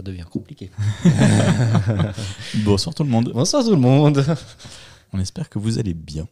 [0.00, 0.70] ça devient compliqué.
[2.64, 3.32] Bonsoir tout le monde.
[3.34, 4.24] Bonsoir tout le monde.
[5.12, 6.26] On espère que vous allez bien.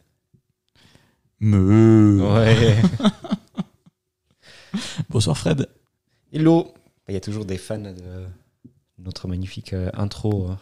[1.39, 2.19] Me.
[2.33, 2.81] Ouais.
[5.09, 5.69] Bonsoir Fred.
[6.33, 6.73] Hello.
[7.07, 8.25] Il y a toujours des fans de
[8.97, 10.55] notre magnifique euh, intro euh,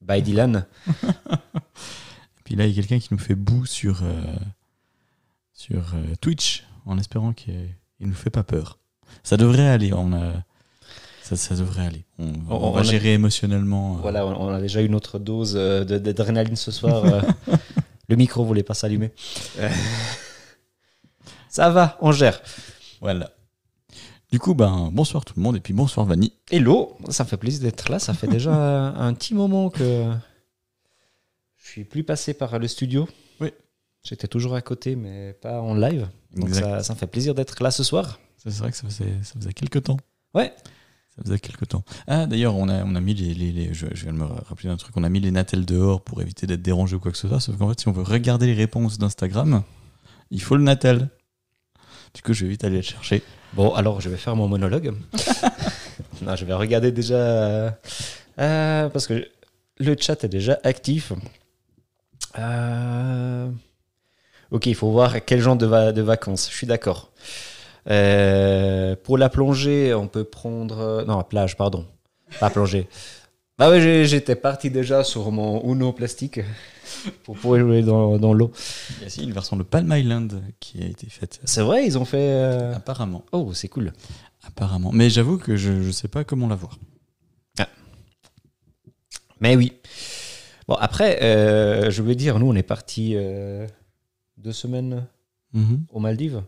[0.00, 0.64] by Dylan.
[0.96, 4.22] Et puis là, il y a quelqu'un qui nous fait bout sur, euh,
[5.52, 7.68] sur euh, Twitch en espérant qu'il
[8.00, 8.78] ne nous fait pas peur.
[9.24, 9.92] Ça devrait aller.
[9.92, 10.42] On a,
[11.30, 12.04] ça, ça devrait aller.
[12.18, 13.96] On, on On- va a- gérer émotionnellement.
[13.96, 17.04] euh, Voilà, on a déjà eu notre dose euh, d'adrénaline ce soir.
[17.04, 17.20] euh.
[18.08, 19.12] Le micro voulait pas s'allumer.
[21.48, 22.40] Ça va, on gère.
[23.00, 23.30] Voilà.
[24.32, 26.32] Du coup, ben, bonsoir tout le monde et puis bonsoir Vanny.
[26.50, 27.98] Hello, ça fait plaisir d'être là.
[27.98, 28.52] Ça fait déjà
[28.96, 30.04] un petit moment que
[31.56, 33.08] je suis plus passé par le studio.
[33.40, 33.50] Oui.
[34.04, 36.08] J'étais toujours à côté, mais pas en live.
[36.36, 38.20] Donc ça, ça me fait plaisir d'être là ce soir.
[38.36, 39.98] C'est vrai que ça faisait, ça faisait quelques temps.
[40.34, 40.54] Ouais.
[41.16, 41.82] Ça faisait quelques temps.
[42.06, 43.34] Ah, d'ailleurs, on a, on a mis les.
[43.34, 44.96] les- les- je, je viens de me rappeler d'un truc.
[44.96, 47.40] On a mis les natels dehors pour éviter d'être dérangé ou quoi que ce soit.
[47.40, 49.62] Sauf qu'en fait, si on veut regarder les réponses d'Instagram,
[50.30, 51.08] il faut le natel.
[52.14, 53.22] Du coup, je vais vite aller le chercher.
[53.54, 54.92] Bon, alors je vais faire mon monologue.
[56.22, 57.14] non, je vais regarder déjà.
[57.16, 57.70] euh,
[58.38, 59.26] euh, parce que
[59.78, 61.12] le chat est déjà actif.
[62.38, 63.48] Euh,
[64.50, 66.48] ok, il faut voir quel genre de, va- de vacances.
[66.50, 67.10] Je suis d'accord.
[67.88, 70.78] Euh, pour la plongée, on peut prendre.
[70.78, 71.86] euh, Non, plage, pardon.
[72.38, 72.88] Pas plongée.
[73.58, 76.40] Bah j'ai- j'étais parti déjà sur mon Uno plastique
[77.24, 78.52] pour pouvoir jouer dans, dans l'eau.
[78.96, 81.40] Il y a aussi une version de Palm Island qui a été faite.
[81.44, 82.16] C'est vrai, ils ont fait.
[82.32, 83.22] euh, Apparemment.
[83.32, 83.92] Oh, c'est cool.
[84.46, 84.90] Apparemment.
[84.94, 86.78] Mais j'avoue que je ne sais pas comment la voir.
[89.40, 89.72] Mais oui.
[90.68, 93.16] Bon, après, euh, je veux dire, nous, on est parti
[94.36, 95.06] deux semaines
[95.52, 95.84] Mhm.
[95.90, 96.42] aux Maldives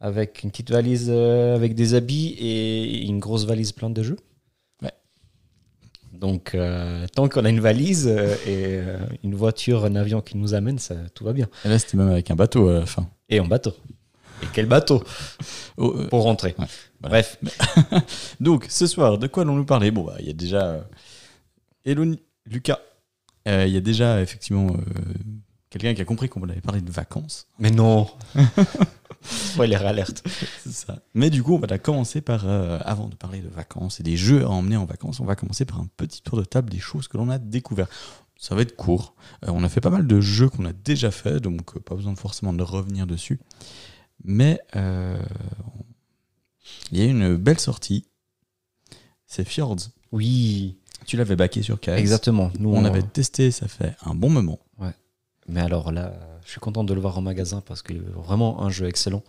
[0.00, 4.18] avec une petite valise euh, avec des habits et une grosse valise pleine de jeux.
[4.82, 4.92] Ouais.
[6.12, 8.80] Donc, euh, tant qu'on a une valise euh, et
[9.24, 11.48] une voiture, un avion qui nous amène, ça, tout va bien.
[11.64, 13.08] Et là, c'était même avec un bateau à la fin.
[13.28, 13.74] Et en bateau.
[14.42, 15.02] Et quel bateau
[15.76, 16.54] Oh, pour rentrer.
[16.58, 16.66] Ouais,
[17.00, 17.22] voilà.
[17.22, 17.38] Bref,
[18.40, 19.90] Donc, ce soir, de quoi allons-nous parler?
[19.90, 20.86] Bon, bah, il y a déjà.
[21.84, 22.04] Hello,
[22.46, 22.78] Lucas.
[23.46, 24.76] Il y a déjà, effectivement,
[25.70, 27.46] quelqu'un qui a compris qu'on allait parler de vacances.
[27.58, 28.08] mais non.
[29.22, 30.22] Spoiler alerte.
[30.62, 31.00] C'est ça.
[31.12, 34.16] Mais du coup, on va commencer par, euh, avant de parler de vacances et des
[34.16, 36.78] jeux à emmener en vacances, on va commencer par un petit tour de table des
[36.78, 37.88] choses que l'on a découvert.
[38.36, 39.14] Ça va être court.
[39.44, 41.96] Euh, on a fait pas mal de jeux qu'on a déjà fait, donc euh, pas
[41.96, 43.40] besoin forcément de revenir dessus.
[44.24, 45.18] Mais il
[46.98, 48.06] y a une belle sortie.
[49.26, 49.76] C'est Fjords.
[50.12, 51.88] Oui, Tu l'avais baqué sur KS.
[51.90, 52.50] exactement.
[52.58, 54.58] Nous, On avait testé, ça fait un bon moment.
[55.48, 56.12] Mais alors là,
[56.44, 59.22] je suis content de le voir en magasin parce que vraiment un jeu excellent.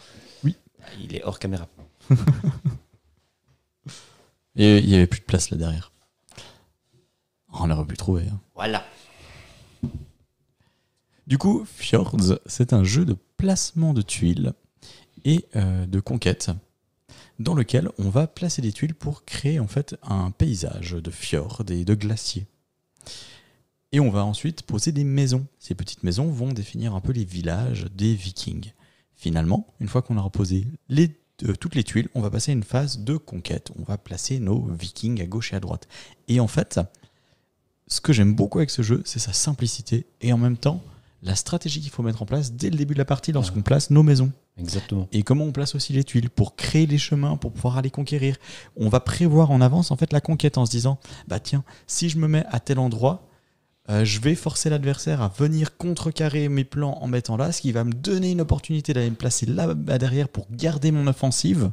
[0.44, 0.56] Oui.
[1.02, 1.68] Il est hors caméra.
[4.56, 5.92] Et il y avait plus de place là derrière.
[7.54, 8.24] On aurait pu trouver.
[8.32, 8.40] hein.
[8.56, 8.84] Voilà.
[11.28, 14.54] Du coup, Fjords, c'est un jeu de placement de tuiles
[15.26, 16.50] et euh, de conquête
[17.38, 21.64] dans lequel on va placer des tuiles pour créer en fait un paysage de fjords
[21.70, 22.48] et de glaciers.
[23.92, 25.48] Et on va ensuite poser des maisons.
[25.58, 28.74] Ces petites maisons vont définir un peu les villages des vikings.
[29.16, 32.54] Finalement, une fois qu'on aura posé les, euh, toutes les tuiles, on va passer à
[32.54, 33.72] une phase de conquête.
[33.80, 35.88] On va placer nos vikings à gauche et à droite.
[36.28, 36.80] Et en fait,
[37.88, 40.84] ce que j'aime beaucoup avec ce jeu, c'est sa simplicité et en même temps
[41.22, 43.90] la stratégie qu'il faut mettre en place dès le début de la partie lorsqu'on place
[43.90, 44.32] nos maisons.
[44.58, 45.08] Exactement.
[45.12, 48.38] Et comment on place aussi les tuiles pour créer les chemins, pour pouvoir aller conquérir.
[48.78, 52.10] On va prévoir en avance en fait la conquête en se disant bah tiens, si
[52.10, 53.29] je me mets à tel endroit,
[53.90, 57.72] euh, je vais forcer l'adversaire à venir contrecarrer mes plans en mettant là, ce qui
[57.72, 61.72] va me donner une opportunité d'aller me placer là derrière pour garder mon offensive.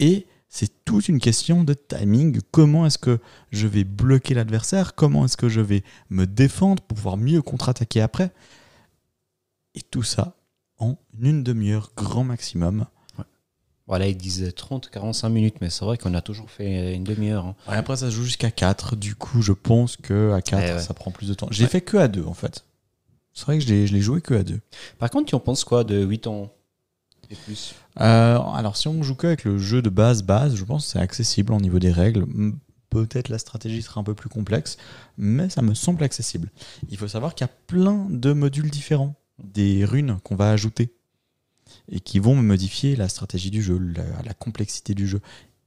[0.00, 2.40] Et c'est toute une question de timing.
[2.50, 3.18] Comment est-ce que
[3.50, 4.94] je vais bloquer l'adversaire?
[4.94, 8.30] Comment est-ce que je vais me défendre pour pouvoir mieux contre-attaquer après?
[9.74, 10.36] Et tout ça
[10.78, 12.86] en une demi-heure grand maximum.
[13.86, 17.44] Voilà, ils disent 30, 45 minutes, mais c'est vrai qu'on a toujours fait une demi-heure.
[17.44, 17.54] hein.
[17.68, 18.96] Ouais, après, ça se joue jusqu'à 4.
[18.96, 20.80] Du coup, je pense que à 4, Eh ouais.
[20.80, 21.48] ça prend plus de temps.
[21.50, 21.68] J'ai Ouais.
[21.70, 22.64] fait que à 2, en fait.
[23.34, 24.60] C'est vrai que je l'ai- je l'ai joué que à 2.
[24.98, 26.50] Par contre, tu en penses quoi de 8 ans
[27.30, 27.74] et plus?
[28.00, 30.92] Euh, alors, si on joue que avec le jeu de base, base, je pense que
[30.92, 32.24] c'est accessible au niveau des règles.
[32.90, 34.76] Peut-être la stratégie sera un peu plus complexe,
[35.18, 36.48] mais ça me semble accessible.
[36.90, 40.94] Il faut savoir qu'il y a plein de modules différents, des runes qu'on va ajouter
[41.90, 45.20] et qui vont modifier la stratégie du jeu, la, la complexité du jeu.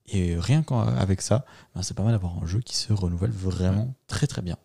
[0.10, 1.46] Et rien qu'avec ça,
[1.76, 4.58] ben, c'est pas mal d'avoir un jeu qui se renouvelle vraiment très très bien.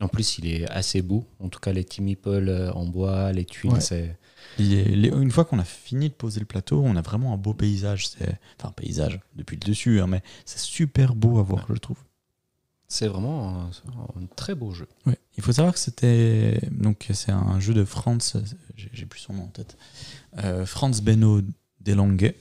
[0.00, 1.24] En plus, il est assez beau.
[1.38, 3.80] En tout cas, les Timipol euh, en bois, les tuiles, Ouais.
[3.80, 4.18] c'est.
[4.58, 8.08] Une fois qu'on a fini de poser le plateau, on a vraiment un beau paysage.
[8.58, 11.96] Enfin, paysage depuis le dessus, hein, mais c'est super beau à voir, je trouve.
[12.88, 13.66] C'est vraiment un,
[14.20, 14.86] un très beau jeu.
[15.06, 15.16] Ouais.
[15.36, 18.36] Il faut savoir que c'était donc c'est un jeu de Franz,
[18.76, 19.76] j'ai j'ai plus son nom en tête,
[20.38, 21.40] euh, Franz Benno
[21.80, 22.32] Delange,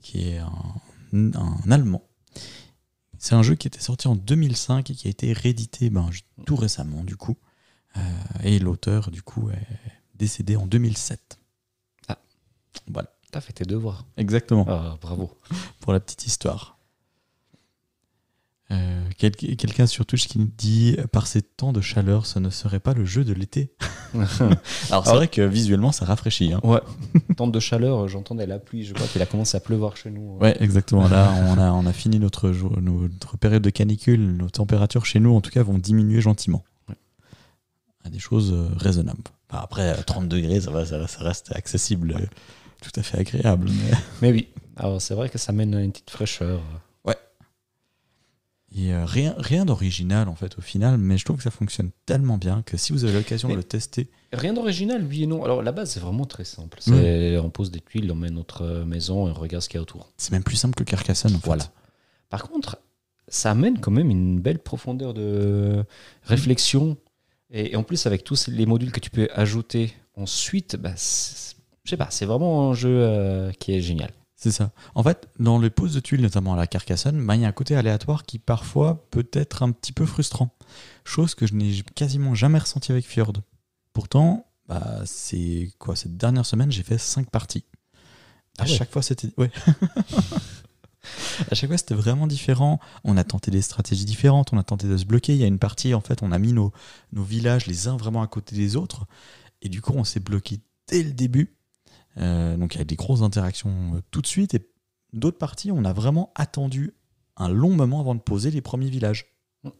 [0.00, 0.52] qui est un,
[1.12, 2.02] un Allemand.
[3.18, 6.10] C'est un jeu qui était sorti en 2005 et qui a été réédité ben,
[6.44, 7.36] tout récemment du coup.
[7.96, 8.00] Euh,
[8.44, 9.66] et l'auteur du coup est
[10.14, 11.38] décédé en 2007.
[12.08, 12.18] Ah.
[12.88, 14.04] Voilà, T'as fait tes devoirs.
[14.16, 15.30] exactement Ah, bravo.
[15.80, 16.75] pour la petite histoire.
[18.72, 22.80] Euh, quel- Quelqu'un sur Twitch qui dit par ces temps de chaleur, ce ne serait
[22.80, 23.72] pas le jeu de l'été?
[24.90, 26.52] Alors c'est vrai que visuellement ça rafraîchit.
[26.52, 26.60] hein.
[26.64, 26.80] Ouais.
[27.36, 28.84] Temps de chaleur, euh, j'entendais la pluie.
[28.84, 30.36] Je vois qu'il a commencé à pleuvoir chez nous.
[30.38, 31.06] Ouais, exactement.
[31.08, 34.20] Là, on a, on a fini notre, notre période de canicule.
[34.36, 36.64] Nos températures chez nous, en tout cas, vont diminuer gentiment.
[36.88, 36.96] Ouais.
[38.04, 39.22] À des choses euh, raisonnables.
[39.50, 42.26] Enfin, après, à 30 degrés, ça, va, ça, ça reste accessible, euh,
[42.82, 43.68] tout à fait agréable.
[43.70, 43.96] Mais...
[44.22, 44.48] Mais oui.
[44.76, 46.60] Alors, c'est vrai que ça mène à une petite fraîcheur.
[48.74, 50.98] Et euh, rien, rien d'original, en fait, au final.
[50.98, 53.62] Mais je trouve que ça fonctionne tellement bien que si vous avez l'occasion de le
[53.64, 55.44] tester, Rien d'original, oui et non.
[55.44, 56.78] Alors, la base, c'est vraiment très simple.
[56.86, 59.82] On pose des tuiles, on met notre maison et on regarde ce qu'il y a
[59.82, 60.10] autour.
[60.16, 61.46] c'est même plus simple que Carcassonne, en fait.
[61.46, 61.64] Voilà.
[62.28, 62.78] Par contre,
[63.28, 65.84] ça amène quand même une belle profondeur de
[66.24, 66.96] réflexion.
[67.50, 71.54] Et, et en plus, avec tous les modules que tu peux ajouter ensuite, bah, c'est-
[71.84, 74.10] je sais pas, c'est vraiment un jeu euh, qui est génial.
[74.38, 74.70] C'est ça.
[74.94, 77.48] En fait, dans les poses de tuiles, notamment à la Carcassonne, bah, il y a
[77.48, 80.54] un côté aléatoire qui parfois peut être un petit peu frustrant.
[81.04, 83.32] Chose que je n'ai quasiment jamais ressenti avec Fjord.
[83.94, 87.64] Pourtant, bah, c'est quoi Cette dernière semaine, j'ai fait 5 parties.
[88.58, 88.68] À Ah ouais.
[88.76, 89.30] chaque fois, c'était.
[89.38, 89.50] Ouais.
[91.50, 92.78] à chaque fois, c'était vraiment différent.
[93.04, 95.34] On a tenté des stratégies différentes, on a tenté de se bloquer.
[95.34, 96.72] Il y a une partie, en fait, on a mis nos,
[97.12, 99.06] nos villages les uns vraiment à côté des autres.
[99.62, 101.55] Et du coup, on s'est bloqué dès le début.
[102.18, 104.54] Euh, donc il y a des grosses interactions euh, tout de suite.
[104.54, 104.68] Et
[105.12, 106.94] d'autres parties, on a vraiment attendu
[107.36, 109.26] un long moment avant de poser les premiers villages.
[109.64, 109.70] Mm.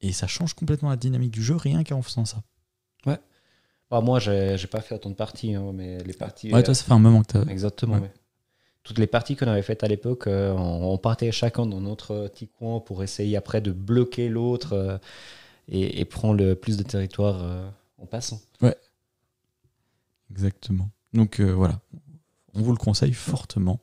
[0.00, 2.42] Et ça change complètement la dynamique du jeu rien qu'en faisant ça.
[3.90, 6.52] Bah, moi, j'ai, pas fait autant de parties, hein, mais les parties.
[6.52, 7.44] Ouais, toi, ça fait un moment que t'as.
[7.44, 7.94] Exactement.
[7.94, 8.00] Ouais.
[8.00, 8.12] ouais.
[8.82, 12.48] Toutes les parties qu'on avait faites à l'époque, euh, on, partait chacun dans notre petit
[12.48, 14.98] coin pour essayer après de bloquer l'autre euh,
[15.68, 18.40] et, et prendre le plus de territoire euh, en passant.
[20.30, 20.90] Exactement.
[21.12, 21.80] Donc euh, voilà,
[22.54, 23.80] on vous le conseille fortement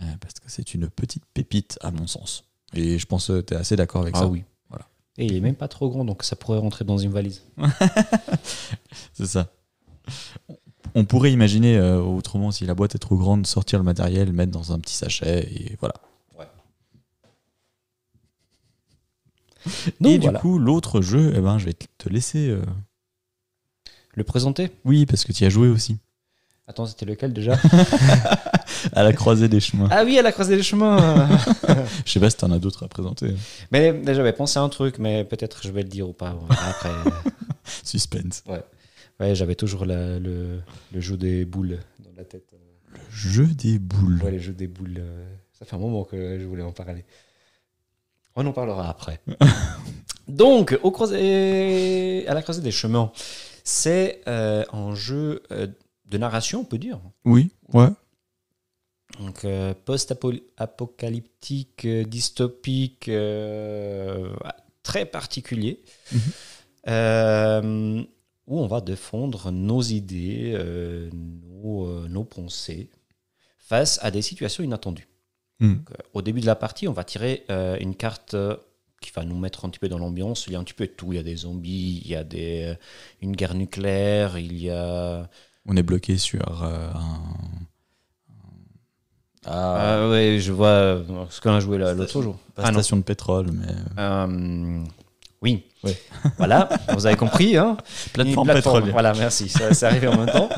[0.00, 2.44] euh, parce que c'est une petite pépite à mon sens.
[2.74, 4.26] Et je pense que tu es assez d'accord avec Ah ça.
[4.28, 4.44] oui.
[4.68, 4.86] Voilà.
[5.18, 7.42] Et il est même pas trop grand, donc ça pourrait rentrer dans une valise.
[9.12, 9.48] C'est ça.
[10.94, 14.52] On pourrait imaginer euh, autrement, si la boîte est trop grande, sortir le matériel, mettre
[14.52, 15.94] dans un petit sachet et voilà.
[20.00, 20.38] Donc et voilà.
[20.38, 22.48] du coup, l'autre jeu, eh ben, je vais te laisser.
[22.48, 22.62] euh,
[24.14, 24.70] Le présenter?
[24.84, 25.98] Oui, parce que tu y as joué aussi.
[26.70, 27.58] Attends, c'était lequel déjà
[28.92, 29.88] À la croisée des chemins.
[29.90, 31.28] Ah oui, à la croisée des chemins
[32.06, 33.34] Je sais pas si t'en as d'autres à présenter.
[33.72, 36.36] Mais déjà, j'avais pensé à un truc, mais peut-être je vais le dire ou pas.
[36.48, 36.90] Après,
[37.84, 38.44] Suspense.
[39.18, 40.60] ouais, j'avais toujours la- le,
[40.92, 42.54] le jeu des boules dans la tête.
[43.10, 44.22] Jeu des boules.
[44.22, 44.98] Ouais, les jeux des boules.
[45.00, 45.24] euh,
[45.58, 47.04] ça fait un moment que je voulais en parler.
[48.36, 49.20] On en parlera après.
[50.28, 53.10] Donc, au croisé, à la croisée des chemins,
[53.64, 55.66] c'est euh, un jeu euh,
[56.10, 57.00] de narration, on peut dire.
[57.24, 57.88] Oui, ouais.
[59.18, 64.32] Donc, euh, post-apocalyptique, euh, dystopique, euh,
[64.82, 65.80] très particulier,
[66.12, 66.20] Mhm.
[66.88, 68.02] euh,
[68.46, 70.54] où on va défendre nos idées,
[71.12, 72.88] nos, nos pensées
[73.58, 75.08] face à des situations inattendues.
[75.60, 77.44] Donc, euh, au début de la partie, on va tirer
[77.80, 78.34] une carte
[79.02, 80.46] qui va nous mettre un petit peu dans l'ambiance.
[80.46, 81.12] Il y a un petit peu de tout.
[81.12, 82.74] Il y a des zombies, il y a des,
[83.22, 85.28] une guerre nucléaire, il y a...
[85.66, 87.20] On est bloqué sur euh, un.
[89.46, 92.36] Ah ouais, je vois euh, ce qu'on a joué l'autre jour.
[92.54, 92.78] Pas Ah non.
[92.80, 93.72] station de pétrole, mais.
[93.98, 94.84] Euh,
[95.42, 95.64] oui.
[95.82, 95.96] Ouais.
[96.38, 97.56] Voilà, vous avez compris.
[97.56, 97.76] Hein
[98.12, 98.92] Plateforme Une pétrolière.
[98.92, 99.48] Voilà, merci.
[99.48, 100.48] Ça, c'est arrivé en même temps.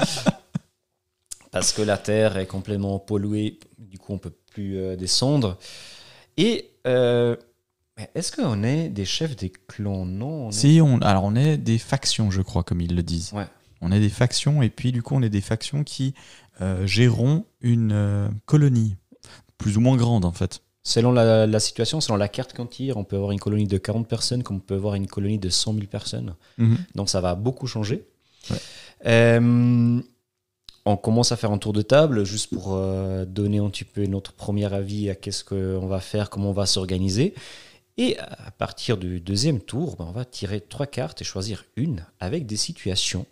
[1.53, 5.59] Parce que la Terre est complètement polluée, du coup, on peut plus euh, descendre.
[6.37, 7.37] Et euh,
[8.15, 10.07] est-ce qu'on est des chefs des clans?
[10.07, 10.47] Non.
[10.47, 13.33] on est- Si, on, alors on est des factions, je crois, comme ils le disent.
[13.33, 13.47] Ouais.
[13.83, 16.15] On est des factions, et puis du coup, on est des factions qui
[16.61, 18.97] euh, géreront une euh, colonie,
[19.59, 20.63] plus ou moins grande en fait.
[20.85, 23.79] Selon la, la situation, selon la carte qu'on tire, on peut avoir une colonie de
[23.79, 26.35] 40 personnes, comme on peut avoir une colonie de 100 000 personnes.
[26.95, 28.05] Donc ça va beaucoup changer.
[28.51, 28.57] Ouais.
[29.07, 30.01] Euh,
[30.85, 34.05] on commence à faire un tour de table juste pour euh, donner un petit peu
[34.07, 37.35] notre premier avis à qu'est-ce qu'on va faire, comment on va s'organiser.
[37.99, 42.05] Et à partir du deuxième tour, ben, on va tirer trois cartes et choisir une
[42.21, 43.27] avec des situations.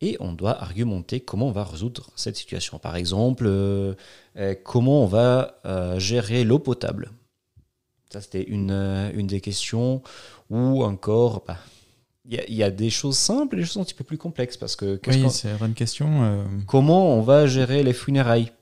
[0.00, 2.78] Et on doit argumenter comment on va résoudre cette situation.
[2.78, 3.94] Par exemple, euh,
[4.36, 7.10] euh, comment on va euh, gérer l'eau potable.
[8.10, 8.70] Ça, c'était une,
[9.14, 10.02] une des questions.
[10.50, 11.58] Ou encore, bah,
[12.24, 14.04] il y, a- il y a des choses simples et des choses un petit peu
[14.04, 14.56] plus complexes.
[14.56, 16.22] Parce que Oui, c'est une question.
[16.22, 18.52] euh, comment on va gérer les funérailles?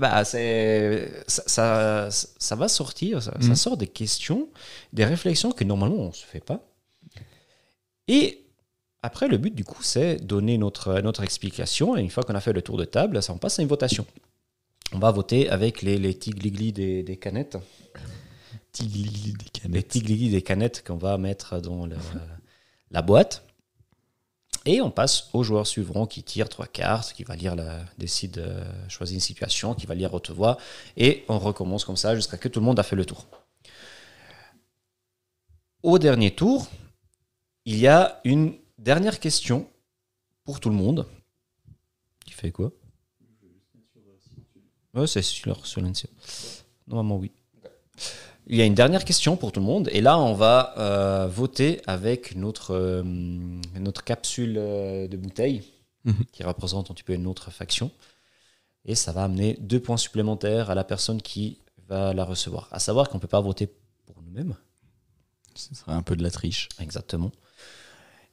[0.00, 3.54] Bah, c'est, ça, ça, ça va sortir, ça, ça Mhm.
[3.54, 4.48] sort des questions,
[4.92, 6.60] des réflexions que normalement on ne se fait pas.
[8.08, 8.43] Et
[9.04, 11.96] après, le but du coup, c'est donner notre, notre explication.
[11.96, 13.68] Et une fois qu'on a fait le tour de table, ça, on passe à une
[13.68, 14.06] votation.
[14.92, 17.58] On va voter avec les, les tigliglis des, des canettes.
[18.72, 19.88] Tigli des Les canettes.
[19.88, 21.96] tigliglis des canettes qu'on va mettre dans le-
[22.90, 23.44] la boîte.
[24.66, 28.32] Et on passe au joueur suivant qui tire trois cartes, qui va lire la, décide
[28.32, 30.56] de choisir une situation, qui va lire haute voix.
[30.96, 33.26] Et on recommence comme ça jusqu'à ce que tout le monde a fait le tour.
[35.82, 36.66] Au dernier tour,
[37.66, 39.68] il y a une dernière question
[40.44, 41.06] pour tout le monde.
[42.24, 42.70] Qui fait quoi?
[44.94, 46.10] Ouais, c'est sur silencieux.
[46.86, 47.32] Normalement, oui.
[48.46, 49.88] Il y a une dernière question pour tout le monde.
[49.90, 53.02] Et là, on va euh, voter avec notre, euh,
[53.80, 55.62] notre capsule euh, de bouteille
[56.04, 56.26] Mhm.
[56.32, 57.90] qui représente un petit peu une autre faction.
[58.84, 62.68] Et ça va amener deux points supplémentaires à la personne qui va la recevoir.
[62.72, 63.68] À savoir qu'on ne peut pas voter
[64.04, 64.54] pour nous-mêmes.
[65.54, 66.68] Ce serait un peu de la triche.
[66.78, 67.32] Exactement.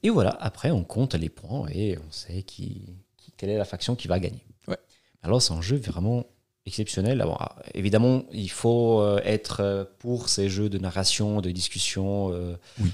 [0.04, 3.66] Et voilà, après, on compte les points et on sait qui, qui- quelle est la
[3.66, 4.46] faction qui va gagner.
[4.68, 4.78] Ouais.
[5.24, 6.26] Alors, c'est un jeu vraiment
[6.66, 7.22] exceptionnel.
[7.22, 12.32] Alors, évidemment, il faut euh, être euh, pour ces jeux de narration, de discussion.
[12.34, 12.92] euh, Oui.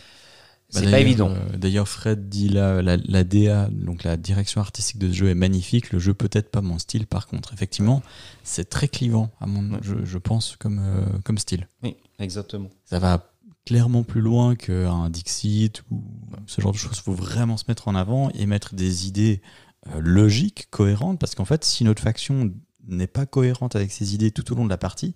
[0.69, 1.29] C'est Bah, pas évident.
[1.29, 5.29] euh, D'ailleurs, Fred dit là, la, la DA, donc la direction artistique de ce jeu
[5.29, 5.91] est magnifique.
[5.93, 7.53] Le jeu peut-être pas mon style, par contre.
[7.53, 8.03] Effectivement,
[8.43, 9.79] c'est très clivant, à mon, Ouais.
[9.81, 11.69] je, je pense, comme, euh, comme style.
[11.83, 12.69] Oui, exactement.
[12.83, 13.31] Ça va
[13.67, 16.01] clairement plus loin qu'un Dixit ou
[16.45, 16.95] ce genre de choses.
[16.95, 19.41] Il faut vraiment se mettre en avant et mettre des idées
[19.88, 22.53] euh, logiques, cohérentes, parce qu'en fait, si notre faction
[22.88, 25.15] n'est pas cohérente avec ses idées tout au long de la partie,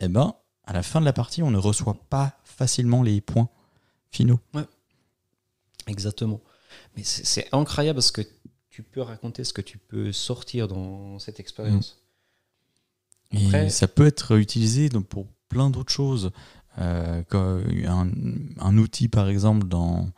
[0.00, 0.34] eh ben,
[0.64, 3.48] à la fin de la partie, on ne reçoit pas facilement les points
[4.10, 4.40] finaux.
[5.86, 6.42] Exactement.
[6.96, 8.20] Mais c'est incroyable parce que
[8.68, 12.02] tu peux raconter ce que tu peux sortir dans cette expérience.
[13.32, 16.30] Et Après- ça peut être utilisé donc, pour plein d'autres choses.
[16.78, 18.08] Euh, un,
[18.60, 20.08] un outil, par exemple, dans,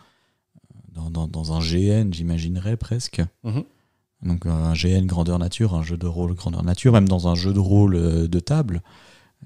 [1.11, 3.23] dans, un GN, j'imaginerais presque.
[3.45, 3.65] Mhm.
[4.23, 7.53] Donc un GN grandeur nature, un jeu de rôle grandeur nature, même dans un jeu
[7.53, 8.83] de rôle euh, de table.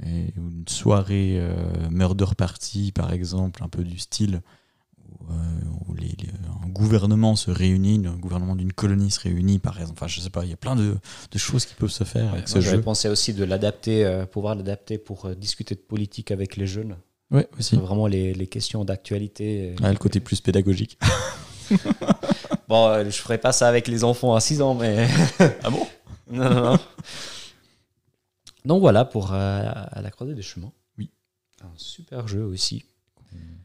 [0.06, 4.40] Et une soirée euh, murder party, par exemple, un peu du style
[5.28, 6.28] où, euh, où les- les-
[6.64, 9.98] un gouvernement se réunit, un gouvernement d'une colonie se réunit, par exemple.
[9.98, 10.96] Enfin, je sais pas, il y a plein de,
[11.30, 12.80] de choses qui peuvent se faire Ouais, avec ce jeu.
[12.80, 16.96] pensé aussi de l'adapter, euh, pouvoir l'adapter pour euh, discuter de politique avec les jeunes.
[17.30, 17.76] Ouais, aussi.
[17.76, 19.74] Vraiment les, les questions d'actualité.
[19.80, 20.98] Le côté plus pédagogique.
[22.68, 25.06] Bon, je ferai pas ça avec les enfants à 6 ans, mais.
[25.62, 25.86] Ah bon?
[26.30, 26.78] Non, non, non.
[28.64, 30.72] Donc voilà pour euh, à la croisée des chemins.
[30.96, 31.10] Oui.
[31.62, 32.84] Un super jeu aussi.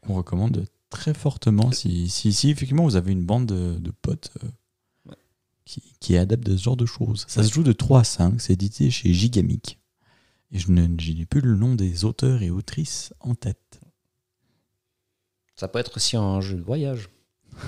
[0.02, 4.30] Qu'on recommande très fortement si, si, si effectivement vous avez une bande de, de potes
[4.44, 4.48] euh,
[5.08, 5.16] Ouais.
[5.64, 7.24] qui, qui est adepte de ce genre de choses.
[7.28, 9.78] Ça se joue de 3 à 5, c'est édité chez Gigamic.
[10.50, 13.80] Et je n'ai plus le nom des auteurs et autrices en tête.
[15.56, 17.08] Ça peut être aussi un jeu de voyage.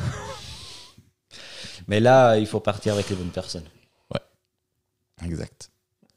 [1.89, 3.65] mais là, il faut partir avec les bonnes personnes.
[5.23, 5.71] Exact.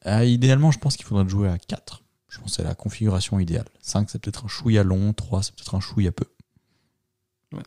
[0.05, 2.03] Euh, idéalement, je pense qu'il faudrait jouer à 4.
[2.29, 3.67] Je pense que c'est la configuration idéale.
[3.81, 5.11] 5, c'est peut-être un chouïa long.
[5.11, 6.25] 3, c'est peut-être un chouïa peu.
[7.53, 7.63] Ouais.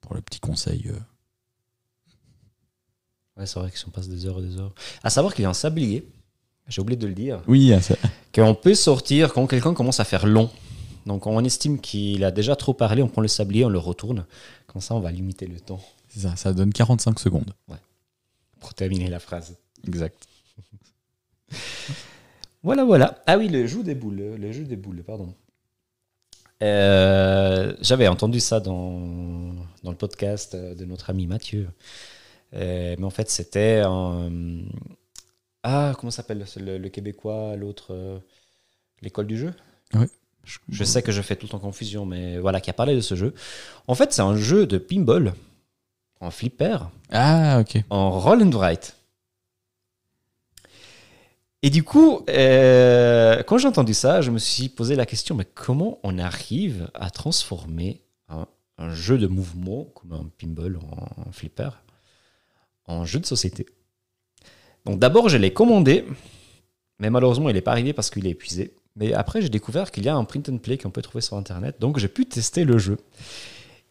[0.00, 0.88] Pour le petit conseil.
[0.88, 0.98] euh,
[3.36, 4.74] Ouais, c'est vrai que si on passe des heures et des heures.
[5.02, 6.06] À savoir qu'il y a un sablier,
[6.68, 7.96] j'ai oublié de le dire, Oui, ça-
[8.34, 10.50] qu'on peut sortir quand quelqu'un commence à faire long.
[11.06, 14.26] Donc on estime qu'il a déjà trop parlé, on prend le sablier, on le retourne.
[14.66, 16.36] Comme ça, on va limiter le temps c'est ça.
[16.36, 17.54] Ça donne 45 secondes.
[18.60, 19.56] pour terminer la phrase.
[19.86, 20.26] Exact.
[22.62, 23.20] Voilà, voilà.
[23.26, 25.34] Ah oui, le jeu des boules, le jeu des boules, pardon.
[26.62, 29.52] Euh, J'avais entendu ça dans,
[29.82, 31.68] dans le podcast de notre ami Mathieu.
[32.54, 34.30] Euh, mais en fait, c'était un...
[35.64, 37.88] Ah, comment s'appelle le, le Québécois, l'autre...
[37.94, 38.18] euh,
[39.00, 39.52] L'école du jeu?
[40.68, 43.00] Je sais que je fais tout le temps confusion, mais voilà, qui a parlé de
[43.00, 43.34] ce jeu.
[43.88, 45.34] En fait, c'est un jeu de pinball,
[46.20, 46.78] en flipper,
[47.10, 47.82] Ah, ok.
[47.90, 48.96] en roll and write.
[51.62, 55.44] Et du coup, euh, quand j'ai entendu ça, je me suis posé la question, mais
[55.44, 58.46] comment on arrive à transformer un,
[58.78, 61.70] un jeu de mouvement, comme un pinball en, en flipper,
[62.86, 63.66] en jeu de société?
[64.84, 66.04] Donc d'abord, je l'ai commandé,
[66.98, 68.74] mais malheureusement, il n'est pas arrivé parce qu'il est épuisé.
[68.96, 71.36] Mais après, j'ai découvert qu'il y a un print and play qu'on peut trouver sur
[71.36, 72.98] Internet, donc j'ai pu tester le jeu.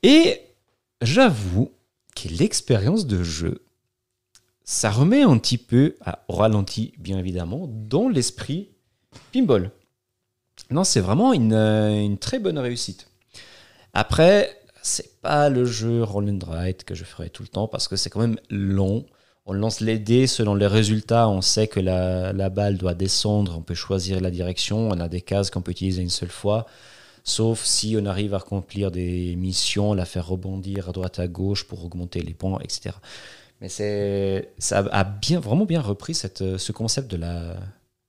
[0.04, 0.42] Et
[1.02, 1.72] j'avoue
[2.16, 3.64] que l'expérience de jeu,
[4.64, 8.70] ça remet un petit peu, à, au ralenti bien évidemment, dans l'esprit
[9.32, 9.72] pinball.
[10.70, 13.08] Non, c'est vraiment une, euh, une très bonne réussite.
[13.94, 17.88] Après, c'est pas le jeu roll and write que je ferai tout le temps parce
[17.88, 19.06] que c'est quand même long.
[19.46, 21.28] On lance les dés selon les résultats.
[21.28, 23.56] On sait que la, la balle doit descendre.
[23.58, 24.90] On peut choisir la direction.
[24.90, 26.68] On a des cases qu'on peut utiliser une seule fois.
[27.24, 31.66] Sauf si on arrive à accomplir des missions, la faire rebondir à droite à gauche
[31.66, 32.96] pour augmenter les points, etc.
[33.62, 37.58] Mais c'est, ça a bien, vraiment bien repris cette, ce concept de la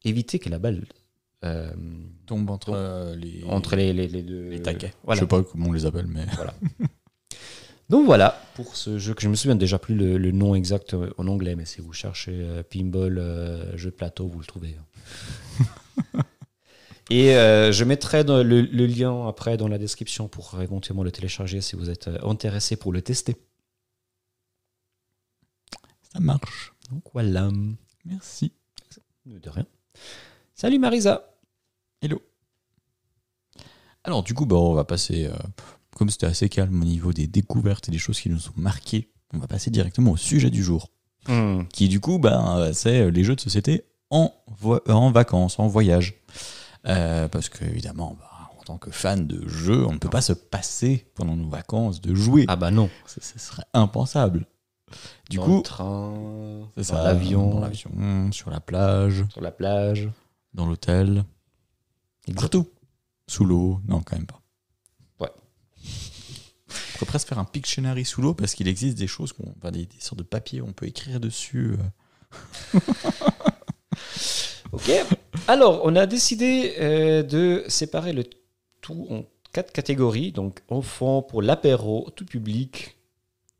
[0.05, 0.85] éviter que la balle
[1.45, 1.71] euh,
[2.27, 4.49] Tombe entre Tombe euh, les, entre les, les, les deux.
[4.49, 4.95] les taquets.
[5.05, 5.21] Voilà.
[5.21, 6.25] Je sais pas comment on les appelle, mais.
[7.91, 10.95] Donc voilà, pour ce jeu que je me souviens déjà plus le, le nom exact
[10.95, 14.47] euh, en anglais, mais si vous cherchez euh, Pinball euh, jeu de plateau, vous le
[14.47, 14.77] trouvez.
[14.79, 16.21] hein.
[17.11, 21.61] Et euh, je mettrai le, le lien après dans la description pour éventuellement le télécharger
[21.61, 23.37] si vous êtes euh, intéressé pour le tester.
[26.13, 26.73] Ça marche.
[26.91, 27.49] Donc voilà.
[28.05, 28.53] Merci.
[29.25, 29.67] De rien.
[30.55, 31.23] Salut Marisa.
[32.03, 32.21] Hello.
[34.05, 35.33] Alors du coup, bah, on va passer, euh,
[35.97, 39.09] comme c'était assez calme au niveau des découvertes et des choses qui nous ont marquées,
[39.33, 40.91] on va passer directement au sujet du jour,
[41.29, 41.63] Hmm.
[41.73, 44.33] qui du coup, bah, c'est les jeux de société en,
[45.13, 46.21] vacances, en voyage.
[46.89, 50.21] Euh, parce que évidemment, bah, en tant que fan de jeux, on ne peut pas
[50.21, 52.45] se passer pendant nos vacances de jouer.
[52.49, 52.91] Ah bah non.
[53.07, 54.47] Ce serait impensable.
[55.31, 60.09] Du Dans coup, le train, dans l'avion, l'avion, sur la plage, sur la plage.
[60.55, 61.25] dans l'hôtel,
[62.37, 62.69] partout.
[63.29, 64.41] Sous l'eau, non, quand même pas.
[65.21, 65.31] Ouais.
[65.35, 69.71] On pourrait presque faire un Pictionary sous l'eau parce qu'il existe des choses, qu'on, enfin,
[69.71, 71.77] des, des sortes de papiers, on peut écrire dessus.
[72.75, 72.81] euh.
[74.73, 74.91] Ok.
[75.49, 78.25] Alors, on a décidé euh, de séparer le
[78.81, 80.33] tout en quatre catégories.
[80.33, 82.97] Donc, enfant pour l'apéro, tout public,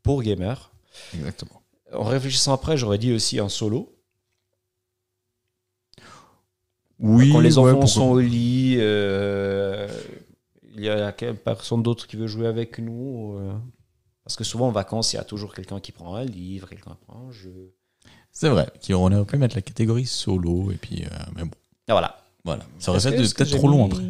[0.01, 0.71] pour gamer.
[1.13, 1.61] Exactement.
[1.93, 3.89] En réfléchissant après, j'aurais dit aussi un solo.
[6.99, 9.87] Oui, Quand les enfants sont au lit, euh,
[10.75, 13.37] il y a personne d'autre qui veut jouer avec nous.
[13.37, 13.53] euh,
[14.23, 16.91] parce que souvent en vacances, il y a toujours quelqu'un qui prend un livre, quelqu'un
[16.91, 17.73] qui prend un jeu.
[18.31, 21.51] C'est vrai, qu'on aurait pu mettre la catégorie solo, et puis, euh, mais bon,
[21.87, 22.23] Et voilà.
[22.45, 22.63] voilà.
[22.79, 24.03] Ça aurait que peut-être trop long après.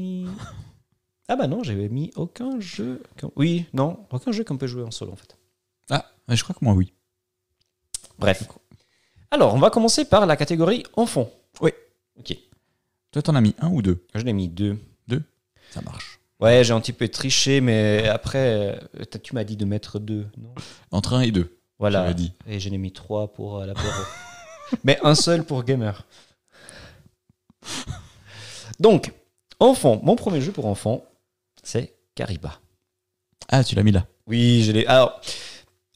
[1.30, 3.02] Ah bah non, j'avais mis aucun jeu.
[3.36, 5.38] Oui, non, aucun jeu qu'on peut jouer en solo en fait.
[5.90, 6.94] Ah, je crois que moi, oui.
[8.20, 8.44] Bref.
[9.32, 11.30] Alors, on va commencer par la catégorie enfant.
[11.62, 11.72] Oui.
[12.20, 12.38] Ok.
[13.12, 14.06] Toi, t'en as mis un ou deux?
[14.16, 14.78] Je l'ai mis deux.
[15.72, 16.20] Ça marche.
[16.40, 19.98] Ouais, j'ai un petit peu triché, mais après, euh, t'as- tu m'as dit de mettre
[19.98, 20.54] deux, non?
[20.92, 22.14] Entre un et deux, Voilà.
[22.14, 22.34] dit.
[22.48, 23.88] Et je l'ai mis trois pour euh, l'apéro.
[24.84, 26.06] mais un seul pour gamer.
[28.80, 29.12] Donc,
[29.60, 30.00] enfant.
[30.04, 31.04] Mon premier jeu pour enfant,
[31.64, 32.60] c'est Kariba.
[33.50, 34.06] Ah, tu l'as mis là.
[34.28, 34.86] Oui, je l'ai.
[34.86, 35.20] Alors,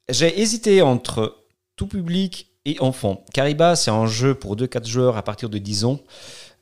[0.10, 1.38] j'ai hésité entre
[1.76, 3.24] tout public et enfant.
[3.34, 6.00] Kariba, c'est un jeu pour 2-4 joueurs à partir de 10 ans.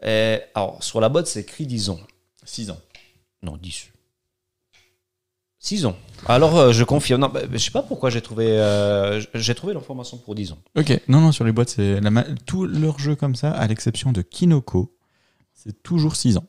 [0.03, 1.99] Euh, alors, sur la boîte, c'est écrit 10 ans.
[2.43, 2.79] 6 ans.
[3.41, 3.88] Non, 10.
[5.60, 5.95] 6 ans.
[6.27, 7.21] Alors, euh, je confirme.
[7.21, 10.58] Non, bah, je sais pas pourquoi j'ai trouvé, euh, j'ai trouvé l'information pour 10 ans.
[10.77, 13.65] Ok, non, non, sur les boîtes, c'est la ma- tous leurs jeux comme ça, à
[13.65, 14.95] l'exception de Kinoko,
[15.55, 16.45] c'est toujours 6 ans.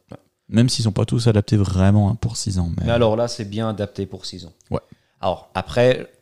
[0.48, 2.70] Même s'ils sont pas tous adaptés vraiment hein, pour 6 ans.
[2.78, 4.52] Mais, Mais alors là, c'est bien adapté pour 6 ans.
[4.70, 4.80] Ouais.
[5.20, 6.12] Alors, après,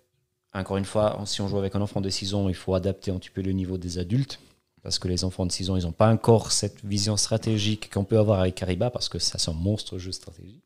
[0.54, 3.10] encore une fois, si on joue avec un enfant de 6 ans, il faut adapter
[3.10, 4.38] un petit peu le niveau des adultes.
[4.82, 8.04] Parce que les enfants de 6 ans, ils n'ont pas encore cette vision stratégique qu'on
[8.04, 10.60] peut avoir avec Kariba, parce que ça, c'est un monstre jeu de stratégie.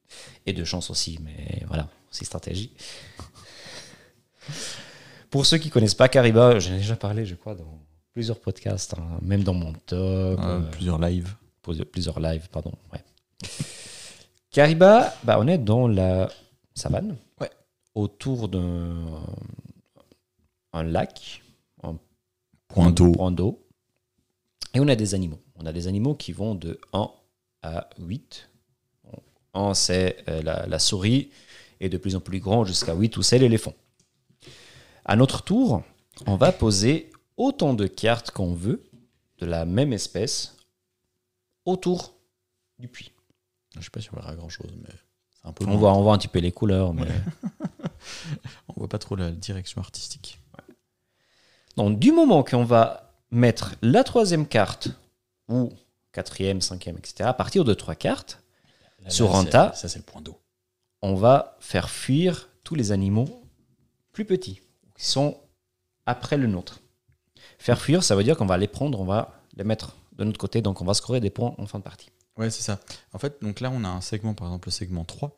[0.45, 2.73] Et de chance aussi, mais voilà, c'est stratégie.
[5.31, 7.79] Pour ceux qui connaissent pas Kariba, j'en ai déjà parlé, je crois, dans
[8.13, 9.93] plusieurs podcasts, hein, même dans mon top.
[9.93, 11.35] euh, euh, plusieurs lives.
[11.93, 12.73] plusieurs lives, pardon.
[12.93, 13.01] Ouais.
[14.51, 16.29] Kariba, bah, on est dans la
[16.75, 17.51] savane, Ouais.
[17.95, 18.97] autour d'un
[20.73, 21.43] un lac,
[21.83, 21.99] un
[22.69, 22.91] Point
[23.31, 23.65] d'eau.
[24.75, 25.41] et on a des animaux.
[25.57, 27.11] On a des animaux qui vont de 1
[27.63, 28.51] à 8.
[29.55, 31.31] 1, c'est euh, la, la souris,
[31.81, 33.75] et de plus en plus grand jusqu'à 8, où c'est l'éléphant.
[35.05, 35.83] À notre tour,
[36.27, 38.85] on va poser autant de cartes qu'on veut,
[39.39, 40.57] de la même espèce,
[41.65, 42.15] autour
[42.79, 43.13] du puits.
[43.77, 44.95] Je sais pas si on verra grand chose, mais
[45.33, 45.65] c'est un peu.
[45.67, 47.09] On voit, on voit un petit peu les couleurs, mais...
[48.69, 50.39] On voit pas trop la direction artistique.
[51.79, 54.89] Donc, du moment qu'on va mettre la troisième carte,
[55.49, 55.71] ou
[56.13, 58.43] quatrième, cinquième, etc., à partir de trois cartes,
[59.05, 59.73] Là, Sur là, un tas.
[59.75, 60.37] Ça, c'est le point d'eau.
[61.03, 63.29] on va faire fuir tous les animaux
[64.13, 64.61] plus petits,
[64.97, 65.37] qui sont
[66.05, 66.81] après le nôtre.
[67.61, 70.39] Faire fuir, ça veut dire qu'on va les prendre, on va les mettre de notre
[70.39, 72.11] côté, donc on va scorer des points en fin de partie.
[72.37, 72.81] Ouais, c'est ça.
[73.13, 75.31] En fait, donc là, on a un segment, par exemple, le segment 3.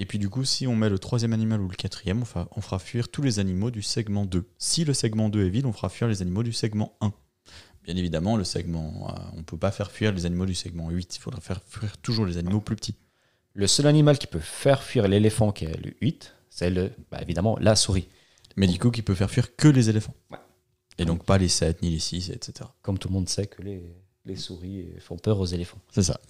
[0.00, 2.48] Et puis, du coup, si on met le troisième animal ou le quatrième, on, fa-
[2.54, 4.44] on fera fuir tous les animaux du segment 2.
[4.58, 7.12] Si le segment 2 est vide, on fera fuir les animaux du segment 1.
[7.84, 11.16] Bien évidemment, le segment, euh, on peut pas faire fuir les animaux du segment 8.
[11.16, 12.94] Il faudra faire fuir toujours les animaux plus petits.
[13.54, 17.18] Le seul animal qui peut faire fuir l'éléphant, qui est le 8, c'est le, bah,
[17.22, 18.06] évidemment la souris.
[18.56, 20.14] Mais du coup, qui peut faire fuir que les éléphants.
[20.30, 20.38] Ouais.
[20.98, 22.68] Et donc pas les 7 ni les 6, etc.
[22.82, 23.82] Comme tout le monde sait que les,
[24.24, 25.78] les souris font peur aux éléphants.
[25.92, 26.20] C'est ça.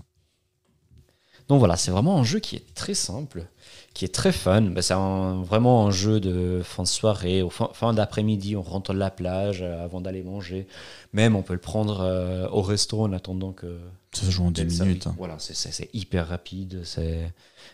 [1.49, 3.47] Donc voilà, c'est vraiment un jeu qui est très simple,
[3.95, 4.61] qui est très fun.
[4.63, 8.63] Ben, c'est un- vraiment un jeu de fin de soirée, au fin, fin d'après-midi, on
[8.63, 10.67] rentre de la plage euh, avant d'aller manger.
[11.15, 13.79] Même on peut le prendre euh, au resto en attendant que.
[14.13, 15.07] Ça se joue en 10 d'être minutes.
[15.07, 15.15] hein.
[15.19, 17.33] Voilà, c'est- hyper rapide, c'est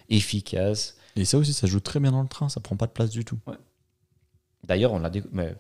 [0.09, 0.97] efficace.
[1.17, 2.49] Et ça aussi, ça joue très bien dans le train.
[2.49, 3.39] Ça prend pas de place du tout.
[4.65, 5.11] D'ailleurs, on l'a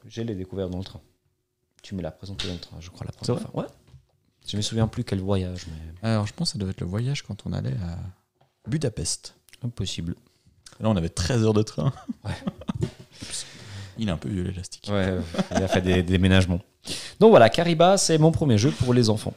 [0.09, 1.01] j'ai les découvert dans le train.
[1.83, 3.63] Tu me l'as présenté dans le train, je crois, la première fois.
[3.63, 3.69] Ouais.
[4.47, 6.87] Je me souviens plus quel voyage, mais Alors, je pense que ça devait être le
[6.87, 7.99] voyage quand on allait à
[8.69, 9.35] Budapest.
[9.63, 10.15] impossible.
[10.81, 11.93] Là, on avait 13 heures de train.
[12.25, 12.33] Ouais.
[13.99, 14.89] Il est un peu vieux l'élastique.
[14.91, 15.19] Ouais,
[15.53, 16.61] il a fait des déménagements.
[17.21, 19.35] Donc voilà, Kariba, c'est mon premier jeu pour les enfants.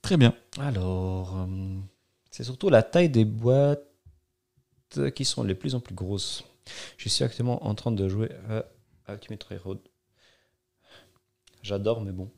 [0.00, 0.34] Très bien.
[0.58, 1.78] Alors, euh,
[2.30, 3.84] c'est surtout la taille des boîtes
[5.14, 6.44] qui sont les plus en plus grosses.
[6.96, 8.30] Je suis actuellement en train de jouer
[9.08, 9.78] à Ultimate Railroad.
[11.62, 12.30] J'adore, mais bon.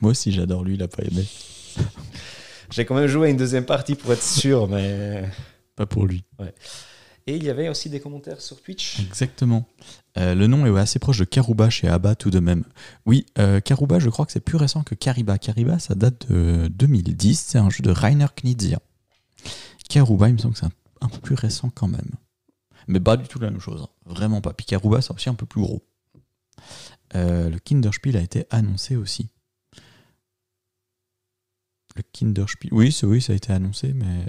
[0.00, 1.24] Moi aussi, j'adore lui, il a pas aimé.
[2.70, 5.24] J'ai quand même joué à une deuxième partie pour être sûr, mais.
[5.76, 6.24] Pas pour lui.
[7.26, 9.00] Et il y avait aussi des commentaires sur Twitch.
[9.00, 9.66] Exactement.
[10.16, 12.64] Euh, le nom est assez proche de Karuba chez Abba tout de même.
[13.06, 15.36] Oui, euh, Karuba, je crois que c'est plus récent que Kariba.
[15.38, 17.38] Kariba, ça date de 2010.
[17.48, 18.78] C'est un jeu de Rainer Knizia.
[19.90, 22.10] Karuba, il me semble que c'est un, un peu plus récent quand même.
[22.86, 23.82] Mais pas du tout la même chose.
[23.82, 23.88] hein.
[24.06, 24.54] Vraiment pas.
[24.54, 25.82] Puis Karuba, c'est aussi un peu plus gros.
[27.14, 29.28] Euh, le Kinderspiel a été annoncé aussi.
[31.98, 32.72] Le Kinderspiel.
[32.72, 34.24] Oui, oui, ça a été annoncé, mais.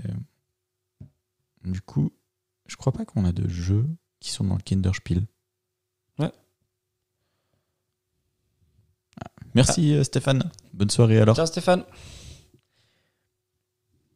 [1.63, 2.11] Du coup,
[2.65, 3.85] je crois pas qu'on a de jeux
[4.19, 5.27] qui sont dans le Kinderspiel.
[6.17, 6.31] Ouais.
[9.21, 9.29] Ah.
[9.53, 10.49] Merci euh, Stéphane.
[10.73, 11.35] Bonne soirée alors.
[11.35, 11.83] Ciao Stéphane.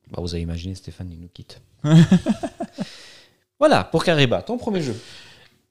[0.10, 1.62] Bah, vous avez imaginé, Stéphane, il nous quitte.
[3.60, 5.00] voilà, pour Kariba, ton premier jeu.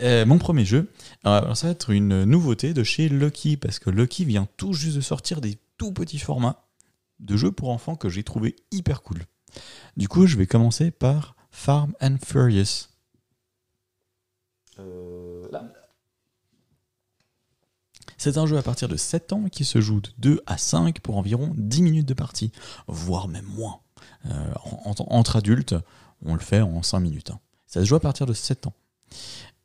[0.03, 0.91] Euh, mon premier jeu,
[1.25, 4.97] alors ça va être une nouveauté de chez Lucky, parce que Lucky vient tout juste
[4.97, 6.65] de sortir des tout petits formats
[7.23, 9.23] de jeux pour enfants que j'ai trouvé hyper cool.
[9.97, 12.89] Du coup, je vais commencer par Farm and Furious.
[14.79, 15.47] Euh.
[18.17, 21.01] C'est un jeu à partir de 7 ans qui se joue de 2 à 5
[21.01, 22.53] pour environ 10 minutes de partie,
[22.87, 23.81] voire même moins.
[24.27, 25.75] Euh, en- en- entre adultes,
[26.25, 27.31] on le fait en 5 minutes.
[27.31, 27.41] hein.
[27.67, 28.75] Ça se joue à partir de 7 ans.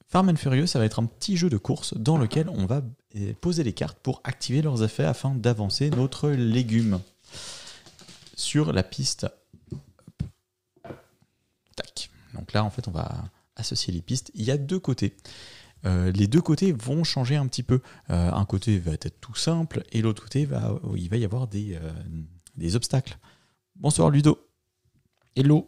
[0.07, 2.81] Farm and Furious, ça va être un petit jeu de course dans lequel on va
[3.15, 6.99] euh, poser les cartes pour activer leurs effets afin d'avancer notre légume
[8.35, 9.27] sur la piste.
[11.75, 12.09] Tac.
[12.33, 14.31] Donc là, en fait, on va associer les pistes.
[14.35, 15.15] Il y a deux côtés.
[15.85, 17.81] Euh, les deux côtés vont changer un petit peu.
[18.09, 21.47] Euh, un côté va être tout simple et l'autre côté, va, il va y avoir
[21.47, 21.91] des, euh,
[22.55, 23.17] des obstacles.
[23.75, 24.39] Bonsoir Ludo.
[25.35, 25.67] Hello.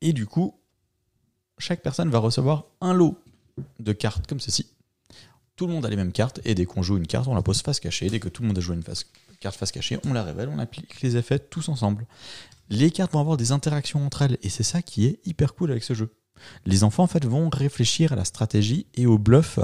[0.00, 0.58] Et du coup,
[1.58, 3.18] chaque personne va recevoir un lot
[3.78, 4.66] de cartes comme ceci.
[5.54, 7.42] Tout le monde a les mêmes cartes et dès qu'on joue une carte, on la
[7.42, 8.10] pose face cachée.
[8.10, 9.06] Dès que tout le monde a joué une face-
[9.40, 12.06] carte face cachée, on la révèle, on applique les effets tous ensemble.
[12.68, 15.70] Les cartes vont avoir des interactions entre elles et c'est ça qui est hyper cool
[15.70, 16.14] avec ce jeu.
[16.64, 19.58] Les enfants en fait vont réfléchir à la stratégie et au bluff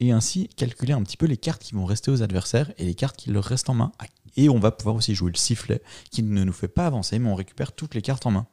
[0.00, 2.94] et ainsi calculer un petit peu les cartes qui vont rester aux adversaires et les
[2.94, 3.92] cartes qui leur restent en main.
[4.36, 7.28] Et on va pouvoir aussi jouer le sifflet qui ne nous fait pas avancer mais
[7.28, 8.46] on récupère toutes les cartes en main.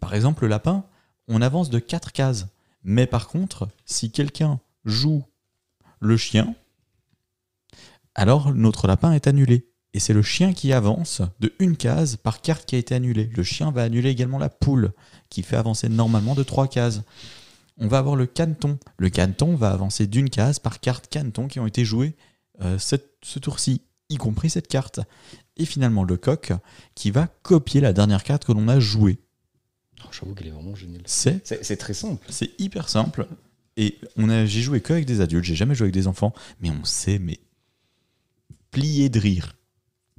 [0.00, 0.84] Par exemple, le lapin,
[1.28, 2.46] on avance de 4 cases.
[2.82, 5.24] Mais par contre, si quelqu'un joue
[6.00, 6.54] le chien,
[8.14, 9.70] alors notre lapin est annulé.
[9.94, 13.30] Et c'est le chien qui avance de une case par carte qui a été annulée.
[13.34, 14.92] Le chien va annuler également la poule,
[15.30, 17.02] qui fait avancer normalement de trois cases.
[17.78, 18.78] On va avoir le caneton.
[18.98, 22.16] Le caneton va avancer d'une case par carte caneton qui ont été jouées
[22.60, 25.00] euh, cette- ce tour-ci, y compris cette carte.
[25.56, 26.52] Et finalement le coq,
[26.94, 29.18] qui va copier la dernière carte que l'on a jouée.
[30.04, 31.02] Oh, J'avoue qu'elle est vraiment géniale.
[31.06, 32.24] C'est C'est c'est très simple.
[32.30, 33.26] c'est hyper simple.
[33.76, 36.32] Et on a, j'ai joué que avec des adultes, j'ai jamais joué avec des enfants,
[36.60, 37.38] mais on sait, mais
[38.70, 39.56] plier de rire.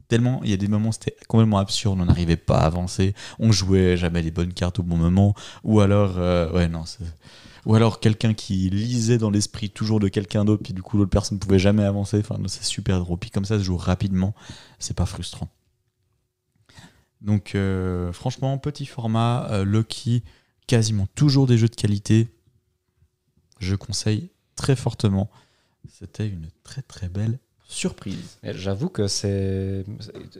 [0.07, 3.51] Tellement, il y a des moments, c'était complètement absurde, on n'arrivait pas à avancer, on
[3.51, 6.83] jouait jamais les bonnes cartes au bon moment, ou alors, euh, ouais, non,
[7.65, 11.09] ou alors quelqu'un qui lisait dans l'esprit toujours de quelqu'un d'autre, puis du coup l'autre
[11.09, 12.19] personne ne pouvait jamais avancer.
[12.19, 13.17] Enfin, c'est super drôle.
[13.17, 14.35] Puis comme ça, se joue rapidement,
[14.77, 15.49] c'est pas frustrant.
[17.21, 20.23] Donc, euh, franchement, petit format, euh, Lucky,
[20.67, 22.27] quasiment toujours des jeux de qualité.
[23.59, 25.31] Je conseille très fortement.
[25.91, 27.39] C'était une très très belle
[27.75, 28.37] surprise.
[28.43, 29.83] J'avoue que c'est.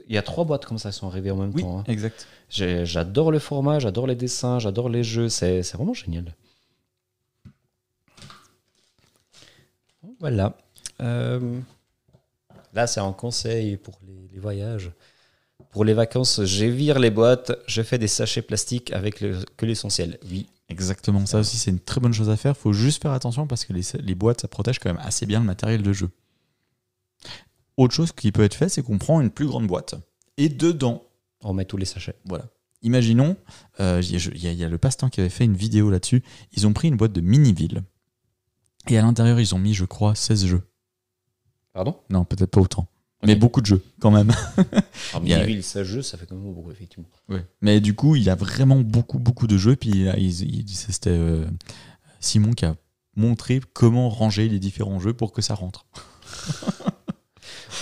[0.08, 1.80] Il y a trois boîtes comme ça qui sont arrivées en même Oui, temps.
[1.80, 1.84] hein.
[1.86, 2.26] exact.
[2.48, 5.28] J'adore le format, j'adore les dessins, j'adore les jeux.
[5.28, 6.34] C'est c'est vraiment génial.
[10.20, 10.56] Voilà.
[11.00, 11.60] Euh,
[12.74, 14.90] Là, c'est un conseil pour les, les voyages.
[15.70, 20.18] Pour les vacances, j'évire les boîtes, je fais des sachets plastiques avec le- que l'essentiel.
[20.30, 22.56] Oui, Exactement, ça aussi c'est une très bonne chose à faire.
[22.56, 25.38] faut juste faire attention parce que les, les boîtes ça protège quand même assez bien
[25.38, 26.10] le matériel de jeu.
[27.76, 29.94] Autre chose qui peut être fait, c'est qu'on prend une plus grande boîte
[30.38, 31.02] et dedans,
[31.42, 32.16] on met tous les sachets.
[32.24, 32.46] voilà.
[32.82, 33.36] Imaginons,
[33.80, 34.10] euh, il
[34.42, 36.22] y, a- y y le passe-temps qui avait fait une vidéo là-dessus.
[36.52, 37.82] Ils ont pris une boîte de mini-ville
[38.88, 40.62] et à l'intérieur ils ont mis, je crois, 16 jeux.
[41.72, 41.96] Pardon?
[42.10, 42.86] Non, peut-être pas autant,
[43.24, 44.30] mais beaucoup de jeux quand même.
[45.14, 47.08] En Il y a- mini-ville, ça jeu, ça fait quand même beaucoup, effectivement.
[47.60, 49.74] Mais du coup, il y a vraiment beaucoup, beaucoup de jeux.
[49.76, 51.46] Puis il a- il- il- c'était euh,
[52.20, 52.76] Simon qui a
[53.16, 55.86] montré comment ranger les différents jeux pour que ça rentre.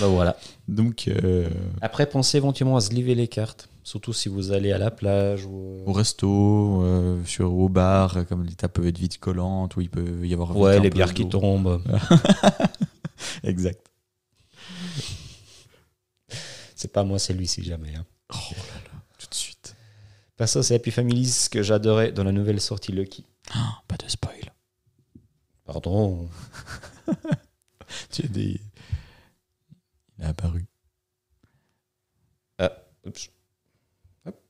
[0.00, 0.36] Bah voilà.
[0.68, 1.48] Donc, euh,
[1.80, 3.68] Après, pensez éventuellement à se liver les cartes.
[3.82, 5.82] Surtout si vous allez à la plage ou.
[5.84, 9.82] au resto, euh, sur, au bar, euh, comme les tables peuvent être vite collantes, ou
[9.82, 10.56] il peut y avoir.
[10.56, 11.82] Ouais, les bières qui tombent.
[13.44, 13.86] Exact.
[16.74, 17.94] C'est pas moi, c'est lui si jamais.
[17.94, 18.04] Hein.
[18.32, 19.76] Oh là là, tout de suite.
[20.36, 23.24] Perso, c'est Happy Family, ce que j'adorais dans la nouvelle sortie Lucky.
[23.54, 24.52] Ah, pas de spoil.
[25.66, 26.28] Pardon.
[28.10, 28.60] Tu as des.
[30.18, 30.66] Il est apparu.
[33.06, 33.30] Oups.
[34.24, 34.40] Hop.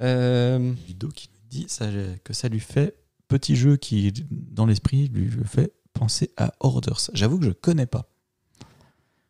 [0.00, 1.88] Euh, Ludo qui nous dit ça,
[2.22, 2.96] que ça lui fait
[3.28, 7.10] petit jeu qui, dans l'esprit, lui fait penser à Orders.
[7.14, 8.08] J'avoue que je connais pas.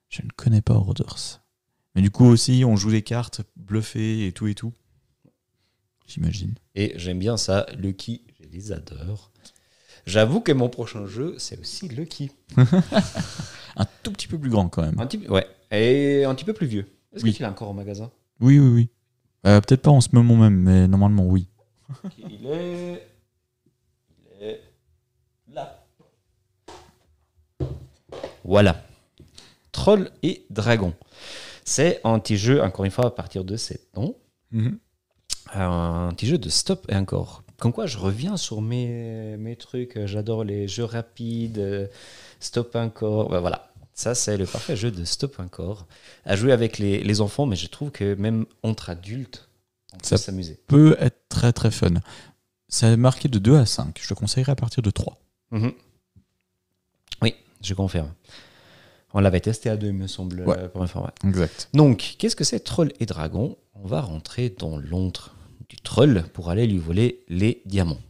[0.08, 1.42] Je ne connais pas Orders.
[1.94, 4.74] Mais du coup aussi, on joue les cartes, bluffées et tout et tout.
[6.06, 6.54] J'imagine.
[6.74, 9.32] Et j'aime bien ça, Lucky, je les adore.
[10.06, 12.30] J'avoue que mon prochain jeu, c'est aussi Lucky.
[13.76, 14.98] Un tout petit peu plus grand quand même.
[14.98, 16.86] Un petit, ouais, et un petit peu plus vieux.
[17.14, 17.32] Est-ce Oui.
[17.34, 18.10] qu'il est encore au magasin?
[18.40, 18.88] Oui, oui, oui.
[19.46, 21.48] Euh, Peut-être pas en ce moment même, mais normalement oui.
[22.18, 23.06] Il est.
[24.38, 24.60] Il est.
[25.52, 25.84] Là.
[28.44, 28.84] Voilà.
[29.72, 30.94] Troll et Dragon.
[31.64, 34.14] C'est un petit jeu, encore une fois, à partir de 7 ans.
[35.52, 37.42] Un petit jeu de stop et encore.
[37.58, 39.98] Comme quoi, je reviens sur mes, mes trucs.
[40.06, 41.86] J'adore les jeux rapides, euh,
[42.40, 43.30] stop encore.
[43.30, 43.72] Ben voilà.
[43.94, 45.86] Ça, c'est le parfait jeu de stop encore.
[46.26, 49.48] À jouer avec les, les enfants, mais je trouve que même entre adultes,
[49.94, 50.58] on peut Ça- s'amuser.
[50.66, 51.94] Peut être très très fun.
[52.68, 53.98] Ça est marqué de 2 à 5.
[54.02, 55.16] Je te conseillerais à partir de 3.
[55.52, 55.72] Mhm.
[57.22, 58.12] Oui, je confirme.
[59.14, 60.56] On l'avait testé à deux, il me semble, Ouais.
[60.60, 61.02] la première fois.
[61.24, 61.28] ouais.
[61.30, 61.70] Exact.
[61.72, 63.56] Donc, qu'est-ce que c'est Troll et Dragon?
[63.74, 65.35] On va rentrer dans l'ontre
[65.68, 68.00] du troll pour aller lui voler les diamants.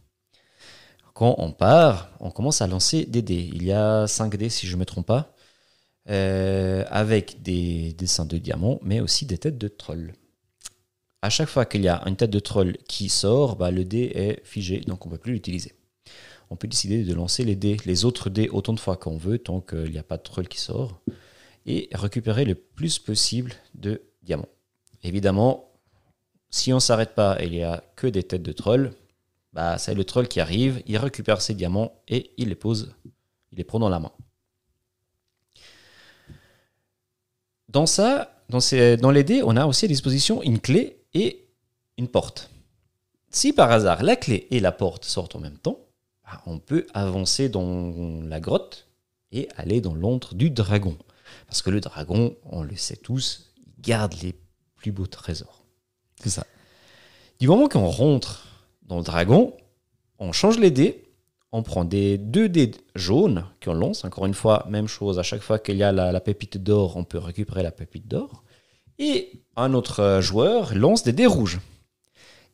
[1.13, 3.49] Quand on part, on commence à lancer des dés.
[3.53, 5.33] Il y a 5 dés, si je ne me trompe pas,
[6.09, 10.13] euh, avec des dessins de diamants, mais aussi des têtes de troll.
[11.21, 14.11] À chaque fois qu'il y a une tête de troll qui sort, bah, le dé
[14.13, 15.73] est figé, donc on ne peut plus l'utiliser
[16.49, 19.37] on peut décider de lancer les dés, les autres dés autant de fois qu'on veut,
[19.37, 21.01] tant qu'il n'y a pas de troll qui sort,
[21.65, 24.47] et récupérer le plus possible de diamants.
[25.03, 25.66] Évidemment,
[26.49, 28.93] si on s'arrête pas et il n'y a que des têtes de troll,
[29.53, 32.93] bah, c'est le troll qui arrive, il récupère ses diamants et il les pose,
[33.51, 34.11] il les prend dans la main.
[37.69, 41.47] Dans ça, dans les dés, on a aussi à disposition une clé et
[41.97, 42.49] une porte.
[43.29, 45.79] Si par hasard la clé et la porte sortent en même temps,
[46.23, 48.87] bah, on peut avancer dans la grotte
[49.31, 50.97] et aller dans l'antre du dragon.
[51.47, 54.33] Parce que le dragon, on le sait tous, il garde les
[54.75, 55.56] plus beaux trésors.
[56.21, 56.45] C'est ça.
[57.39, 58.47] Du moment qu'on rentre
[58.83, 59.53] dans le dragon,
[60.19, 61.03] on change les dés,
[61.51, 64.03] on prend des deux dés jaunes qu'on lance.
[64.05, 67.03] Encore une fois, même chose, à chaque fois qu'il y a la, pépite d'or, on
[67.03, 68.43] peut récupérer la pépite d'or.
[68.99, 71.59] Et un autre joueur lance des dés rouges.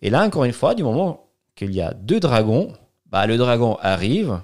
[0.01, 2.73] Et là, encore une fois, du moment qu'il y a deux dragons,
[3.05, 4.41] bah, le dragon arrive,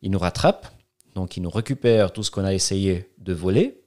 [0.00, 0.66] il nous rattrape,
[1.14, 3.82] donc il nous récupère tout ce qu'on a essayé de voler.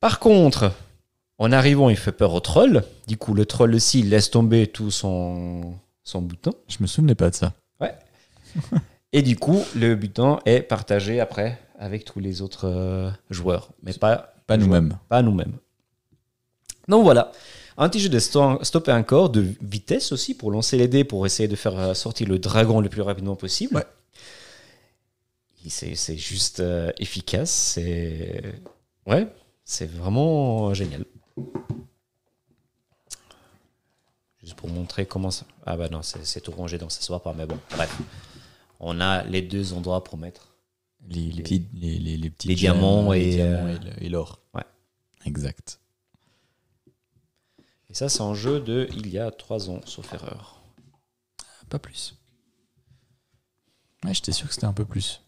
[0.00, 0.72] Par contre,
[1.40, 2.84] en arrivant, il fait peur au troll.
[3.08, 5.74] Du coup, le troll aussi laisse tomber tout son,
[6.04, 6.52] son bouton.
[6.68, 7.52] Je me souvenais pas de ça.
[9.12, 13.92] Et du coup, le butin est partagé après avec tous les autres euh, joueurs, mais
[13.92, 14.98] pas, Pas nous-mêmes.
[15.08, 15.54] pas nous-mêmes.
[16.88, 17.30] Donc voilà,
[17.78, 21.04] un petit jeu de sto- stop et encore, de vitesse aussi pour lancer les dés
[21.04, 23.76] pour essayer de faire euh, sortir le dragon le plus rapidement possible.
[23.76, 23.86] Ouais.
[25.68, 28.42] C'est juste euh, efficace, c'est
[29.06, 29.26] ouais,
[29.64, 31.04] c'est vraiment génial.
[34.42, 35.44] Juste pour montrer comment ça.
[35.66, 37.98] Ah bah non, c'est tout rangé dans ce soir pas, mais bon, bref.
[38.78, 40.48] On a les deux endroits pour mettre.
[41.08, 44.40] Les, les Les- petits, les, les, petits diamants les et, diamants euh, et l'or.
[44.54, 44.64] ouais.
[45.26, 45.80] Exact.
[47.90, 50.60] Et ça, c'est un jeu de il y a trois ans, sauf erreur.
[51.68, 52.16] Pas plus.
[54.04, 55.20] Ouais, j'étais sûr que c'était un peu plus.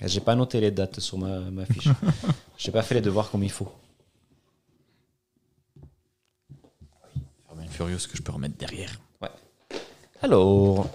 [0.00, 1.88] J'ai pas noté les dates sur ma, ma fiche.
[2.58, 3.72] J'ai pas fait les devoirs comme il faut.
[7.76, 8.98] Furious que je peux remettre derrière.
[10.22, 10.88] Alors.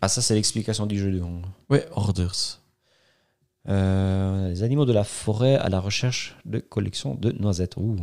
[0.00, 1.12] Ah, ça, c'est l'explication du jeu.
[1.18, 1.44] donc.
[1.68, 2.58] Ouais, Orders.
[3.68, 7.76] Euh, les animaux de la forêt à la recherche de collections de noisettes.
[7.76, 7.96] Ouh,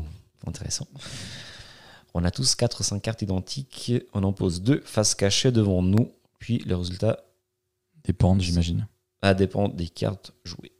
[0.45, 0.87] intéressant.
[2.13, 3.91] On a tous 4 ou 5 cartes identiques.
[4.13, 6.11] On en pose deux face cachée devant nous.
[6.37, 7.23] Puis le résultat
[8.03, 8.87] Dépendent, j'imagine.
[9.21, 10.71] à dépendre des cartes jouées.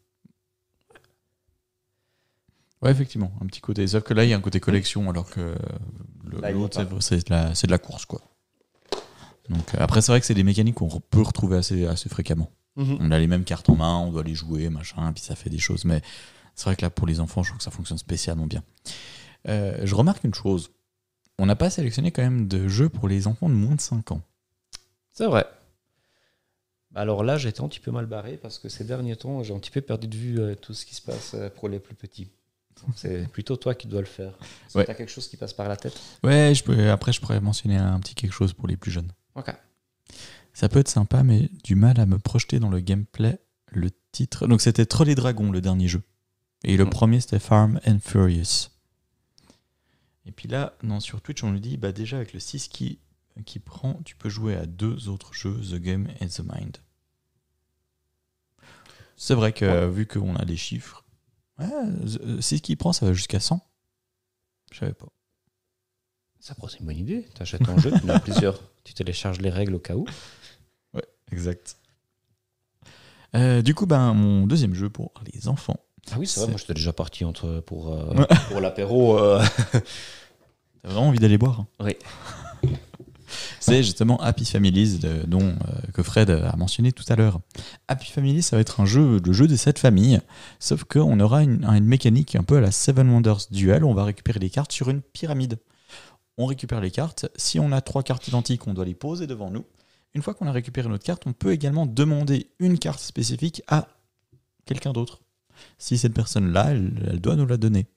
[2.82, 3.86] Ouais, effectivement, un petit côté.
[3.88, 5.56] Sauf que là, il y a un côté collection, alors que
[6.52, 8.22] l'autre, c'est- de, la- c'est de la course, quoi.
[9.50, 12.52] Donc, euh, après, c'est vrai que c'est des mécaniques qu'on peut retrouver assez, assez fréquemment.
[13.02, 15.50] On a les mêmes cartes en main, on doit les jouer, machin, puis ça fait
[15.50, 15.84] des choses.
[15.84, 16.02] Mais
[16.56, 18.64] c'est vrai que là, pour les enfants, je trouve que ça fonctionne spécialement bien.
[19.50, 20.72] Euh, je remarque une chose.
[21.38, 24.12] On n'a pas sélectionné quand même de jeux pour les enfants de moins de 5
[24.12, 24.22] ans.
[25.12, 25.46] C'est vrai.
[26.92, 29.54] Bah Alors là, j'étais un petit peu mal barré parce que ces derniers temps, j'ai
[29.54, 31.96] un petit peu perdu de vue euh, tout ce qui se passe pour les plus
[31.96, 32.30] petits.
[32.96, 34.34] C'est plutôt toi qui dois le faire.
[34.68, 37.42] Est-ce que quelque chose qui passe par la tête Ouais, je peux, après, je pourrais
[37.42, 39.12] mentionner un petit quelque chose pour les plus jeunes.
[39.36, 39.54] Ok.
[40.54, 43.38] Ça peut être sympa, mais du mal à me projeter dans le gameplay.
[43.72, 44.48] Le titre.
[44.48, 46.02] Donc, c'était Troll et Dragon, le dernier jeu.
[46.64, 46.90] Et le Mm.
[46.90, 48.70] premier, c'était Farm and Furious.
[50.26, 53.00] Et puis là, non, sur Twitch, on nous dit bah, déjà, avec le 6 qui,
[53.46, 56.78] qui prend, tu peux jouer à deux autres jeux, The Game and The Mind.
[59.16, 59.90] C'est vrai que, Ouais.
[59.90, 61.04] vu qu'on a des chiffres,
[61.60, 63.60] ouais, The- 6 qui prend, ça va jusqu'à 100.
[64.72, 65.08] Je savais pas.
[66.40, 67.28] Ça être une bonne idée.
[67.36, 68.60] Tu achètes un jeu, tu en as plusieurs.
[68.86, 70.06] Tu télécharges les règles au cas où.
[71.32, 71.78] Exact.
[73.36, 75.78] Euh, du coup, ben, mon deuxième jeu pour les enfants,
[76.12, 76.46] Ah oui, c'est vrai.
[76.48, 78.26] C'est- Moi, j'étais déjà parti entre, pour, euh, Ouais.
[78.50, 79.20] pour l'apéro.
[79.20, 79.44] euh.
[80.82, 81.96] T'as vraiment envie d'aller boire hein Oui.
[83.60, 87.40] C'est justement Happy Families, dont, euh, que Fred a mentionné tout à l'heure.
[87.88, 90.20] Happy Families, ça va être un jeu, le jeu de cette famille,
[90.60, 93.84] sauf qu'on aura une, mécanique un peu à la Seven Wonders Duel.
[93.84, 95.60] On va récupérer les cartes sur une pyramide.
[96.38, 97.28] On récupère les cartes.
[97.36, 99.66] Si on a trois cartes identiques, on doit les poser devant nous.
[100.14, 103.88] Une fois qu'on a récupéré notre carte, on peut également demander une carte spécifique à
[104.66, 105.22] quelqu'un d'autre.
[105.78, 107.88] Si cette personne-là, elle doit nous la donner.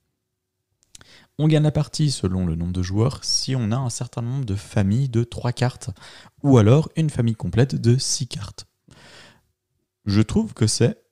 [1.42, 4.44] On gagne la partie selon le nombre de joueurs si on a un certain nombre
[4.44, 5.90] de familles de 3 cartes,
[6.44, 8.68] ou alors une famille complète de 6 cartes.
[10.04, 11.02] Je trouve que c'est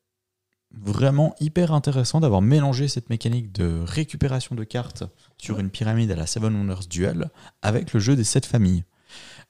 [0.71, 5.03] vraiment hyper intéressant d'avoir mélangé cette mécanique de récupération de cartes
[5.37, 7.29] sur une pyramide à la Seven Wonders Duel
[7.61, 8.85] avec le jeu des 7 familles.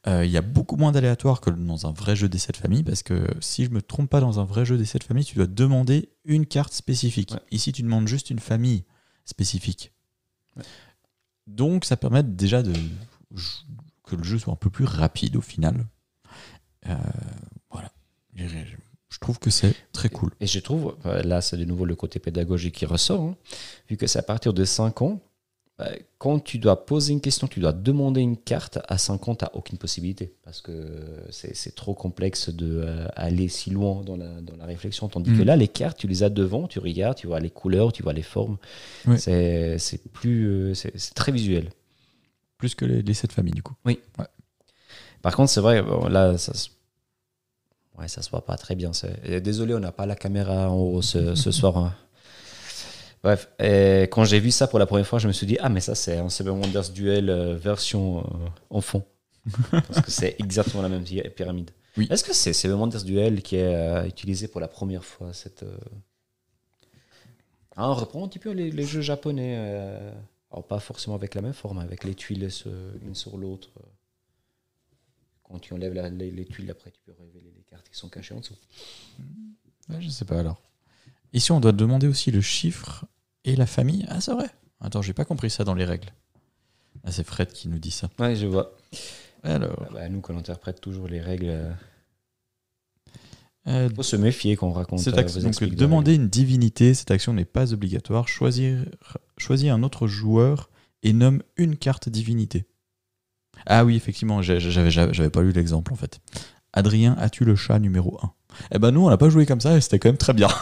[0.06, 2.84] Euh, Il y a beaucoup moins d'aléatoires que dans un vrai jeu des 7 familles
[2.84, 5.36] parce que si je me trompe pas dans un vrai jeu des 7 familles, tu
[5.36, 7.32] dois demander une carte spécifique.
[7.32, 7.40] Ouais.
[7.50, 8.84] Ici, tu demandes juste une famille
[9.26, 9.92] spécifique.
[11.46, 12.72] Donc, ça permet déjà de
[14.04, 15.86] que le jeu soit un peu plus rapide au final.
[16.88, 16.94] Euh,
[17.70, 17.90] voilà.
[18.34, 18.46] Je,
[19.10, 20.30] je trouve que c'est très cool.
[20.40, 23.36] Et je trouve, euh, là, c'est de nouveau le côté pédagogique qui ressort, hein.
[23.88, 25.20] vu que c'est à partir de 5 ans.
[25.80, 29.34] Bah, Quand tu dois poser une question, tu dois demander une carte, à 5 ans,
[29.34, 30.34] tu n'as aucune possibilité.
[30.44, 30.72] Parce que
[31.30, 35.08] c'est trop complexe d'aller si loin dans la, dans la réflexion.
[35.08, 35.38] Tandis Mm.
[35.38, 38.02] que là, les cartes, tu les as devant, tu regardes, tu vois les couleurs, tu
[38.02, 38.58] vois les formes.
[39.16, 41.70] C'est plus, euh, c'est très visuel.
[42.58, 43.74] Plus que les, les sept familles, du coup.
[45.22, 46.68] Par contre, c'est vrai, bon, là, ça se...
[47.98, 48.90] Ouais, ça se voit pas très bien.
[49.42, 51.76] Désolé, on n'a pas la caméra en haut ce, ce soir.
[51.76, 51.94] hein.
[53.22, 55.68] Bref, et quand j'ai vu ça pour la première fois, je me suis dit, ah,
[55.68, 59.04] mais ça, c'est un Seven Wonders Duel euh, version euh, enfant.
[59.70, 61.70] Parce que c'est exactement la même py- pyramide.
[61.98, 62.06] Oui.
[62.10, 65.64] Est-ce que c'est Seven Wonders Duel qui est euh, utilisé pour la première fois cette,
[67.76, 69.54] ah, On reprend un petit peu les, les jeux japonais.
[69.58, 70.12] euh,
[70.50, 72.68] Alors, pas forcément avec la même forme, avec les tuiles se-
[73.04, 73.70] une sur l'autre.
[75.44, 78.08] Quand tu enlèves la- les, les tuiles, après, tu peux révéler les cartes qui sont
[78.08, 78.56] cachées en dessous.
[79.88, 80.60] Ouais, je sais pas alors.
[81.32, 83.04] Ici, on doit demander aussi le chiffre
[83.44, 84.04] et la famille.
[84.08, 84.50] Ah, c'est vrai.
[84.80, 86.08] Attends, j'ai pas compris ça dans les règles.
[87.04, 88.08] Ah, c'est Fred qui nous dit ça.
[88.18, 88.76] Ouais, je vois.
[89.42, 91.72] Alors, Ah bah, nous, qu'on interprète toujours les règles, euh,
[93.68, 95.00] euh, faut se méfier quand on raconte.
[95.00, 98.26] cette euh, action- donc, demander une divinité, cette action n'est pas obligatoire.
[98.28, 98.84] Choisir,
[99.38, 100.70] choisis un autre joueur
[101.02, 102.66] et nomme une carte divinité.
[103.66, 106.20] Ah oui, effectivement, j'avais pas lu l'exemple en fait.
[106.72, 108.32] Adrien, as-tu le chat numéro 1
[108.72, 110.48] Eh ben nous, on n'a pas joué comme ça et c'était quand même très bien.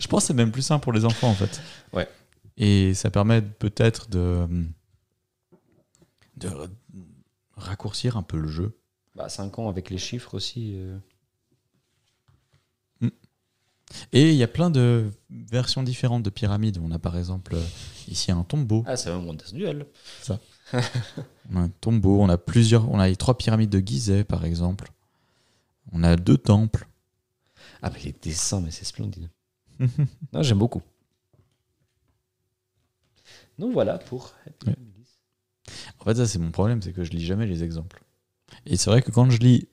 [0.00, 1.60] Je pense que c'est même plus simple pour les enfants en fait.
[1.92, 2.08] Ouais.
[2.56, 4.46] Et ça permet peut-être de,
[6.36, 6.48] de
[7.56, 8.76] raccourcir un peu le jeu.
[9.14, 10.74] Bah, 5 ans avec les chiffres aussi.
[10.76, 10.98] euh.
[14.12, 16.78] Et il y a plein de versions différentes de pyramides.
[16.82, 17.62] On a par exemple euh,
[18.08, 18.82] ici un tombeau.
[18.86, 19.86] Ah, c'est un Wonders Duel.
[21.52, 24.44] On a un tombeau, on a plusieurs, on a les trois pyramides de Gizeh par
[24.44, 24.90] exemple.
[25.92, 26.86] On a deux temples.
[27.82, 29.28] Ah, mais les dessins, mais c'est splendide.
[30.32, 30.82] non, j'aime beaucoup.
[33.58, 34.74] Donc voilà pour Happy Ouais.
[34.74, 35.18] Families.
[36.00, 38.02] En fait, ça, c'est mon problème, c'est que je lis jamais les exemples.
[38.66, 39.68] Et c'est vrai que quand je lis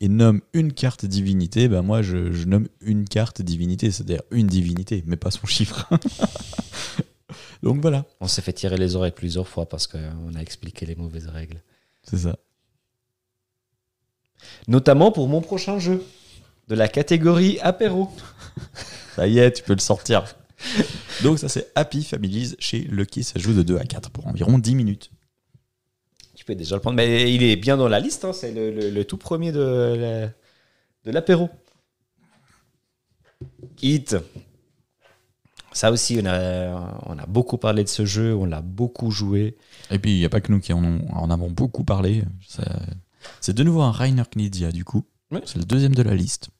[0.00, 4.46] et nomme une carte divinité, ben moi, je, je nomme une carte divinité, c'est-à-dire une
[4.46, 5.88] divinité, mais pas son chiffre.
[7.62, 10.94] Donc voilà, On s'est fait tirer les oreilles plusieurs fois parce qu'on a expliqué les
[10.96, 11.62] mauvaises règles.
[12.04, 12.38] c'est ça.
[14.68, 16.04] Notamment pour mon prochain jeu
[16.68, 18.10] de la catégorie apéro.
[19.16, 20.24] Ça y est, tu peux le sortir.
[21.22, 24.58] Donc ça, c'est Happy Families chez Lucky, ça joue de 2 à 4 pour environ
[24.58, 25.10] 10 minutes.
[26.34, 26.96] Tu peux déjà le prendre.
[26.96, 28.24] Mais il est bien dans la liste.
[28.24, 30.28] hein, C'est le, le- le tout premier de
[31.04, 31.48] de l'apéro.
[33.82, 34.16] Hit.
[35.72, 38.34] Ça aussi, on a, on a beaucoup parlé de ce jeu.
[38.34, 39.56] On l'a beaucoup joué.
[39.90, 42.22] Et puis, il n'y a pas que nous qui en, ont- en avons beaucoup parlé.
[42.46, 42.80] Ça-
[43.40, 45.04] C'est de nouveau un Rainer Knizia, du coup.
[45.44, 46.50] C'est le deuxième de la liste.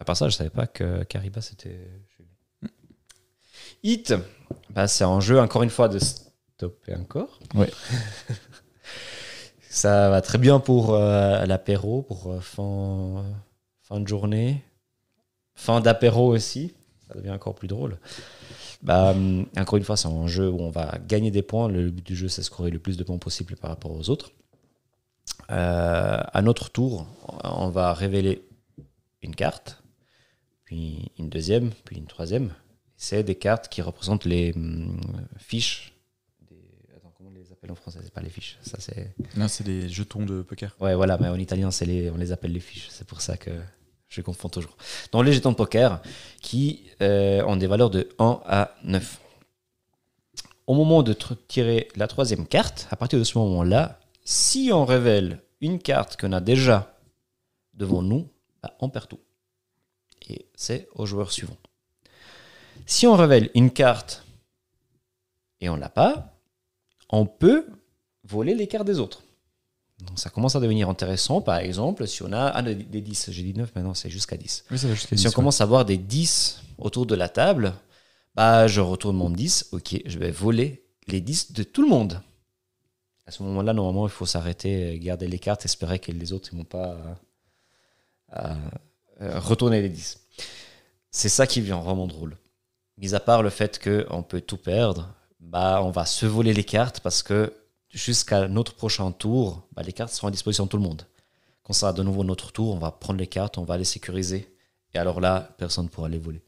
[0.00, 1.90] À part ça, je savais pas que Kariba c'était.
[2.18, 2.70] lui.
[3.82, 4.14] Hit.
[4.70, 7.38] Bah, c'est un jeu, encore une fois, de stopper encore.
[7.54, 7.70] Ouais.
[9.70, 13.24] ça va très bien pour euh, l'apéro, pour euh, fin,
[13.82, 14.64] fin de journée.
[15.54, 16.74] Fin d'apéro aussi.
[17.08, 17.98] Ça devient encore plus drôle.
[18.82, 21.68] Bah, hum, encore une fois, c'est un jeu où on va gagner des points.
[21.68, 24.32] Le but du jeu, c'est scorer le plus de points possible par rapport aux autres.
[25.50, 27.06] Euh, à notre tour,
[27.44, 28.46] on va révéler
[29.22, 29.82] une carte,
[30.64, 32.52] puis une deuxième, puis une troisième.
[32.96, 35.00] C'est des cartes qui représentent les hum,
[35.38, 35.94] fiches.
[36.50, 36.56] Des...
[36.96, 38.00] Attends, comment on les appelle en français?
[38.02, 38.58] C'est pas les fiches.
[38.60, 39.14] Ça, c'est...
[39.36, 40.76] Là, c'est des jetons de poker.
[40.80, 42.88] Ouais, voilà, mais en italien, c'est les, on les appelle les fiches.
[42.90, 43.50] C'est pour ça que
[44.08, 44.76] je confonds toujours.
[45.12, 46.02] Donc, les jetons de poker
[46.42, 49.20] qui euh, ont des valeurs de 1 à 9.
[50.66, 51.14] Au moment de
[51.46, 54.00] tirer la troisième carte, à partir de ce moment-là,
[54.30, 56.94] si on révèle une carte qu'on a déjà
[57.72, 58.28] devant nous,
[58.62, 59.20] bah, on perd tout.
[60.28, 61.56] Et c'est au joueur suivant.
[62.84, 64.26] Si on révèle une carte
[65.62, 66.38] et on l'a pas,
[67.08, 67.68] on peut
[68.22, 69.22] voler les cartes des autres.
[70.00, 73.30] Donc ça commence à devenir intéressant, par exemple, si on a ah, des des 10,
[73.30, 74.66] j'ai dit 9, maintenant c'est jusqu'à 10.
[74.70, 75.34] Oui, ça va jusqu'à Si 10, on ouais.
[75.34, 77.72] commence à avoir des 10 autour de la table,
[78.34, 82.20] bah je retourne mon 10, ok, je vais voler les 10 de tout le monde.
[83.28, 86.60] À ce moment-là, normalement, il faut s'arrêter, garder les cartes, espérer que les autres ne
[86.60, 87.14] vont pas euh,
[88.38, 88.54] euh,
[89.20, 90.18] euh, retourner les 10.
[91.10, 92.38] C'est ça qui vient vraiment drôle.
[92.96, 96.64] Mis à part le fait qu'on peut tout perdre, bah on va se voler les
[96.64, 97.52] cartes parce que
[97.90, 101.02] jusqu'à notre prochain tour, bah, les cartes seront à disposition de tout le monde.
[101.64, 103.84] Quand ça sera de nouveau notre tour, on va prendre les cartes, on va les
[103.84, 104.56] sécuriser.
[104.94, 106.40] Et alors là, personne ne pourra les voler.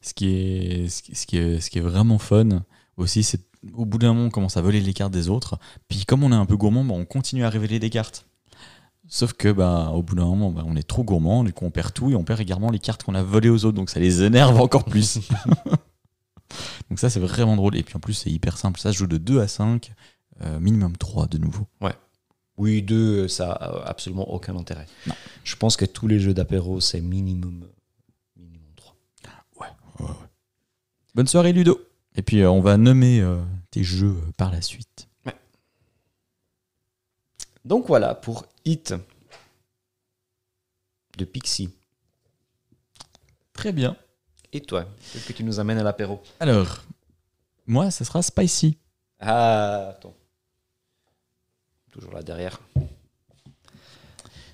[0.00, 2.62] Ce qui est, ce qui est, ce qui est vraiment fun
[2.96, 3.40] aussi, c'est
[3.74, 5.58] au bout d'un moment, on commence à voler les cartes des autres.
[5.88, 8.26] Puis comme on est un peu gourmand, bah, on continue à révéler des cartes.
[9.08, 11.70] Sauf que bah, au bout d'un moment, bah, on est trop gourmand, du coup on
[11.70, 14.00] perd tout et on perd également les cartes qu'on a volées aux autres, donc ça
[14.00, 15.20] les énerve encore plus.
[16.90, 17.76] donc ça c'est vraiment drôle.
[17.76, 19.92] Et puis en plus c'est hyper simple, ça se joue de 2 à 5,
[20.42, 21.66] euh, minimum 3 de nouveau.
[22.58, 24.86] Oui, deux, ça a absolument aucun intérêt.
[25.06, 25.14] Non.
[25.44, 27.68] Je pense que tous les jeux d'apéro, c'est minimum,
[28.34, 28.96] minimum 3.
[31.14, 31.85] Bonne soirée Ludo.
[32.16, 35.08] Et puis euh, on va nommer euh, tes jeux euh, par la suite.
[37.64, 38.94] Donc voilà pour Hit
[41.18, 41.70] de Pixie.
[43.52, 43.96] Très bien.
[44.52, 46.22] Et toi, qu'est-ce que tu nous amènes à l'apéro?
[46.38, 46.84] Alors,
[47.66, 48.78] moi ça sera Spicy.
[49.18, 50.14] Ah, attends.
[51.90, 52.60] Toujours là derrière.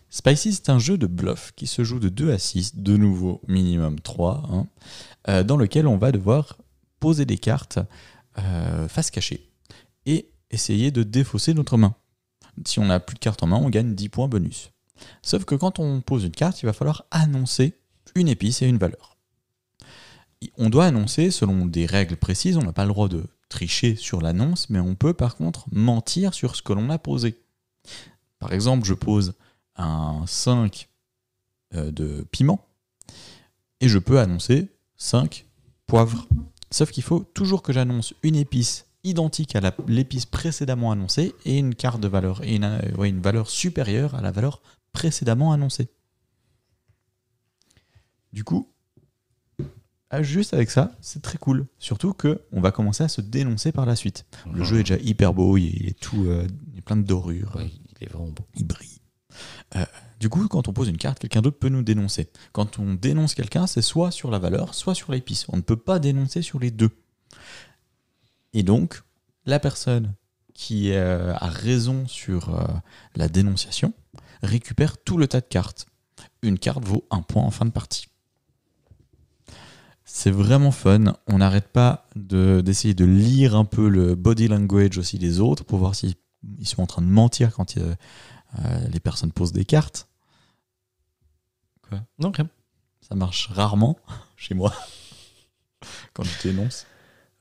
[0.09, 3.41] Spicy, c'est un jeu de bluff qui se joue de 2 à 6, de nouveau
[3.49, 4.67] minimum 3, hein,
[5.29, 6.59] euh, dans lequel on va devoir
[7.03, 7.81] poser des cartes
[8.39, 9.51] euh, face cachée
[10.07, 11.97] et essayer de défausser notre main.
[12.65, 14.71] Si on n'a plus de cartes en main, on gagne 10 points bonus.
[15.21, 17.77] Sauf que quand on pose une carte, il va falloir annoncer
[18.15, 19.19] une épice et une valeur.
[20.59, 24.21] On doit annoncer selon des règles précises, on n'a pas le droit de tricher sur
[24.21, 27.43] l'annonce, mais on peut par contre mentir sur ce que l'on a posé.
[28.39, 29.35] Par exemple, je pose
[29.75, 30.89] un 5
[31.75, 32.65] euh, de piment
[33.81, 35.47] et je peux annoncer 5
[35.87, 36.29] poivres.
[36.73, 41.75] Sauf qu'il faut toujours que j'annonce une épice identique à l'épice précédemment annoncée et une
[41.75, 44.63] carte de valeur et une, euh, ouais, une valeur supérieure à la valeur
[44.93, 45.89] précédemment annoncée.
[48.33, 48.69] Du coup,
[50.21, 51.67] juste avec ça, c'est très cool.
[51.79, 54.25] Surtout que on va commencer à se dénoncer par la suite.
[54.53, 56.97] Le jeu est déjà hyper beau, il est, il est tout, euh, il est plein
[56.97, 58.45] de dorures Oui, il est vraiment beau.
[58.55, 59.01] il brille.
[59.77, 59.85] Euh,
[60.23, 62.31] du coup, quand on pose une carte, quelqu'un d'autre peut nous dénoncer.
[62.53, 65.47] Quand on dénonce quelqu'un, c'est soit sur la valeur, soit sur l'épice.
[65.49, 66.91] On ne peut pas dénoncer sur les deux.
[68.53, 69.03] Et donc,
[69.47, 70.15] la personne
[70.55, 72.65] qui euh, a raison sur euh,
[73.17, 73.95] la dénonciation
[74.45, 75.87] récupère tout le tas de cartes.
[76.43, 78.07] Une carte vaut un point en fin de partie.
[80.05, 81.15] C'est vraiment fun.
[81.27, 85.65] On n'arrête pas de- d'essayer de, lire un peu le body language aussi des autres
[85.65, 86.15] pour voir s'ils
[86.61, 87.95] ils sont en train de mentir quand euh,
[88.89, 90.09] les personnes posent des cartes.
[92.19, 92.49] Non, rien.
[93.01, 93.99] Ça marche rarement
[94.37, 94.73] chez moi
[96.15, 96.87] quand je dénonce.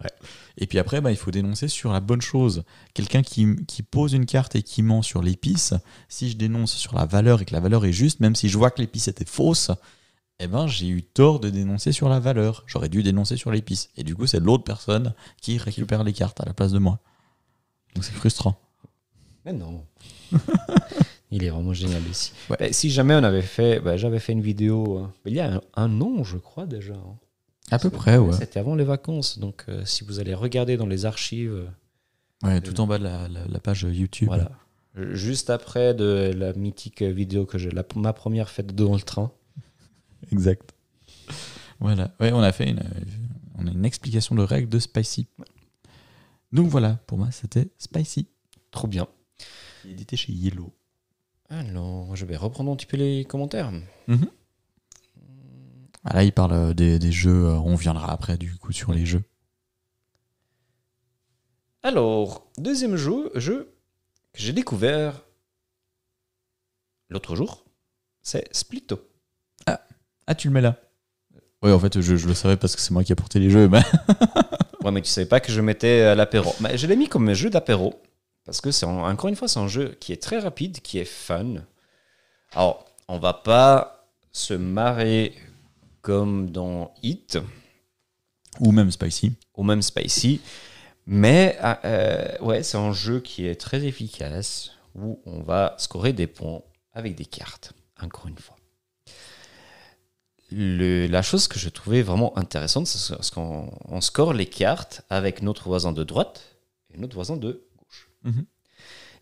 [0.04, 0.12] Ouais.
[0.58, 2.64] Et puis après, bah, il faut dénoncer sur la bonne chose.
[2.94, 5.74] Quelqu'un qui, qui pose une carte et qui ment sur l'épice,
[6.10, 8.58] si je dénonce sur la valeur et que la valeur est juste, même si je
[8.58, 9.72] vois que l'épice était fausse,
[10.40, 12.64] eh ben, j'ai eu tort de dénoncer sur la valeur.
[12.66, 13.92] J'aurais dû dénoncer sur l'épice.
[13.96, 17.00] Et du coup, c'est l'autre personne qui récupère les cartes à la place de moi.
[17.94, 18.60] Donc c'est frustrant.
[19.46, 19.86] Mais non.
[21.32, 22.34] il est vraiment génial ici.
[22.50, 22.58] Ouais.
[22.60, 25.56] Ben, si jamais on avait fait, ben, j'avais fait une vidéo, euh, il y a
[25.56, 26.94] un, un an, je crois déjà.
[26.94, 27.18] hein.
[27.72, 28.34] À peu près, ouais.
[28.34, 31.68] C'était avant les vacances, donc euh, si vous allez regarder dans les archives, euh,
[32.44, 34.28] Ouais, tout en bas de la, la- la page YouTube.
[34.28, 34.52] voilà.
[34.96, 39.32] Juste après de la mythique vidéo que j'ai, ma première fête dans le train.
[40.34, 40.74] Exact.
[41.80, 42.14] Voilà.
[42.20, 42.82] Ouais, on a fait une,
[43.58, 45.28] on a une explication de règles de Spicy.
[46.52, 48.28] Donc voilà, pour moi, c'était Spicy.
[48.72, 49.08] Trop bien.
[49.88, 50.74] Édité chez Yellow.
[51.52, 53.72] Alors, je vais reprendre un petit peu les commentaires.
[56.06, 57.46] Ah, là, il parle euh, des, des jeux.
[57.46, 59.24] euh, On viendra après, du coup, sur les jeux.
[61.84, 63.74] Alors, deuxième jeu, jeu
[64.34, 65.24] que j'ai découvert
[67.10, 67.66] l'autre jour,
[68.22, 69.00] c'est Splitto.
[70.28, 70.78] Ah, tu le mets là
[71.62, 73.50] Oui, en fait, je, je le savais parce que c'est moi qui ai porté les
[73.50, 73.68] jeux.
[73.68, 73.82] Mais...
[74.84, 76.56] Ouais, mais tu savais pas que je mettais à l'apéro.
[76.60, 78.02] Mais je l'ai mis comme jeu d'apéro.
[78.46, 80.98] Parce que c'est en- encore une fois, c'est un jeu qui est très rapide, qui
[81.00, 81.56] est fun.
[82.54, 85.36] Alors, on va pas se marrer
[86.02, 87.38] comme dans Hit
[88.60, 89.34] Ou même Spicy.
[89.56, 90.42] ou même Spicy.
[91.06, 96.14] Mais ah, euh, ouais, c'est un jeu qui est très efficace où on va scorer
[96.14, 96.62] des points
[96.94, 98.56] avec des cartes, encore une fois.
[100.52, 105.42] Le- la chose que je trouvais vraiment intéressante, c'est qu'on on score les cartes avec
[105.42, 106.58] notre voisin de droite
[106.94, 107.64] et notre voisin de
[108.24, 108.46] Mhm.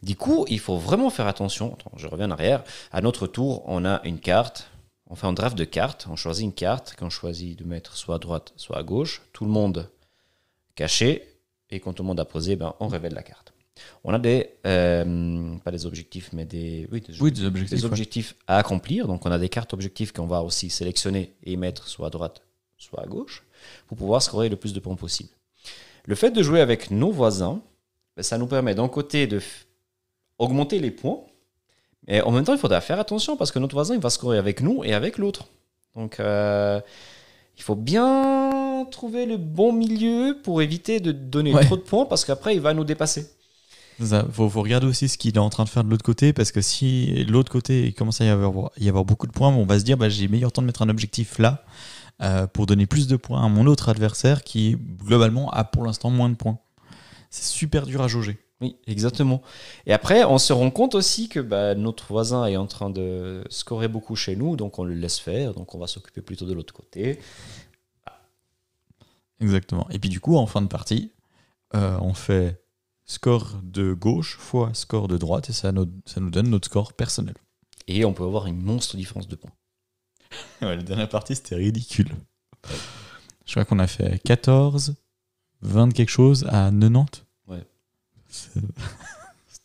[0.01, 1.73] Du coup, il faut vraiment faire attention.
[1.73, 2.63] Attends, je reviens en arrière.
[2.91, 4.69] À notre tour, on a une carte.
[5.07, 6.07] On fait un draft de cartes.
[6.09, 9.21] On choisit une carte qu'on choisit de mettre soit à droite, soit à gauche.
[9.33, 9.89] Tout le monde
[10.75, 11.35] caché.
[11.69, 13.53] Et quand tout le monde a posé, ben, on révèle la carte.
[14.03, 17.77] On a des, euh, pas des objectifs, mais des, oui, des, Oui, des objectifs.
[17.77, 17.89] des ouais.
[17.91, 19.07] objectifs à accomplir.
[19.07, 22.41] Donc, on a des cartes objectifs qu'on va aussi sélectionner et mettre soit à droite,
[22.77, 23.43] soit à gauche,
[23.87, 25.29] pour pouvoir scorer le plus de points possible.
[26.05, 27.61] Le fait de jouer avec nos voisins,
[28.19, 29.41] ben, ça nous permet d'un côté de
[30.37, 31.19] augmenter les points,
[32.07, 34.37] mais en même temps, il faudra faire attention parce que notre voisin, il va scorer
[34.37, 35.47] avec nous et avec l'autre.
[35.95, 36.79] Donc, euh,
[37.57, 41.65] il faut bien trouver le bon milieu pour éviter de donner Ouais.
[41.65, 43.29] trop de points parce qu'après, il va nous dépasser.
[44.01, 44.25] Ça.
[44.31, 46.51] Faut, faut regarder aussi ce qu'il est en train de faire de l'autre côté, parce
[46.53, 49.49] que si de l'autre côté il commence à y avoir, y avoir beaucoup de points,
[49.49, 51.65] on va se dire bah, j'ai meilleur temps de mettre un objectif là
[52.21, 56.09] euh, pour donner plus de points à mon autre adversaire qui globalement a pour l'instant
[56.11, 56.59] moins de points.
[57.29, 58.39] C'est super dur à jauger.
[58.61, 59.41] Oui, exactement.
[59.85, 63.43] Et après, on se rend compte aussi que bah, notre voisin est en train de
[63.49, 66.53] scorer beaucoup chez nous, donc on le laisse faire, donc on va s'occuper plutôt de
[66.53, 67.19] l'autre côté.
[69.39, 69.87] Exactement.
[69.91, 71.11] Et puis du coup, en fin de partie,
[71.75, 72.61] euh, on fait
[73.05, 76.93] score de gauche fois score de droite et ça nous, ça nous donne notre score
[76.93, 77.35] personnel.
[77.87, 79.51] Et on peut avoir une monstre différence de points.
[80.61, 82.09] Ouais, la dernière partie, c'était ridicule.
[83.45, 84.93] Je crois qu'on a fait 14,
[85.61, 87.23] 20 quelque chose à 90.
[87.47, 87.63] Ouais.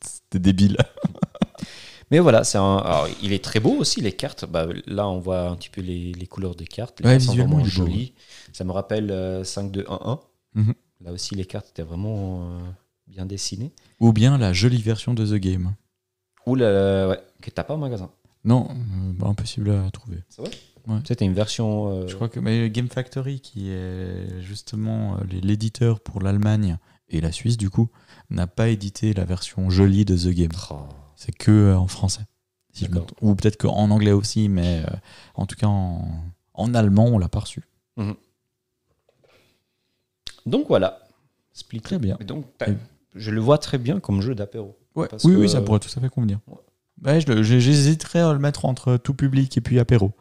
[0.01, 0.77] C'était débile.
[2.11, 2.77] Mais voilà, c'est un...
[2.79, 4.45] Alors, il est très beau aussi, les cartes.
[4.45, 7.01] Bah, là, on voit un petit peu les, les couleurs des cartes.
[7.01, 8.15] Les Ouais, cartes sont vraiment il est beau, jolies.
[8.53, 10.21] Ça me rappelle euh, 5-2-1-1.
[10.55, 10.75] Mhm.
[11.01, 12.61] Là aussi, les cartes étaient vraiment euh,
[13.07, 13.73] bien dessinées.
[14.01, 15.75] Ou bien la jolie version de The Game.
[16.47, 17.09] Ou la...
[17.09, 18.11] Ouais, que t'as pas au magasin.
[18.45, 18.75] Non, euh,
[19.15, 20.19] bah, impossible à trouver.
[20.29, 20.51] C'est vrai?
[20.87, 20.99] Ouais.
[21.07, 21.89] C'était une version...
[22.03, 26.77] euh, Je crois que mais Game Factory, qui est justement euh, l'éditeur pour l'Allemagne
[27.09, 27.89] et la Suisse, du coup,
[28.31, 30.51] n'a pas édité la version jolie de The Game.
[30.71, 30.77] oh,
[31.17, 32.23] C'est que euh, en français.
[32.73, 33.07] si je me D'accord.
[33.09, 33.19] trompe.
[33.23, 34.97] Ou peut-être qu'en anglais aussi, mais euh,
[35.35, 36.07] en tout cas en,
[36.55, 37.63] en allemand, on l'a pas reçu.
[40.47, 40.99] Donc voilà.
[41.53, 41.81] Split.
[41.81, 42.17] Très bien.
[42.21, 42.73] Et Donc, Et-
[43.15, 44.77] je le vois très bien comme jeu d'apéro.
[44.95, 45.09] Ouais.
[45.25, 46.41] Oui, que- oui, ça pourrait tout à fait convenir.
[46.47, 47.21] Ouais.
[47.21, 50.13] J'hésiterais à le mettre entre tout public et puis apéro.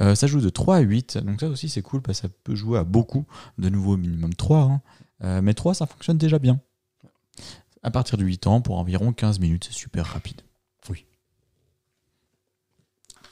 [0.00, 2.34] Euh, ça joue de 3 à 8, donc ça aussi c'est cool parce que ça
[2.44, 3.24] peut jouer à beaucoup.
[3.58, 4.58] De nouveau, minimum 3.
[4.58, 4.80] hein.
[5.24, 6.60] Euh, mais 3, ça fonctionne déjà bien.
[7.82, 10.40] À partir de 8 ans, pour environ 15 minutes, c'est super rapide.
[10.88, 11.04] Oui.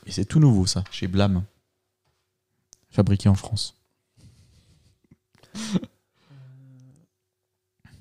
[0.06, 1.44] Et c'est tout nouveau ça, chez Blam.
[2.90, 3.76] Fabriqué en France.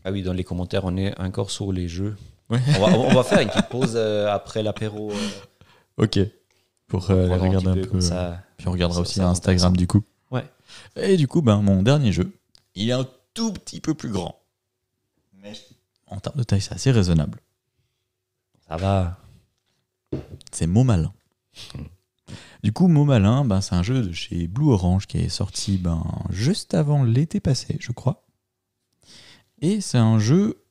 [0.05, 2.15] Ah oui, dans les commentaires, on est encore sur les jeux.
[2.49, 2.59] Ouais.
[2.77, 5.11] On, va, on va faire une petite pause euh, après l'apéro.
[5.11, 5.29] euh,
[5.97, 6.19] Ok.
[6.87, 7.85] Pour euh, regarder un peu.
[7.85, 8.41] comme ça.
[8.59, 10.03] Puis on regardera Ça- aussi ça Instagram du coup.
[10.29, 10.45] Ouais.
[10.95, 12.31] Et du coup, ben, mon dernier jeu,
[12.75, 14.39] il est un tout petit peu plus grand.
[15.33, 15.53] Mais
[16.07, 17.39] en termes de taille, c'est assez raisonnable.
[18.67, 19.17] Ça va.
[20.51, 21.11] C'est Mot Malin.
[22.61, 25.77] Du coup, Mot Malin, ben, c'est un jeu de chez Blue Orange qui est sorti
[25.77, 28.25] ben, juste avant l'été passé, je crois.
[29.61, 30.63] Et c'est un jeu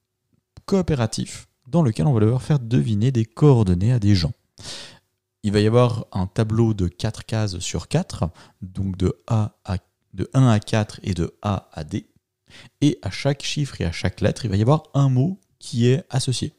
[0.66, 4.32] coopératif dans lequel on va devoir faire deviner des coordonnées à des gens.
[5.42, 8.28] Il va y avoir un tableau de 4 cases sur 4,
[8.60, 9.76] donc de, A à,
[10.14, 12.06] de 1 à 4 et de A à D.
[12.80, 15.86] Et à chaque chiffre et à chaque lettre, il va y avoir un mot qui
[15.86, 16.54] est associé.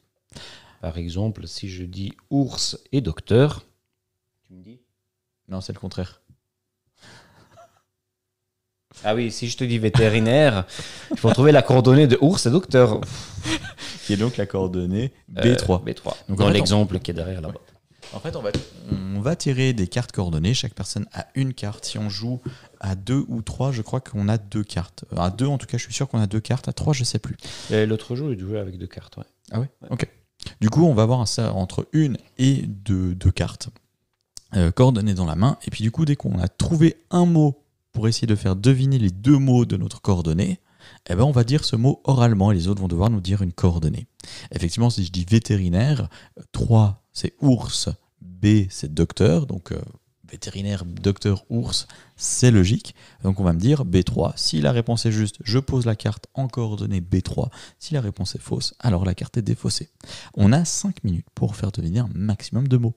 [0.80, 3.66] Par exemple, si je dis ours et docteur,
[4.46, 4.80] tu me dis?
[5.48, 6.22] Non, c'est le contraire.
[9.04, 10.66] Ah oui, si je te dis vétérinaire,
[11.10, 13.00] il faut trouver la coordonnée de ours et docteur.
[14.04, 15.84] Qui est donc la coordonnée Euh, B3.
[15.84, 16.14] B3.
[16.28, 17.60] Donc, Dans l'exemple qui est derrière là-bas.
[18.12, 18.50] En fait, on va,
[19.14, 20.52] on va tirer des cartes coordonnées.
[20.52, 21.84] Chaque personne a une carte.
[21.84, 22.40] Si on joue
[22.80, 25.04] à deux ou trois, je crois qu'on a deux cartes.
[25.12, 26.66] Euh, À deux, en tout cas, je suis sûr qu'on a deux cartes.
[26.68, 27.36] À trois, je sais plus.
[27.70, 29.16] Et L'autre jour, il jouait avec deux cartes.
[29.16, 29.24] ouais.
[29.52, 29.68] Ah ouais?
[29.90, 30.08] Ok.
[30.60, 33.68] Du coup, on va avoir ça entre une et deux, deux cartes
[34.56, 35.56] euh, coordonnées dans la main.
[35.66, 38.98] Et puis, du coup, dès qu'on a trouvé un mot pour essayer de faire deviner
[38.98, 40.58] les deux mots de notre coordonnée,
[41.08, 43.42] eh ben, on va dire ce mot oralement et les autres vont devoir nous dire
[43.42, 44.06] une coordonnée.
[44.50, 46.08] Effectivement, si je dis vétérinaire,
[46.52, 47.88] 3 c'est ours,
[48.20, 49.80] B c'est docteur, donc euh,
[50.30, 51.86] vétérinaire, docteur, ours,
[52.16, 52.94] c'est logique.
[53.22, 54.32] Donc on va me dire B3.
[54.36, 57.48] Si la réponse est juste, je pose la carte en coordonnée B3.
[57.78, 59.90] Si la réponse est fausse, alors la carte est défaussée.
[60.34, 62.94] On a 5 minutes pour faire deviner un maximum de mots.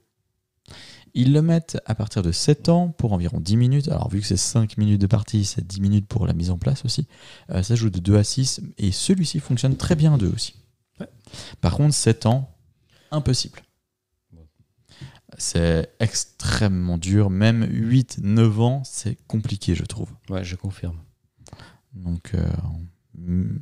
[1.15, 3.87] Ils le mettent à partir de 7 ans pour environ 10 minutes.
[3.89, 6.57] Alors vu que c'est 5 minutes de partie, c'est 10 minutes pour la mise en
[6.57, 7.07] place aussi.
[7.51, 10.55] Euh, ça joue de 2 à 6 et celui-ci fonctionne très bien à 2 aussi.
[10.99, 11.09] Ouais.
[11.61, 12.49] Par contre, 7 ans,
[13.11, 13.61] impossible.
[15.37, 17.29] C'est extrêmement dur.
[17.29, 20.09] Même 8, 9 ans, c'est compliqué, je trouve.
[20.29, 20.97] Ouais, je confirme.
[21.93, 22.45] Donc, euh,
[23.17, 23.57] mm,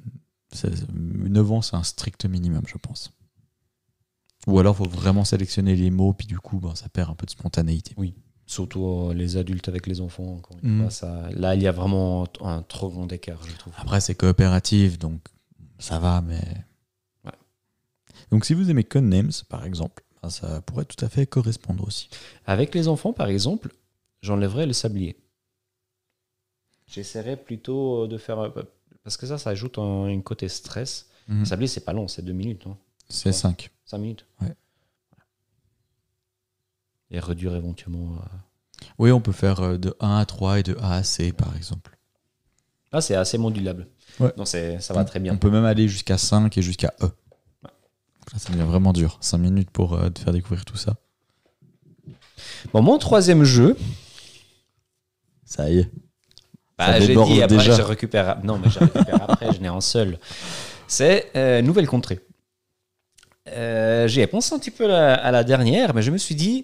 [0.51, 3.11] c'est- 9 ans, c'est un strict minimum, je pense.
[4.47, 7.15] Ou alors, il faut vraiment sélectionner les mots, puis du coup, ben, ça perd un
[7.15, 7.93] peu de spontanéité.
[8.47, 10.36] Surtout euh, les adultes avec les enfants.
[10.36, 13.74] Encore une fois, ça, là, il y a vraiment un trop grand écart, je trouve.
[13.78, 15.22] Après, c'est coopératif, donc
[15.78, 16.41] ça va, mais.
[17.24, 17.32] Ouais.
[18.32, 22.09] Donc, si vous aimez Codenames, par exemple, ça pourrait tout à fait correspondre aussi.
[22.45, 23.74] Avec les enfants, par exemple,
[24.22, 25.17] j'enlèverais le sablier.
[26.88, 28.39] J'essaierais plutôt de faire.
[28.39, 28.49] euh,
[29.03, 31.07] Parce que ça, ça ajoute un, un côté stress.
[31.28, 32.76] Le sablier, c'est pas long, c'est deux minutes, non
[33.07, 33.69] C'est 5.
[33.86, 34.53] 5 minutes Ouais.
[37.09, 38.15] Et réduire éventuellement.
[38.15, 41.32] euh, Oui, on peut faire euh, de 1 à 3 et de A à C,
[41.32, 41.97] par exemple.
[42.91, 43.88] Ah, c'est assez modulable.
[44.19, 44.34] Ouais.
[44.45, 45.34] Ça va très bien.
[45.34, 47.09] On peut même aller jusqu'à 5 et jusqu'à E.
[48.34, 49.17] Là, ça devient vraiment dur.
[49.21, 50.95] 5 minutes pour euh, te faire découvrir tout ça.
[52.73, 53.77] Bon, mon troisième jeu,
[55.45, 55.89] Ça y est.
[56.77, 57.73] bah, j'ai dit après, déjà.
[57.75, 58.43] je récupère.
[58.43, 60.17] Non, mais je récupère après, je n'ai un seul.
[60.88, 62.19] C'est euh, Nouvelle Contrée.
[63.49, 66.36] Euh, J'y ai pensé un petit peu à, à la dernière, mais je me suis
[66.36, 66.63] dit,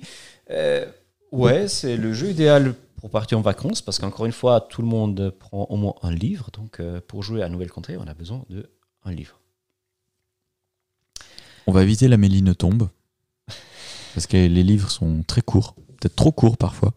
[0.51, 0.85] euh,
[1.31, 4.87] ouais, c'est le jeu idéal pour partir en vacances, parce qu'encore une fois, tout le
[4.87, 6.49] monde prend au moins un livre.
[6.53, 8.69] Donc, euh, pour jouer à Nouvelle Contrée, on a besoin de
[9.03, 9.39] un livre.
[11.67, 12.89] On va éviter la méline tombe.
[14.13, 15.75] Parce que les livres sont très courts.
[15.99, 16.93] Peut-être trop courts parfois.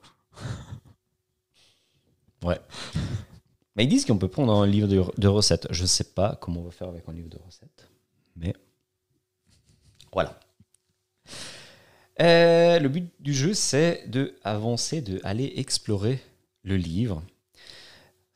[3.77, 5.67] Mais ils disent qu'on peut prendre un livre de, de recettes.
[5.71, 7.89] Je ne sais pas comment on va faire avec un livre de recettes.
[8.37, 8.55] Mais
[10.13, 10.39] voilà.
[12.21, 16.23] Euh, le but du jeu, c'est de avancer, de aller explorer
[16.63, 17.23] le livre.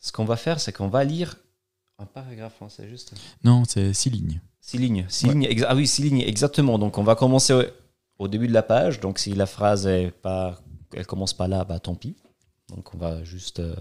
[0.01, 1.37] Ce qu'on va faire, c'est qu'on va lire
[1.99, 3.15] un paragraphe, hein, c'est juste
[3.45, 4.41] Non, c'est six lignes.
[4.67, 5.05] Six lignes.
[5.09, 5.35] Six Ouais.
[5.35, 6.79] lignes ah oui, six lignes, exactement.
[6.79, 7.63] Donc on va commencer au,
[8.19, 9.01] au début de la page.
[9.01, 10.59] Donc si la phrase est pas,
[10.95, 12.17] elle commence pas là, bah tant pis.
[12.69, 13.75] Donc on va juste euh,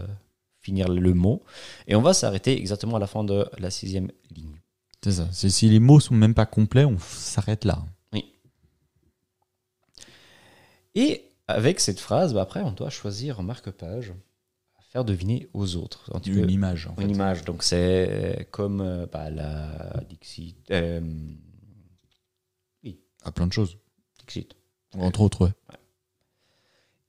[0.60, 1.42] finir le mot
[1.88, 4.60] et on va s'arrêter exactement à la fin de la sixième ligne.
[5.04, 5.28] C'est ça.
[5.32, 7.84] Si les mots sont même pas complets, on s'arrête là.
[10.96, 14.14] Et avec cette phrase, bah, après on doit choisir un marque-page
[14.94, 16.10] faire deviner aux autres.
[16.16, 17.02] Un petit peu- Une image, en fait.
[17.04, 17.44] une image.
[17.44, 20.56] Donc c'est comme euh, bah, la Dixit.
[20.72, 21.02] euh,
[23.24, 23.78] À plein de choses.
[24.20, 24.54] Dixit.
[24.98, 25.52] Entre autres, ouais.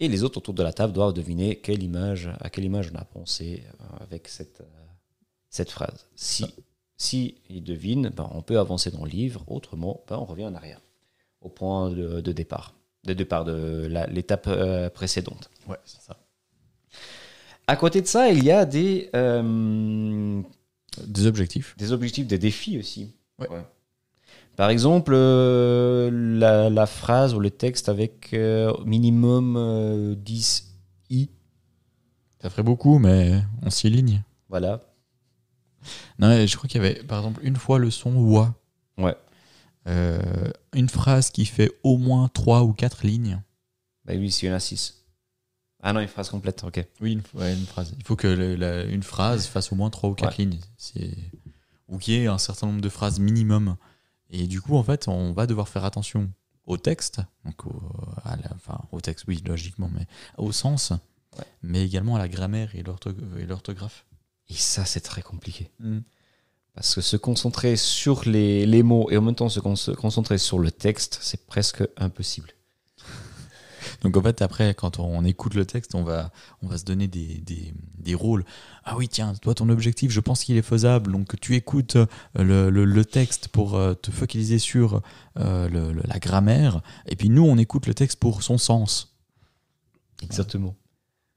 [0.00, 2.98] Et les autres autour de la table doivent deviner quelle image, à quelle image on
[2.98, 4.64] a pensé euh, avec cette, euh,
[5.50, 6.06] cette phrase.
[6.16, 6.46] Si,
[6.96, 9.44] si ils devinent, ben, on peut avancer dans le livre.
[9.46, 10.80] Autrement, ben, on revient en arrière,
[11.42, 12.74] au point de, de départ,
[13.04, 15.50] de départ de l'étape euh, précédente.
[15.68, 16.16] Ouais, c'est ça.
[17.66, 20.42] À côté de ça, il y a des, euh,
[21.06, 21.74] Des objectifs.
[21.78, 23.14] Des objectifs, des défis aussi.
[23.38, 23.48] Ouais.
[24.56, 30.74] Par exemple, euh, la, la phrase ou le texte avec euh, minimum euh, 10
[31.10, 31.28] i.
[32.40, 34.22] Ça ferait beaucoup, mais on s'y ligne.
[34.48, 34.80] Voilà.
[36.18, 38.54] Non, je crois qu'il y avait, par exemple, une fois le son wa.
[38.98, 39.16] Ouais.
[39.86, 40.20] Euh,
[40.72, 43.42] une phrase qui fait au moins 3 ou 4 lignes.
[44.04, 45.03] Bah lui, y en a 6.
[45.86, 46.84] Ah non, une phrase complète, ok.
[47.02, 47.94] Oui, une, ouais, une phrase.
[47.98, 50.58] Il faut que le- la- une phrase fasse au moins 3 ou 4 lignes.
[50.78, 51.14] C'est-
[51.88, 53.76] Ou qu'il y ait un certain nombre de phrases minimum.
[54.30, 56.30] Et du coup, en fait, on va devoir faire attention
[56.66, 57.82] au texte, donc au,
[58.24, 60.06] à la- enfin, au texte, oui, logiquement, mais
[60.38, 60.92] au sens,
[61.38, 61.44] Ouais.
[61.62, 64.06] mais également à la grammaire et l'ortho- et l'orthographe.
[64.48, 65.70] Et ça, c'est très compliqué.
[66.74, 70.58] Parce que se concentrer sur les, les mots et en même temps se concentrer sur
[70.58, 72.48] le texte, c'est presque impossible.
[74.04, 76.30] Donc en fait, après, quand on écoute le texte, on va,
[76.62, 78.44] on va se donner des, des, des rôles.
[78.84, 81.10] Ah oui, tiens, toi, ton objectif, je pense qu'il est faisable.
[81.10, 85.00] Donc tu écoutes euh, le, le- le texte pour euh, te focaliser sur
[85.38, 86.82] euh, le- la grammaire.
[87.06, 89.16] Et puis nous, on écoute le texte pour son sens.
[90.22, 90.76] Exactement.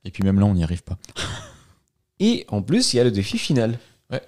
[0.04, 0.98] Et puis même là, on n'y arrive pas.
[2.20, 3.78] Et en plus, il y a le défi final.
[4.12, 4.22] Ouais.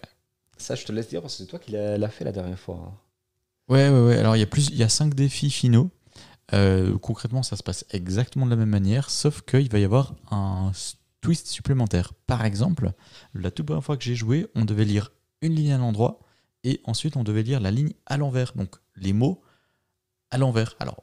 [0.58, 2.94] Ça, je te laisse dire parce que c'est toi qui l'as fait la dernière fois.
[3.68, 4.18] Ouais, ouais, ouais.
[4.18, 5.90] Alors il y a plus, il y a cinq défis finaux.
[6.54, 10.16] Euh, concrètement, ça se passe exactement de la même manière, sauf qu'il va y avoir
[10.32, 10.72] un
[11.22, 12.14] twist supplémentaire.
[12.26, 12.94] Par exemple,
[13.34, 16.20] la toute première fois que j'ai joué, on devait lire une ligne à l'endroit
[16.64, 18.54] et ensuite on devait lire la ligne à l'envers.
[18.56, 19.42] Donc les mots
[20.32, 20.76] à l'envers.
[20.80, 21.02] Alors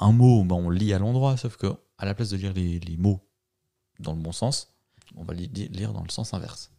[0.00, 2.78] un mot, ben, on lit à l'endroit, sauf que à la place de lire les,
[2.78, 3.20] les mots
[4.00, 4.74] dans le bon sens,
[5.14, 6.70] on va li- lire dans le sens inverse.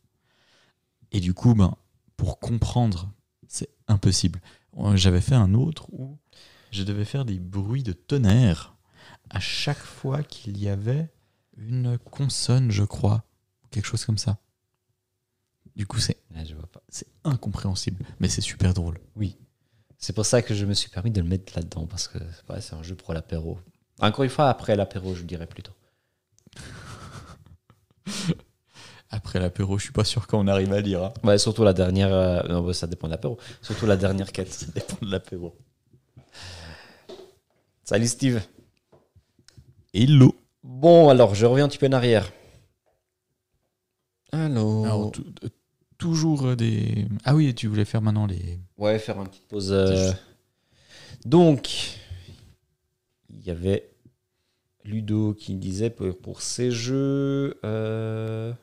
[1.12, 1.76] Et du coup, ben,
[2.16, 3.12] pour comprendre,
[3.48, 4.42] c'est impossible.
[4.78, 6.18] Euh, J'avais fait un autre où
[6.72, 8.76] je devais faire des bruits de tonnerre
[9.30, 11.10] à chaque fois qu'il y avait
[11.58, 13.24] une consonne, je crois,
[13.64, 14.38] ou quelque chose comme ça.
[15.76, 16.40] Du coup, c'est Ah,
[16.90, 19.00] c'est incompréhensible, mais c'est super drôle.
[20.00, 22.62] C'est pour ça que je me suis permis de le mettre là-dedans parce que ouais,
[22.62, 23.60] c'est un jeu pour l'apéro.
[24.00, 25.74] Encore une fois, après l'apéro, je dirais plutôt.
[29.10, 31.02] Après l'apéro, je suis pas sûr qu'on arrive à lire.
[31.04, 31.14] hein.
[31.24, 32.14] Ouais, surtout la dernière.
[32.14, 33.38] euh, Non, bah, ça dépend de l'apéro.
[33.62, 34.52] Surtout la dernière quête.
[34.54, 35.56] Ça dépend de l'apéro.
[37.88, 38.42] Salut Steve.
[39.94, 42.30] Hello Bon, alors, je reviens un petit peu en arrière.
[44.34, 44.84] Allô.
[44.84, 45.12] Alors,
[45.44, 45.48] euh,
[45.98, 47.08] toujours euh, des.
[47.24, 48.60] Ah oui, tu voulais faire maintenant les.
[48.78, 49.72] Ouais, faire une petite pause.
[49.72, 50.18] euh, juste.
[51.24, 51.98] Donc,
[53.30, 53.90] il y avait
[54.84, 57.58] Ludo qui disait pour, pour ces jeux.
[57.64, 58.54] Euh...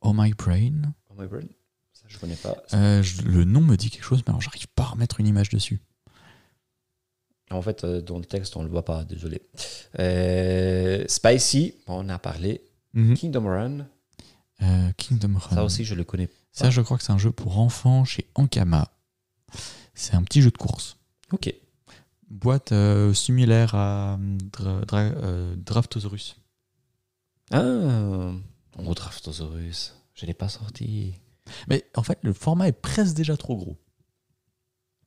[0.00, 0.92] Oh My Brain.
[1.10, 1.46] Oh my brain.
[1.92, 2.56] Ça, je connais pas.
[2.74, 5.28] Euh, je- le nom me dit quelque chose, mais alors j'arrive pas à remettre une
[5.28, 5.80] image dessus.
[7.50, 9.40] En fait, euh, dans le texte, on le voit pas, désolé.
[9.98, 12.62] Euh, Spicy, on en a parlé.
[13.16, 13.86] Kingdom Run,
[14.62, 15.54] Euh, Kingdom Run.
[15.54, 16.28] ça aussi, je le connais.
[16.52, 18.90] Ça, je crois que c'est un jeu pour enfants chez Ankama.
[19.94, 20.96] C'est un petit jeu de course.
[21.32, 21.54] Ok.
[22.28, 26.36] Boîte euh, similaire à hum, Dra- Dra- Draftosaurus.
[27.52, 28.32] Ah,
[28.78, 29.94] oh, Draftosaurus.
[30.14, 31.14] Je l'ai pas sorti.
[31.68, 33.78] Mais en fait, le format est presque déjà trop gros.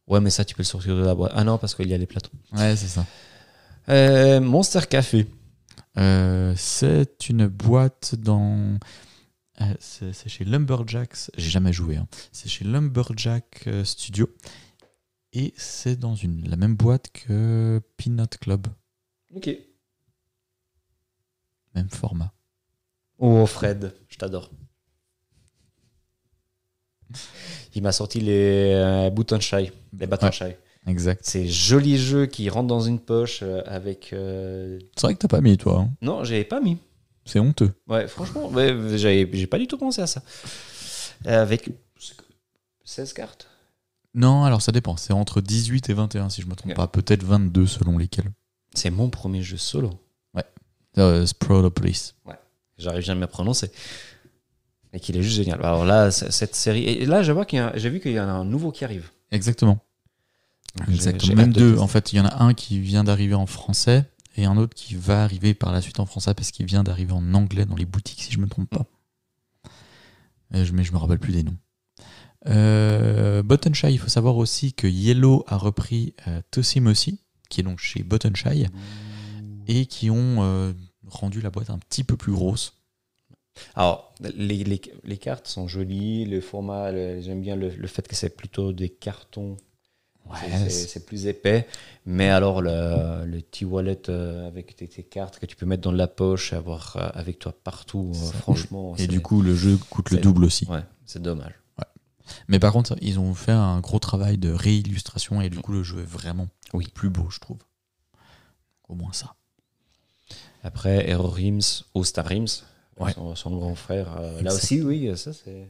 [0.07, 1.31] Ouais, mais ça, tu peux le sortir de la boîte.
[1.35, 2.31] Ah non, parce qu'il y a les plateaux.
[2.53, 3.05] Ouais, c'est ça.
[3.89, 5.27] Euh, Monster Café.
[5.97, 8.77] Euh, c'est une boîte dans.
[9.61, 11.31] euh, c'est chez Lumberjacks.
[11.37, 11.97] J'ai jamais joué.
[11.97, 12.07] hein.
[12.31, 14.29] C'est chez Lumberjack Studio.
[15.33, 18.67] Et c'est dans une, la même boîte que Peanut Club.
[19.33, 19.49] Ok.
[21.73, 22.33] Même format.
[23.17, 24.51] Oh, Fred, je t'adore.
[27.75, 30.31] Il m'a sorti les euh, boutons shy, les bâtons Ouais.
[30.31, 30.53] shy.
[30.87, 31.21] Exact.
[31.23, 34.13] Ces jolis jeux qui rentrent dans une poche euh, avec.
[34.13, 35.81] euh, C'est vrai que t'as pas mis, toi.
[35.81, 35.91] hein.
[36.01, 36.77] Non, j'avais pas mis.
[37.25, 37.71] C'est honteux.
[37.87, 40.23] Ouais, franchement, ouais, j'ai pas du tout pensé à ça.
[41.27, 41.69] Euh, avec
[42.83, 43.47] 16 cartes
[44.15, 44.97] Non, alors ça dépend.
[44.97, 46.87] C'est entre 18 et 21, si je me trompe pas.
[46.87, 48.31] Peut-être 22 selon lesquels.
[48.73, 49.91] C'est mon premier jeu solo.
[50.97, 52.15] Euh, Sprawlopolis.
[52.77, 53.71] J'arrive jamais à prononcer.
[54.93, 55.59] Et qu'il est juste génial.
[55.63, 56.83] Alors là, cette série.
[56.83, 58.71] Et là, je vois qu'il y a- j'ai vu qu'il y en a un nouveau
[58.71, 59.09] qui arrive.
[59.31, 59.79] Exactement.
[60.77, 61.23] Donc, Exactement.
[61.29, 61.77] j'ai Même de deux.
[61.77, 64.05] En fait, il y en a un qui vient d'arriver en français
[64.37, 67.13] et un autre qui va arriver par la suite en français parce qu'il vient d'arriver
[67.13, 68.85] en anglais dans les boutiques, si je me trompe pas.
[70.53, 71.57] Euh, je- Mais je me rappelle plus des noms.
[72.47, 73.43] Euh,
[73.89, 77.19] il faut savoir aussi que Yellow a repris euh, Tossimosi,
[77.49, 78.65] qui est donc chez Button Shy,
[79.67, 80.73] et qui ont euh,
[81.07, 82.80] rendu la boîte un petit peu plus grosse.
[83.75, 86.91] Alors, les, les- les cartes sont jolies, le format,
[87.21, 89.57] j'aime bien le, le fait que c'est plutôt des cartons.
[90.69, 91.67] C'est- plus épais.
[92.05, 95.81] Mais alors, le, le petit wallet euh, avec tes, tes cartes que tu peux mettre
[95.81, 98.95] dans la poche et avoir euh, avec toi partout, euh, franchement.
[98.97, 100.65] Et du coup, le jeu coûte le double aussi.
[100.67, 101.53] Ouais, c'est dommage.
[102.47, 105.83] Mais par contre, ils ont fait un gros travail de réillustration et du coup, le
[105.83, 106.87] jeu est vraiment Oui.
[106.93, 107.57] plus beau, je trouve.
[108.87, 109.35] Au moins ça.
[110.63, 112.63] Après, Hero Rims ou Star Rims,
[112.99, 113.13] Ouais.
[113.13, 114.15] son, son grand frère.
[114.19, 115.69] euh, là aussi, oui, ça c'est.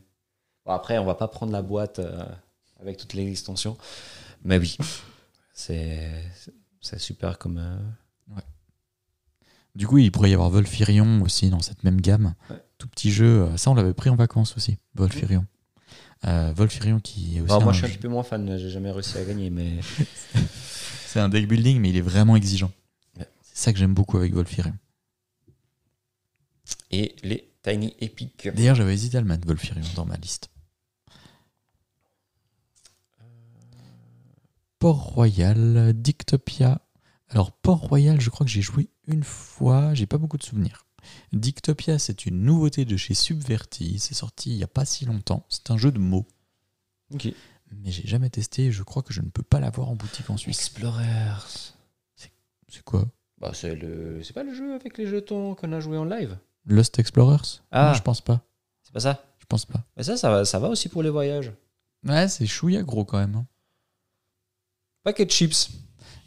[0.66, 2.24] Bon, après, on va pas prendre la boîte euh,
[2.80, 3.78] avec toutes les extensions,
[4.44, 4.78] mais oui,
[5.54, 6.24] c'est
[6.98, 7.58] super comme.
[7.60, 8.40] euh,
[9.76, 12.34] Du coup, il pourrait y avoir Volfirion aussi dans cette même gamme.
[12.50, 12.58] Ouais.
[12.78, 13.48] Tout petit jeu.
[13.58, 15.46] Ça, on l'avait pris en vacances aussi, Volfirion.
[16.24, 17.48] Volfirion qui est aussi.
[17.54, 19.80] Bon, moi, je suis un petit peu moins fan, j'ai jamais réussi à gagner, mais
[21.06, 22.72] C'est un deck building, mais il est vraiment exigeant.
[23.18, 23.26] C'est
[23.66, 24.74] ça que j'aime beaucoup avec Volfirion.
[26.92, 28.50] Et les Tiny Epic.
[28.54, 30.50] D'ailleurs, j'avais hésité à le mettre, Volfirion, dans ma liste.
[34.80, 36.82] Port-Royal, Dictopia.
[37.30, 40.86] Alors, Port-Royal, je crois que j'ai joué une fois, j'ai pas beaucoup de souvenirs.
[41.34, 44.00] Dictopia, c'est une nouveauté de chez Subverti.
[44.00, 45.46] C'est sorti il y a pas si longtemps.
[45.50, 46.28] C'est un jeu de mots.
[47.14, 47.28] Ok.
[47.72, 50.30] Mais j'ai jamais testé et je crois que je ne peux pas l'avoir en boutique
[50.30, 50.58] en Suisse.
[50.58, 51.74] Explorers.
[52.68, 53.08] C'est quoi?
[53.38, 56.38] Bah, c'est le, c'est pas le jeu avec les jetons qu'on a joué en live?
[56.66, 57.62] Lost Explorers?
[57.72, 57.90] Ah.
[57.90, 58.42] Non, je pense pas.
[58.84, 59.24] C'est pas ça?
[59.40, 59.84] Je pense pas.
[59.98, 61.52] Mais ça, ça va, ça va aussi pour les voyages.
[62.08, 63.36] Ouais, c'est chouïa gros quand même.
[63.36, 63.46] hein.
[65.04, 65.72] Paquet de chips.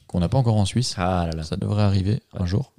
[0.06, 0.94] Qu'on n'a pas encore en Suisse.
[0.96, 1.42] Ah là là.
[1.44, 2.46] Ça devrait arriver un Ouais.
[2.46, 2.72] jour.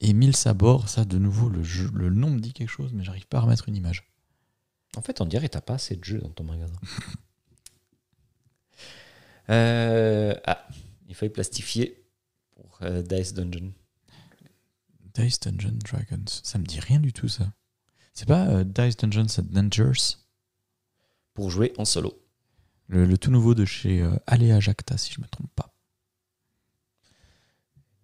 [0.00, 3.04] Et 1000 sabords, ça de nouveau, le, jeu- le nom me dit quelque chose, mais
[3.04, 4.10] j'arrive pas à remettre une image.
[4.96, 6.74] En fait, on dirait que t'as pas assez de jeux dans ton magasin.
[9.48, 10.64] Euh, ah,
[11.08, 12.04] il fallait plastifier
[12.54, 13.72] pour euh, Dice Dungeon.
[15.14, 17.52] Dice Dungeon Dragons, ça me dit rien du tout ça.
[18.14, 20.16] C'est pas euh, Dice Dungeons Adventures,
[21.34, 22.12] Pour jouer en solo.
[22.88, 25.74] le, le tout nouveau de chez euh, Alea Jacta, si je me trompe pas.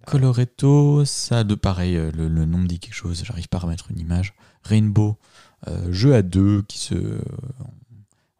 [0.06, 3.60] Coloretto, ça de pareil, euh, le, le nom me dit quelque chose, j'arrive pas à
[3.60, 4.34] remettre une image.
[4.62, 5.18] Rainbow,
[5.66, 7.20] euh, jeu à deux qui se.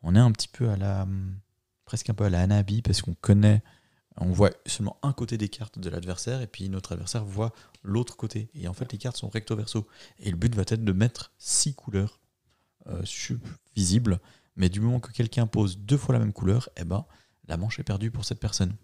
[0.03, 1.07] On est un petit peu à la.
[1.85, 3.63] presque un peu à la Hanabi parce qu'on connaît.
[4.19, 7.53] On voit seulement un côté des cartes de l'adversaire et puis notre adversaire voit
[7.83, 8.49] l'autre côté.
[8.55, 9.87] Et en fait, les cartes sont recto verso.
[10.21, 12.21] Et le but va être de mettre six couleurs
[12.89, 13.03] euh,
[13.75, 14.21] visibles.
[14.57, 17.05] Mais du moment que quelqu'un pose deux fois la même couleur, eh ben,
[17.47, 18.75] la manche est perdue pour cette personne.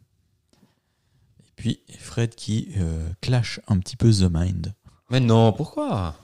[1.40, 4.74] Et puis Fred qui euh, clash un petit peu The Mind.
[5.10, 6.14] Mais non, pourquoi?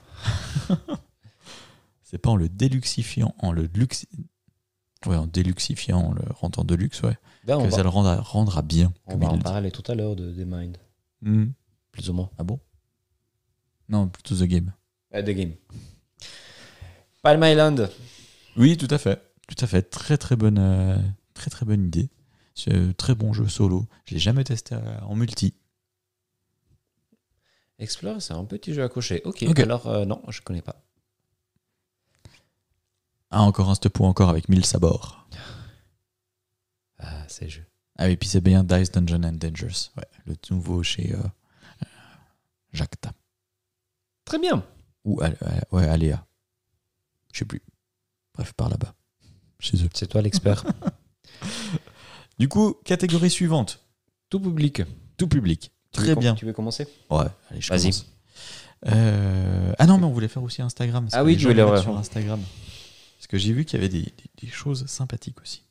[2.03, 4.07] C'est pas en le déluxifiant, en le luxi...
[5.05, 7.89] ouais, en déluxifiant, en le rendant de luxe, ouais, ben, on que va, ça le
[7.89, 8.93] rendra, rendra bien.
[9.07, 10.77] on va en parler tout à l'heure de The Mind.
[11.21, 11.47] Hmm.
[11.91, 12.29] Plus ou moins.
[12.37, 12.59] Ah bon?
[13.87, 14.73] Non, plutôt The Game.
[15.13, 15.53] Euh, The Game.
[17.21, 17.89] Palm Island.
[18.55, 19.21] Oui, tout à fait.
[19.47, 19.89] Tout à fait.
[19.89, 20.97] Très très bonne, euh,
[21.33, 22.09] très très bonne idée.
[22.55, 23.87] C'est un très bon jeu solo.
[24.05, 25.53] Je l'ai jamais testé euh, en multi.
[27.79, 29.21] Explorer, c'est un petit jeu à cocher.
[29.23, 30.83] Ok, alors euh, non, je connais pas.
[33.31, 35.27] Ah, encore un step encore avec 1000 sabords.
[36.99, 37.65] Ah, c'est jeu.
[37.97, 39.89] Ah oui, puis c'est bien Dice Dungeon and Dangers.
[39.97, 41.17] Ouais, le tout nouveau chez euh,
[41.83, 41.85] euh,
[42.73, 43.11] Jacta.
[44.25, 44.63] Très bien.
[45.05, 46.25] Ou Al- euh, ouais, Aléa.
[47.33, 47.61] Je sais plus.
[48.33, 48.93] Bref, par là-bas.
[49.59, 49.89] Chez eux.
[49.93, 50.63] C'est toi l'expert.
[52.39, 53.83] Du coup, catégorie suivante.
[54.29, 54.81] Tout public.
[55.17, 55.73] Tout public.
[55.91, 56.35] Tu Très bien.
[56.35, 56.87] Tu veux commencer?
[57.09, 57.91] Ouais, allez, je Vas-y.
[58.87, 61.09] Euh, ah non, mais on voulait faire aussi Instagram.
[61.11, 61.81] Ah oui, tu voulais voir.
[61.81, 62.39] sur Instagram.
[63.29, 65.61] Parce que j'ai vu qu'il y avait des, des- des choses sympathiques aussi.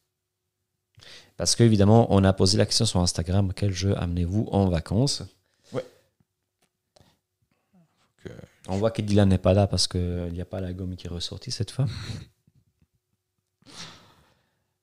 [1.37, 5.23] Parce qu'évidemment, on a posé la question sur Instagram quel jeu amenez-vous en vacances?
[5.73, 5.85] Ouais.
[8.23, 8.29] Que-
[8.69, 11.07] On voit que Dylan n'est pas là parce qu'il n'y a pas la gomme qui
[11.07, 11.87] est ressortie cette fois.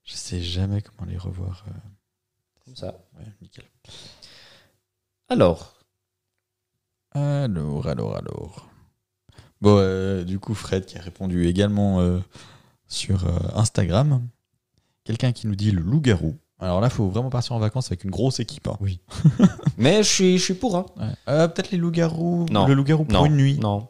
[0.03, 1.65] Je sais jamais comment les revoir.
[1.67, 1.71] euh.
[2.65, 2.99] Comme ça.
[3.17, 3.65] Ouais, nickel.
[5.30, 5.73] Alors,
[7.13, 8.69] Alors, alors, alors.
[9.61, 12.19] Bon, euh, du coup, Fred qui a répondu également euh,
[12.88, 14.21] sur euh, Instagram.
[15.03, 16.36] Quelqu'un qui nous dit le loup-garou.
[16.59, 18.67] Alors là, il faut vraiment partir en vacances avec une grosse équipe.
[18.67, 18.77] hein.
[18.79, 18.99] Oui.
[19.77, 20.75] mais je suis, je suis pour.
[20.77, 20.86] Hein.
[20.97, 21.05] Ouais.
[21.27, 22.45] Euh, Peut-être les loups-garous.
[22.49, 22.65] Non.
[22.67, 23.59] Le loup-garou pour non, une nuit.
[23.59, 23.88] Non.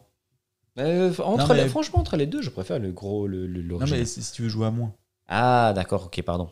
[0.77, 3.61] Euh, entre Non, mais- les- franchement, entre les deux, je préfère le gros, le, le-
[3.61, 3.99] Non, l'original.
[3.99, 4.93] mais si si tu veux jouer à moins.
[5.27, 6.49] Ah, d'accord, ok, pardon.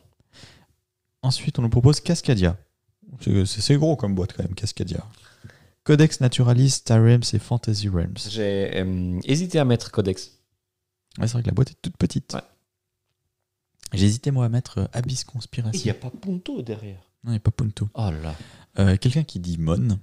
[1.22, 2.56] Ensuite, on nous propose Cascadia.
[3.22, 5.04] C'est c'est gros comme boîte quand même, Cascadia.
[5.84, 8.16] Codex Naturalis, Star Realms et Fantasy Realms.
[8.30, 10.33] J'ai euh, hésité à mettre Codex.
[11.20, 12.34] Ouais, c'est vrai que la boîte est toute petite.
[12.34, 12.42] Ouais.
[13.94, 15.90] J'ai hésité moi à mettre euh, Abyss Conspiracy.
[15.90, 17.00] a pas Punto derrière.
[17.24, 17.90] Non, il n'y a pas Punto.
[17.94, 18.36] Oh là.
[18.80, 20.00] Euh, Quelqu'un qui dit Mon.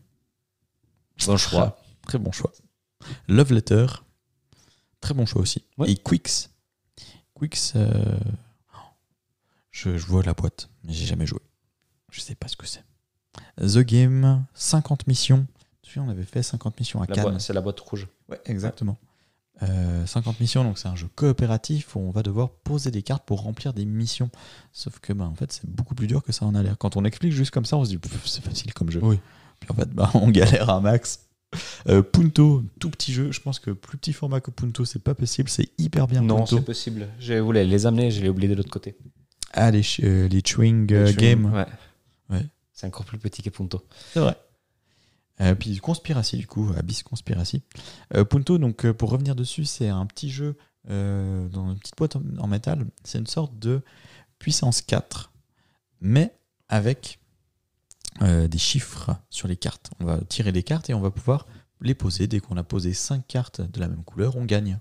[1.27, 1.77] Bon choix.
[1.79, 2.53] Ah, très bon choix.
[3.29, 3.87] Love Letter.
[5.01, 5.65] Très bon choix aussi.
[5.79, 5.91] Ouais.
[5.91, 6.49] Et Quicks.
[7.35, 8.19] Quicks, euh,
[9.71, 11.41] je, je vois la boîte, mais j'ai jamais joué.
[12.11, 12.85] Je sais pas ce que c'est.
[13.59, 15.47] The Game, 50 missions.
[15.83, 17.41] Tu sais, on avait fait 50 missions à La Cannes.
[17.41, 18.09] C'est la boîte rouge.
[18.29, 18.99] Ouais, exactement.
[19.63, 23.25] Euh, 50 missions, donc c'est un jeu coopératif où on va devoir poser des cartes
[23.25, 24.31] pour remplir des missions.
[24.73, 26.79] Sauf que bah, en fait c'est beaucoup plus dur que ça en a l'air.
[26.79, 29.01] Quand on explique juste comme ça, on se dit c'est facile comme jeu.
[29.03, 29.19] Oui.
[29.61, 31.27] Puis en fait bah, on galère un max.
[31.89, 33.33] Euh, Punto, tout petit jeu.
[33.33, 35.49] Je pense que plus petit format que Punto, c'est pas possible.
[35.49, 37.09] C'est hyper bien Non, c'est possible.
[37.19, 38.97] Je voulais les amener, je l'ai oublié de l'autre côté.
[39.53, 41.53] Ah, les, euh, les Chewing euh, Game.
[41.53, 41.67] Ouais.
[42.31, 42.47] Ouais.
[42.73, 43.83] C'est encore plus petit que Punto.
[44.13, 44.37] C'est vrai.
[45.41, 47.63] Euh, puis Conspiracy, du coup, Abyss Conspiracy.
[48.15, 50.57] Euh, Punto, donc euh, pour revenir dessus, c'est un petit jeu
[50.89, 52.87] euh, dans une petite boîte en, métal.
[53.05, 53.83] C'est une sorte de
[54.39, 55.33] puissance 4,
[56.01, 56.35] mais
[56.69, 57.19] avec
[58.21, 59.91] des chiffres sur les cartes.
[59.99, 61.47] On va tirer des cartes et on va pouvoir
[61.81, 62.27] les poser.
[62.27, 64.79] Dès qu'on a posé 5 cartes de la même couleur, on gagne.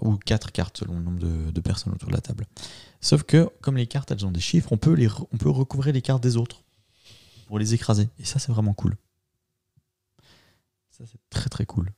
[0.00, 2.46] Ou 4 cartes selon le nombre de, personnes autour de la table.
[3.00, 5.92] Sauf que, comme les cartes, elles ont des chiffres, on peut, les, on peut recouvrir
[5.92, 6.62] les cartes des autres
[7.48, 8.08] pour les écraser.
[8.20, 8.96] Et ça, c'est vraiment cool.
[10.96, 11.90] Ça, c'est très très cool.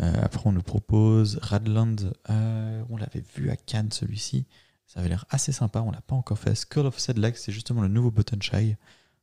[0.00, 2.12] Euh, après, on nous propose Radland.
[2.28, 4.46] euh, on l'avait vu à Cannes, celui-ci.
[4.86, 5.80] Ça avait l'air assez sympa.
[5.80, 6.54] On l'a pas encore fait.
[6.54, 8.76] Skull of Sedlak, c'est justement le nouveau Button Shy.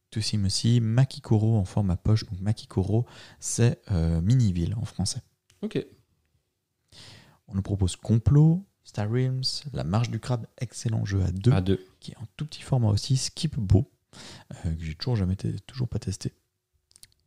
[0.10, 0.80] Toussim aussi.
[0.82, 2.26] Makikoro en format poche.
[2.26, 3.06] Donc, Makikoro,
[3.40, 5.22] c'est euh, Miniville en français.
[5.62, 5.86] Ok.
[7.48, 11.62] On nous propose Complot, Star Realms, La Marche du Crabe, excellent jeu à deux, À
[11.62, 11.86] deux.
[12.00, 13.18] qui est en tout petit format aussi.
[13.18, 13.92] Skip Beau,
[14.64, 16.34] que j'ai toujours jamais toujours pas testé.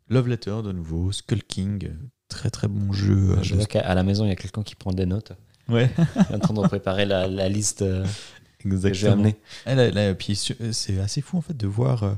[0.08, 1.94] Love Letter de nouveau, Skull King, euh,
[2.28, 3.30] très très bon jeu.
[3.38, 5.32] euh, Je vois qu'à à la maison, il y a quelqu'un qui prend des notes.
[5.68, 5.90] Ouais,
[6.32, 8.06] en train de préparer la, la liste euh,
[8.58, 9.12] que exactement.
[9.12, 9.36] amener.
[9.66, 12.14] Eh, là, là, puis su- c'est assez fou en fait de voir euh,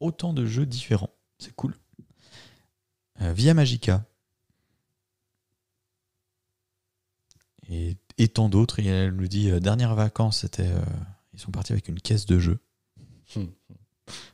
[0.00, 1.10] autant de jeux différents.
[1.38, 1.74] C'est cool.
[3.20, 4.04] Euh, Via Magica.
[7.68, 8.80] Et, et tant d'autres.
[8.80, 10.80] Et elle nous dit euh, dernière vacances, c'était euh,
[11.32, 12.58] ils sont partis avec une caisse de jeux.
[13.36, 13.44] Hmm.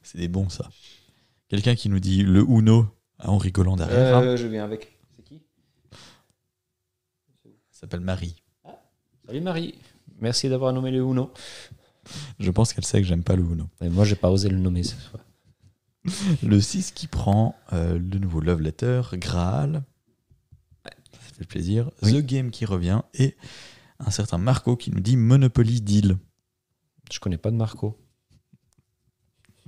[0.02, 0.68] C'est des bons ça.
[1.50, 2.86] Quelqu'un qui nous dit le Uno
[3.18, 4.18] en rigolant derrière.
[4.18, 4.96] Euh, je viens avec.
[5.16, 5.42] C'est qui?
[7.72, 8.36] S'appelle Marie.
[9.26, 9.74] Salut Marie.
[10.20, 11.32] Merci d'avoir nommé le Uno.
[12.38, 13.68] Je pense qu'elle sait que j'aime pas le Uno.
[13.80, 15.18] Mais moi, j'ai pas osé le nommer cette fois.
[16.44, 19.82] Le 6 qui prend euh, le nouveau Love Letter, Graal.
[20.84, 21.90] Ça fait plaisir.
[22.02, 22.12] Oui.
[22.12, 23.36] The Game qui revient et
[23.98, 26.16] un certain Marco qui nous dit Monopoly Deal.
[27.12, 27.98] Je connais pas de Marco.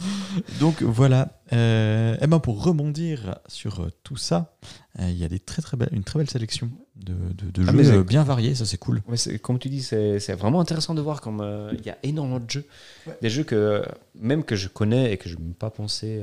[0.61, 1.41] Donc voilà.
[1.53, 4.57] Euh, et ben pour rebondir sur euh, tout ça,
[4.99, 7.65] euh, il y a des très, très belles, une très belle sélection de, de- de
[7.69, 8.55] Ah, jeux euh, bien variés.
[8.55, 9.03] Ça, c'est cool.
[9.09, 12.41] Ouais, comme tu dis, c'est vraiment intéressant de voir comme euh, il y a énormément
[12.41, 12.65] de jeux.
[13.07, 13.17] Ouais.
[13.23, 13.85] Des jeux que
[14.15, 16.23] même que je connais et que je n'ai même pas pensé.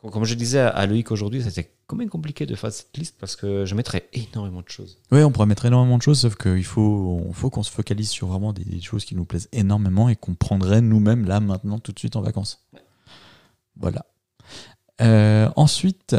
[0.00, 3.34] Comme, je disais à Loïc aujourd'hui, c'était quand même compliqué de faire cette liste parce
[3.34, 4.98] que je mettrais énormément de choses.
[5.10, 6.80] Ouais, on pourrait mettre énormément de choses, sauf qu'il faut,
[7.26, 10.14] on- faut qu'on se focalise sur vraiment des, des choses qui nous plaisent énormément et
[10.14, 12.64] qu'on prendrait nous-mêmes là, maintenant, tout de suite en vacances.
[13.76, 14.06] Voilà.
[15.00, 16.14] Euh, ensuite,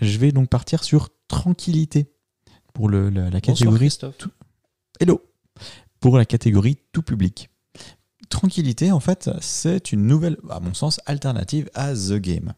[0.00, 2.12] je vais donc partir sur tranquillité
[2.74, 3.88] pour le, la, catégorie.
[4.18, 4.30] Tout-
[5.00, 5.22] Hello
[6.00, 7.48] Pour la catégorie tout public.
[8.28, 12.52] Tranquillité, en fait, c'est une nouvelle, à mon sens, alternative à The Game.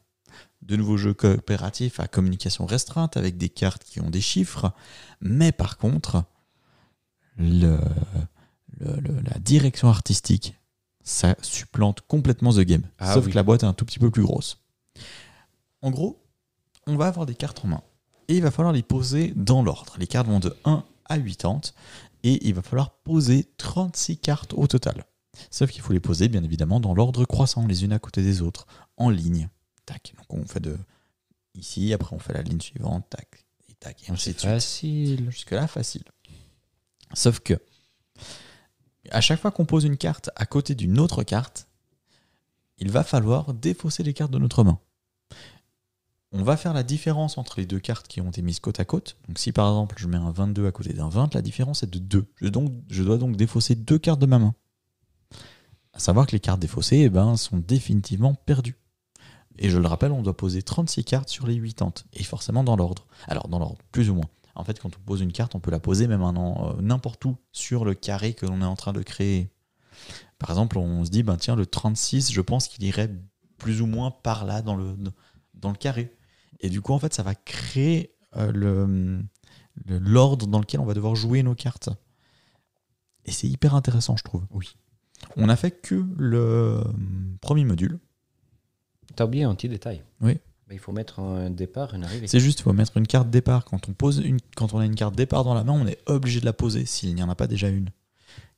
[0.65, 4.73] De nouveaux jeux coopératifs à communication restreinte avec des cartes qui ont des chiffres,
[5.21, 6.25] mais par contre,
[7.37, 7.79] le,
[8.81, 10.55] le- le- la direction artistique,
[11.03, 12.83] ça supplante complètement The Game.
[12.99, 13.31] Ah Sauf oui.
[13.33, 14.59] que la boîte est un tout petit peu plus grosse.
[15.83, 16.25] En gros,
[16.87, 17.83] on va avoir des cartes en main.
[18.29, 19.97] Et il va falloir les poser dans l'ordre.
[19.99, 21.61] Les cartes vont de 1 à 80
[22.23, 25.05] et il va falloir poser 36 cartes au total.
[25.51, 28.41] Sauf qu'il faut les poser bien évidemment dans l'ordre croissant, les unes à côté des
[28.41, 29.51] autres, en ligne.
[29.87, 30.15] Tac.
[30.17, 30.79] Donc on fait de
[31.55, 34.51] ici, après on fait la ligne suivante, tac, et tac, et ainsi de C'est suite.
[34.51, 35.31] facile.
[35.31, 36.05] Jusque-là, facile.
[37.13, 37.55] Sauf que,
[39.11, 41.69] à chaque fois qu'on pose une carte à côté d'une autre carte,
[42.79, 44.81] il va falloir défausser les cartes de notre main.
[46.33, 48.85] On va faire la différence entre les deux cartes qui ont été mises côte à
[48.85, 49.17] côte.
[49.29, 51.87] Donc si par exemple je mets un 22 à côté d'un 20, la différence est
[51.87, 52.27] de 2.
[52.37, 54.55] Je, donc, je dois donc défausser deux cartes de ma main.
[55.93, 58.77] À savoir que les cartes défaussées eh ben, sont définitivement perdues.
[59.59, 62.77] Et je le rappelle, on doit poser 36 cartes sur les 80, et forcément dans
[62.77, 63.07] l'ordre.
[63.29, 64.29] Alors dans l'ordre, plus ou moins.
[64.57, 67.37] En fait, quand on pose une carte, on peut la poser même euh, n'importe où
[67.53, 69.51] sur le carré que l'on est en train de créer.
[70.39, 73.11] Par exemple, on se dit, ben tiens, le 36, je pense qu'il irait
[73.59, 74.97] plus ou moins par là dans le,
[75.55, 76.15] dans le carré.
[76.61, 79.21] Et du coup, en fait, ça va créer euh, le
[79.87, 81.89] le- l'ordre dans lequel on va devoir jouer nos cartes.
[83.25, 84.45] Et c'est hyper intéressant, je trouve.
[84.51, 84.77] Oui.
[85.37, 86.85] On n'a fait que le euh,
[87.41, 87.99] premier module.
[89.17, 90.03] T'as oublié un petit détail.
[90.21, 90.35] Oui.
[90.67, 92.27] Bah, il faut mettre un départ, une arrivée.
[92.27, 93.65] C'est juste, il faut mettre une carte départ.
[93.65, 95.99] Quand on, pose une, quand on a une carte départ dans la main, on est
[96.07, 97.91] obligé de la poser s'il n'y en a pas déjà une.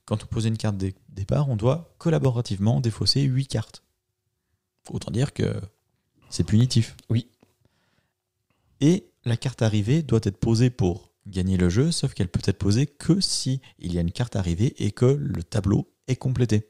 [0.05, 3.83] Quand on pose une carte dé- départ, on doit collaborativement défausser 8 cartes.
[4.91, 5.61] Autant dire que
[6.31, 6.97] c'est punitif.
[7.11, 7.29] Oui.
[8.81, 12.59] Et la carte arrivée doit être posée pour gagner le jeu, sauf qu'elle peut être
[12.59, 16.69] posée que si il y a une carte arrivée et que le tableau est complété.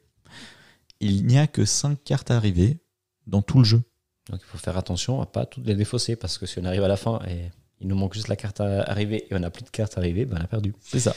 [1.01, 2.79] Il n'y a que 5 cartes arrivées
[3.27, 3.83] dans tout le jeu.
[4.31, 6.83] Donc il faut faire attention à pas toutes les défausser parce que si on arrive
[6.83, 7.51] à la fin et
[7.81, 10.24] il nous manque juste la carte à- arrivée et on n'a plus de carte arrivée,
[10.24, 10.74] ben on a perdu.
[10.81, 11.14] C'est ça.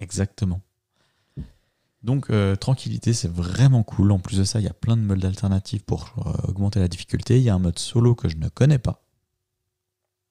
[0.00, 0.60] Exactement.
[2.02, 4.12] Donc, euh, tranquillité, c'est vraiment cool.
[4.12, 6.88] En plus de ça, il y a plein de modes alternatives pour euh, augmenter la
[6.88, 7.38] difficulté.
[7.38, 9.02] Il y a un mode solo que je ne connais pas.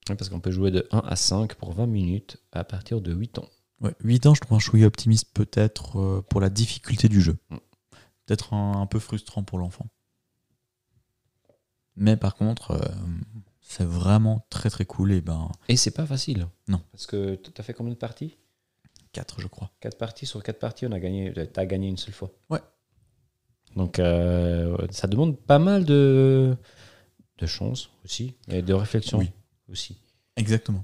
[0.06, 3.40] Parce qu'on peut jouer de 1 à 5 pour 20 minutes à partir de 8
[3.40, 3.50] ans.
[3.82, 7.38] Ouais, 8 ans, je trouve un chouïa optimiste peut-être euh, pour la difficulté du jeu.
[7.50, 7.56] Mm.
[8.28, 9.88] Peut-être un, un peu frustrant pour l'enfant.
[11.96, 12.80] Mais par contre, euh,
[13.62, 15.12] c'est vraiment très très cool.
[15.12, 16.48] Et ben, Et c'est pas facile.
[16.68, 16.82] Non.
[16.92, 18.38] Parce que tu as fait combien de parties?
[19.12, 19.70] 4, je crois.
[19.80, 22.32] 4 parties sur 4 parties, on a gagné, tu as gagné une seule fois.
[22.50, 22.62] Ouais.
[23.76, 26.56] Donc euh, ça demande pas mal de,
[27.38, 29.32] de chance aussi et de réflexion Oui.
[29.70, 29.98] aussi.
[30.36, 30.84] Exactement.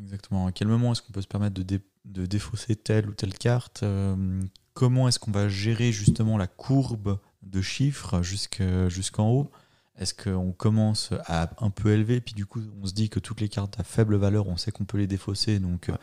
[0.00, 0.46] Exactement.
[0.46, 3.34] À quel moment est-ce qu'on peut se permettre de, dé- de défausser telle ou telle
[3.36, 3.82] carte?
[3.82, 4.42] Euh,
[4.74, 9.50] Comment est-ce qu'on va gérer justement la courbe de chiffres jusque- jusqu'en haut?
[9.98, 13.40] Est-ce qu'on commence à un peu élever, puis du coup on se dit que toutes
[13.40, 15.96] les cartes à faible valeur, on sait qu'on peut les défausser, donc euh,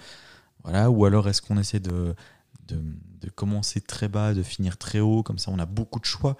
[0.63, 0.89] voilà.
[0.89, 2.15] Ou alors est-ce qu'on essaie de,
[2.67, 2.81] de,
[3.21, 6.37] de commencer très bas, de finir très haut, comme ça on a beaucoup de choix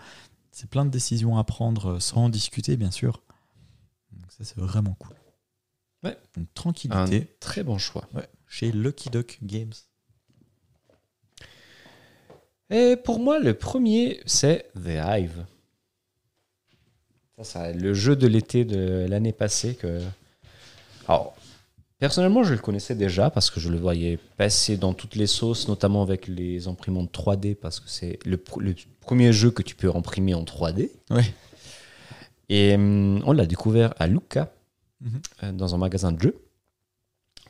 [0.51, 3.21] C'est plein de décisions à prendre euh, sans en discuter, bien sûr.
[4.11, 5.15] Donc ça c'est vraiment cool.
[6.03, 6.17] Ouais.
[6.35, 7.35] Donc Un tranquillité.
[7.39, 8.07] très bon choix.
[8.15, 9.73] Ouais, chez Lucky Duck Games.
[12.69, 15.45] Et pour moi, le premier, c'est The Hive.
[17.41, 19.75] Ça, le jeu de l'été de l'année passée.
[19.75, 19.99] Que...
[21.07, 21.35] Alors,
[21.99, 25.67] personnellement, je le connaissais déjà parce que je le voyais passer dans toutes les sauces,
[25.67, 29.75] notamment avec les imprimantes 3D, parce que c'est le, pr- le premier jeu que tu
[29.75, 30.91] peux imprimer en 3D.
[31.09, 31.23] Ouais.
[32.49, 34.51] Et hum, on l'a découvert à Lucca,
[35.01, 35.21] Mhm.
[35.43, 36.35] euh, dans un magasin de jeux.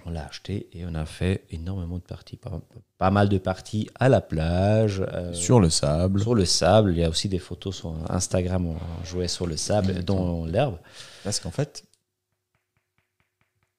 [0.06, 2.36] On l'a acheté et on a fait énormément de parties.
[2.36, 2.60] Pas,
[2.98, 5.02] pas mal de parties à la plage.
[5.14, 6.22] euh, Sur le sable.
[6.22, 6.92] sur le sable.
[6.92, 10.46] Il y a aussi des photos sur Instagram où on jouait sur le sable, dans
[10.46, 10.78] l'herbe.
[11.24, 11.86] Parce qu'en fait,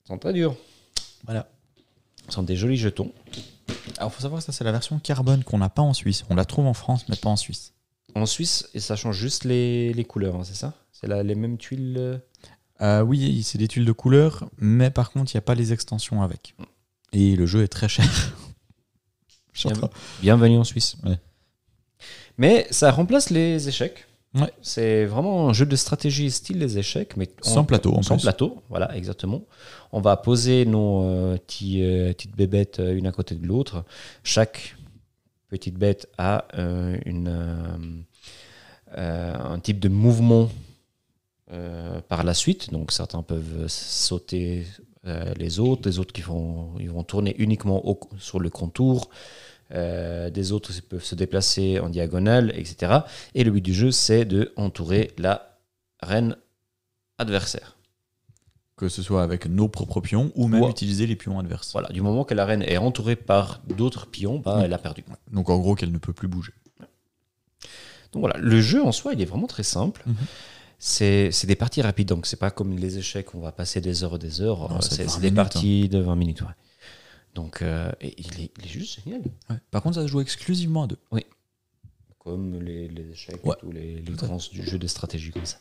[0.05, 0.57] Ils sont très durs.
[1.25, 1.47] voilà.
[2.29, 3.12] Ce sont des jolis jetons.
[3.99, 6.25] Alors faut savoir que ça c'est la version carbone qu'on n'a pas en Suisse.
[6.31, 7.72] On la trouve en France, mais pas en Suisse.
[8.14, 10.72] En Suisse, et ça change juste les, les couleurs, hein, c'est ça?
[10.93, 12.20] C'est les mêmes tuiles
[12.81, 15.72] euh, oui, c'est des tuiles de couleur, mais par contre, il n'y a pas les
[15.72, 16.55] extensions avec.
[17.12, 18.07] Et le jeu est très cher.
[20.20, 20.97] Bienvenue en Suisse.
[21.05, 21.18] Ouais.
[22.39, 24.07] Mais ça remplace les échecs.
[24.35, 24.53] Ouais.
[24.62, 28.22] C'est vraiment un jeu de stratégie style les échecs, mais Sans plateau en sans plus.
[28.22, 29.43] plateau, voilà, exactement.
[29.93, 33.85] On va poser nos euh, petits, euh, petites bébêtes euh, une à côté de l'autre.
[34.25, 34.77] Chaque
[35.49, 36.47] petite bête a
[37.07, 38.05] une,
[38.97, 40.51] un type de mouvement
[41.53, 42.70] euh, par la suite.
[42.72, 44.66] Donc certains peuvent sauter
[45.07, 49.11] euh, les autres, les autres qui vont, ils vont tourner uniquement au- sur le contour.
[49.72, 53.01] Euh, des autres peuvent se déplacer en diagonale, etc.
[53.34, 55.59] Et le but du jeu, c'est de entourer la
[56.03, 56.36] reine
[57.18, 57.76] adversaire.
[58.76, 60.70] Que ce soit avec nos propres pions ou même Ouais.
[60.70, 61.72] utiliser les pions adverses.
[61.72, 65.05] Voilà, du moment que la reine est entourée par d'autres pions, bah, elle a perdu.
[65.32, 66.53] Donc en gros qu'elle ne peut plus bouger.
[68.12, 70.03] Donc voilà, le jeu en soi, il est vraiment très simple.
[70.07, 70.14] Mhm.
[70.79, 74.16] C'est des parties rapides, donc c'est pas comme les échecs, on va passer des heures
[74.16, 74.79] et des heures.
[74.83, 75.43] C'est C'est 20 c'est des minutes, hein.
[75.45, 76.41] parties de 20 minutes.
[76.43, 76.49] ouais.
[77.35, 79.22] Donc euh, et il, est, il est juste génial.
[79.70, 80.99] Par contre, ça se joue exclusivement à deux.
[82.18, 83.55] Comme les, les échecs Ouais.
[83.61, 85.59] tous les, les à grands jeux de stratégie comme ça.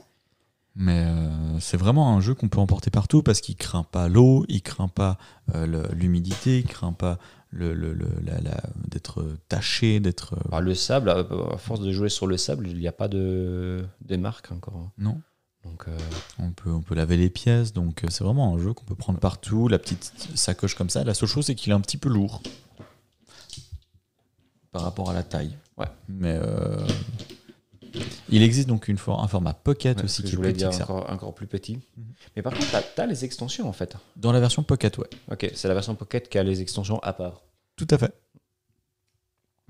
[0.76, 4.46] Mais euh, c'est vraiment un jeu qu'on peut emporter partout parce qu'il craint pas l'eau,
[4.48, 5.18] il craint pas
[5.54, 7.20] euh, l'humidité, il craint pas
[7.54, 10.34] le, le- le- la- la- d'être taché, d'être.
[10.34, 11.24] euh, Alors, le sable, à,
[11.58, 14.76] force de jouer sur le sable, il n'y a pas de, de marque encore.
[14.78, 14.92] hein.
[14.98, 15.22] non.
[15.64, 15.98] Donc euh,
[16.40, 18.96] On peut, on peut laver les pièces, donc euh, c'est vraiment un jeu qu'on peut
[18.96, 19.70] prendre partout.
[19.70, 21.06] La petite sacoche comme ça.
[21.06, 22.42] La seule chose, c'est qu'il est un petit peu lourd
[24.74, 25.58] par rapport à la taille.
[25.78, 25.88] Ouais.
[26.10, 26.86] Mais euh,
[28.30, 31.10] il existe donc une for- un format pocket ouais, aussi qui est plus petit encore,
[31.10, 31.76] encore plus petit.
[31.98, 32.04] Mhm.
[32.36, 33.96] Mais par contre, tu as, les extensions en fait.
[34.16, 35.08] Dans la version pocket, ouais.
[35.32, 37.42] Ok, c'est la version Pocket qui a les extensions à part.
[37.76, 38.14] Tout à fait.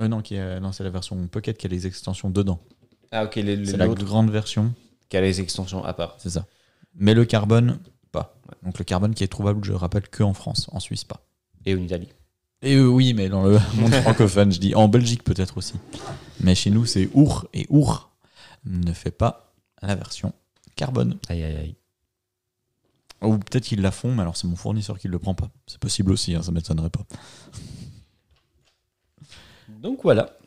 [0.02, 2.60] Euh, non, qui est- non, c'est la version pocket qui a les extensions dedans.
[3.12, 4.74] Ah ok, C'est la grande version,
[5.10, 6.16] qui a les extensions à part.
[6.18, 6.45] c'est ça.
[6.95, 7.80] Mais le carbone,
[8.12, 8.36] pas.
[8.64, 11.26] Donc le carbone qui est trouvable, je rappelle, que en France, en Suisse pas.
[11.66, 12.10] Et en Italie.
[12.62, 14.74] Et euh, oui, mais dans le monde francophone, je dis.
[14.74, 15.74] En Belgique peut-être aussi.
[16.40, 17.48] Mais chez nous, c'est Our.
[17.54, 18.10] Et Our
[18.65, 20.34] ne fait pas la version
[20.76, 21.19] carbone.
[21.30, 21.76] Aïe aïe aïe.
[23.22, 25.49] Ou peut-être qu'ils la font, mais alors c'est mon fournisseur qui ne le prend pas.
[25.68, 27.06] C'est possible aussi, hein, ça m'étonnerait pas.
[29.69, 30.38] Donc voilà.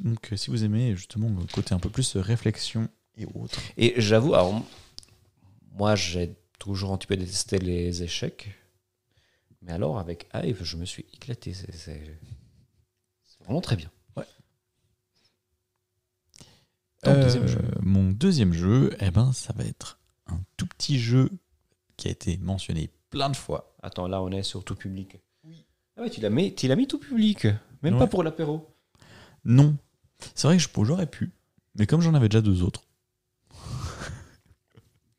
[0.00, 3.60] Donc euh, si vous aimez justement le côté un peu plus réflexion et autres.
[3.76, 4.62] Et j'avoue, alors
[5.72, 8.48] moi j'ai toujours un petit peu détesté les échecs.
[9.62, 11.52] Mais alors, avec Hive, je me suis éclaté.
[11.52, 12.00] C'est
[13.40, 13.90] vraiment très bien.
[17.06, 17.60] Ton Euh, deuxième jeu.
[17.82, 21.30] Mon deuxième jeu, eh ben, ça va être un tout petit jeu
[21.96, 23.74] qui a été mentionné plein de fois.
[23.82, 25.18] Attends, là, on est sur tout public.
[25.44, 25.64] Oui.
[25.96, 27.46] Ah ouais, tu l'as mis, tu l'as mis tout public.
[27.82, 28.00] Même Ouais.
[28.00, 28.74] pas pour l'apéro.
[29.44, 29.76] Non,
[30.34, 31.30] c'est vrai que je- j'aurais pu,
[31.78, 32.82] mais comme j'en avais déjà deux autres,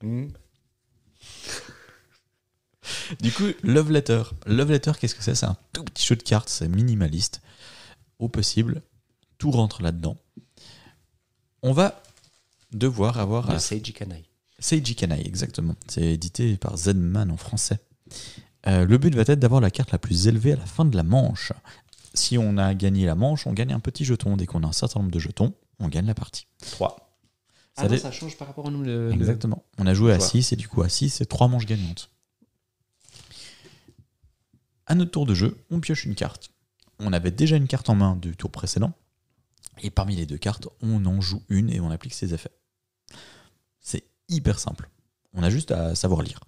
[0.04, 0.28] Hmm.
[3.22, 4.24] Du coup, Love Letter.
[4.46, 5.36] Love Letter, qu'est-ce que c'est?
[5.36, 7.42] C'est un tout petit jeu de cartes, c'est minimaliste,
[8.20, 8.82] au possible.
[9.38, 10.18] Tout rentre là-dedans.
[11.64, 12.02] On va
[12.72, 14.24] devoir avoir De un Seiji Kanai.
[14.60, 15.76] Seiji Kanai, exactement.
[15.88, 17.80] C'est édité par Zenman en français.
[18.68, 20.96] Euh, le but va être d'avoir la carte la plus élevée à la fin de
[20.96, 21.54] la manche.
[22.14, 24.36] Si on a gagné la manche, on gagne un petit jeton.
[24.38, 26.48] Dès qu'on a un certain nombre de jetons, on gagne la partie.
[26.72, 26.96] 3.
[27.76, 28.82] Ça Ah non, ça change par rapport à nous.
[28.82, 29.64] Le, le- Exactement.
[29.78, 30.30] On a joué à Joueur.
[30.30, 32.10] 6 et du coup à 6, c'est 3 manches gagnantes.
[34.88, 36.50] À notre tour de jeu, on pioche une carte.
[37.00, 38.94] On avait déjà une carte en main du tour précédent.
[39.82, 42.52] Et parmi les deux cartes, on en joue une et on applique ses effets.
[43.80, 44.90] C'est hyper simple.
[45.34, 46.40] On a juste à savoir lire.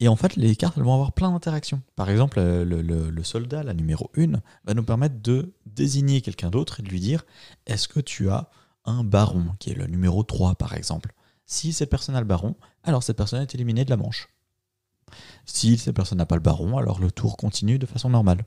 [0.00, 1.80] Et en fait, les cartes vont avoir plein d'interactions.
[1.94, 4.32] Par exemple, euh, le, le- le soldat, la numéro 1,
[4.64, 7.24] va nous permettre de désigner quelqu'un d'autre et de lui dire
[7.66, 8.50] est-ce que tu as
[8.84, 11.14] un baron, qui est le numéro 3 par exemple?
[11.46, 14.28] Si cette personne a le baron, alors cette personne est éliminée de la manche.
[15.46, 18.44] Si cette personne n'a pas le baron, alors le tour continue de façon normale.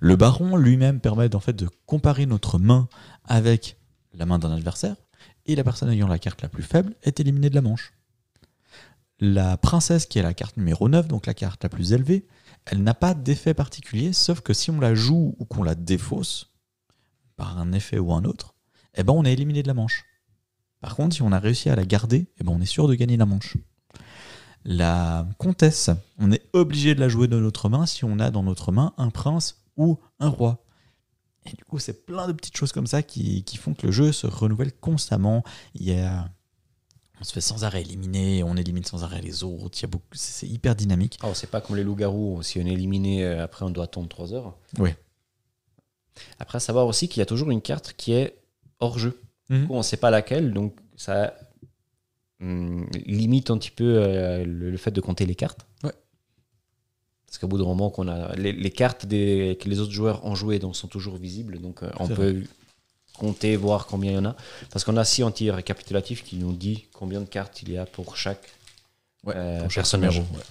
[0.00, 2.88] Le baron lui-même permet en fait de comparer notre main
[3.24, 3.78] avec
[4.12, 4.96] la main d'un adversaire,
[5.46, 7.92] et la personne ayant la carte la plus faible est éliminée de la manche.
[9.20, 12.26] La princesse, qui est la carte numéro 9, donc la carte la plus élevée,
[12.66, 16.52] elle n'a pas d'effet particulier, sauf que si on la joue ou qu'on la défausse,
[17.36, 18.54] par un effet ou un autre,
[18.94, 20.04] eh ben on est éliminé de la manche.
[20.80, 22.94] Par contre, si on a réussi à la garder, eh ben on est sûr de
[22.94, 23.56] gagner la manche.
[24.64, 28.42] La comtesse, on est obligé de la jouer de notre main si on a dans
[28.42, 30.64] notre main un prince ou un roi.
[31.46, 33.92] Et du coup, c'est plein de petites choses comme ça qui, qui font que le
[33.92, 35.44] jeu se renouvelle constamment.
[35.74, 36.30] Il y a,
[37.20, 39.78] on se fait sans arrêt éliminer, on élimine sans arrêt les autres.
[39.78, 41.18] Il y a beaucoup, c'est hyper dynamique.
[41.22, 42.42] Oh, c'est pas comme les loups-garous.
[42.42, 44.56] Si on est éliminé, euh, après on doit attendre 3 heures.
[44.78, 44.90] Oui.
[46.38, 48.38] Après, à savoir aussi qu'il y a toujours une carte qui est
[48.80, 49.20] hors jeu.
[49.50, 49.60] Mhm.
[49.60, 51.34] Du coup, on sait pas laquelle, donc ça
[52.44, 55.66] hum, limite un petit peu euh, le, le fait de compter les cartes.
[55.82, 55.92] Ouais.
[57.26, 60.24] Parce qu'au bout d'un moment, qu'on a les, les cartes des, que les autres joueurs
[60.24, 62.44] ont jouées donc, sont toujours visibles, donc euh, on peut
[63.18, 64.36] compter, voir combien il y en a.
[64.70, 67.76] Parce qu'on a aussi un petit récapitulatif qui nous dit combien de cartes il y
[67.78, 68.52] a pour chaque
[69.26, 70.20] euh, pour chaque personnage.
[70.20, 70.44] numéro, ouais.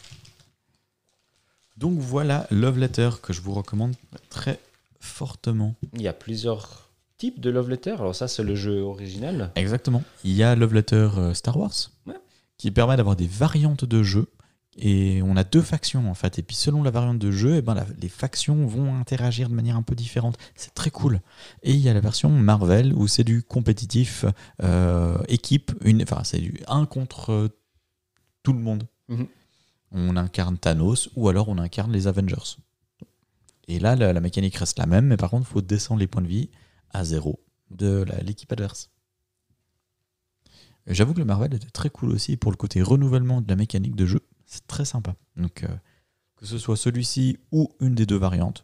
[1.78, 3.96] Donc voilà Love Letter que je vous recommande
[4.30, 4.60] très
[5.00, 5.76] fortement.
[5.94, 6.83] Il y a plusieurs
[7.24, 7.92] types de love letter?
[8.00, 9.52] Alors ça, c'est le jeu original.
[9.56, 10.04] Exactement.
[10.26, 11.72] Il y a Love Letter euh, Star Wars
[12.06, 12.16] Ouais.
[12.58, 14.28] qui permet d'avoir des variantes de jeu.
[14.76, 16.40] Et on a deux factions en fait.
[16.40, 19.54] Et puis selon la variante de jeu, eh ben, la- les factions vont interagir de
[19.54, 20.38] manière un peu différente.
[20.56, 21.22] C'est très cool.
[21.62, 24.26] Et il y a la version Marvel où c'est du compétitif
[24.64, 25.72] euh, équipe.
[26.02, 27.48] Enfin, c'est du 1 contre euh,
[28.42, 28.84] tout le monde.
[29.10, 29.28] Mhm.
[29.92, 32.58] On incarne Thanos ou alors on incarne les Avengers.
[33.68, 36.08] Et là, la, la mécanique reste la même, mais par contre, il faut descendre les
[36.08, 36.50] points de vie
[36.94, 38.90] à zéro de l'équipe adverse.
[40.86, 43.56] Et J'avoue que le Marvel était très cool aussi pour le côté renouvellement de la
[43.56, 44.22] mécanique de jeu.
[44.46, 45.16] C'est très sympa.
[45.38, 45.68] Donc, euh,
[46.36, 48.64] que ce soit celui-ci ou une des deux variantes,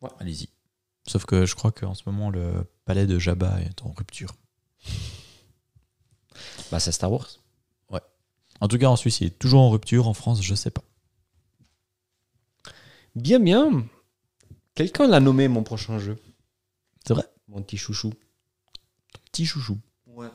[0.00, 0.10] Ouais.
[0.20, 0.48] allez-y.
[1.06, 4.34] Sauf que je crois qu'en ce moment, le palais de Jabba est en rupture.
[6.70, 7.28] Bah, c'est Star Wars.
[8.60, 10.08] En tout cas, en Suisse, il est toujours en rupture.
[10.08, 10.82] En France, je sais pas.
[13.14, 13.86] Bien, bien.
[14.74, 16.16] Quelqu'un l'a nommé mon prochain jeu.
[17.08, 18.12] C'est vrai Mon petit chouchou.
[19.32, 19.78] Petit chouchou.
[20.08, 20.28] Ouais.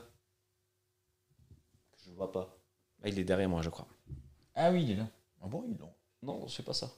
[2.04, 2.58] Je vois pas.
[3.00, 3.86] Ah, il est derrière moi, je crois.
[4.56, 5.06] Ah oui, il est là.
[5.40, 5.86] Ah bon, il est là.
[6.24, 6.90] Non, c'est pas ça.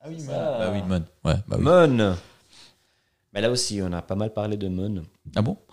[0.00, 0.32] Ah oui, Ça.
[0.32, 0.58] Mon.
[0.58, 1.02] Bah oui, Mon.
[1.24, 1.64] Ouais, bah oui.
[1.64, 2.14] Mon.
[3.32, 5.02] Mais là aussi, on a pas mal parlé de Mon.
[5.34, 5.56] Ah bon?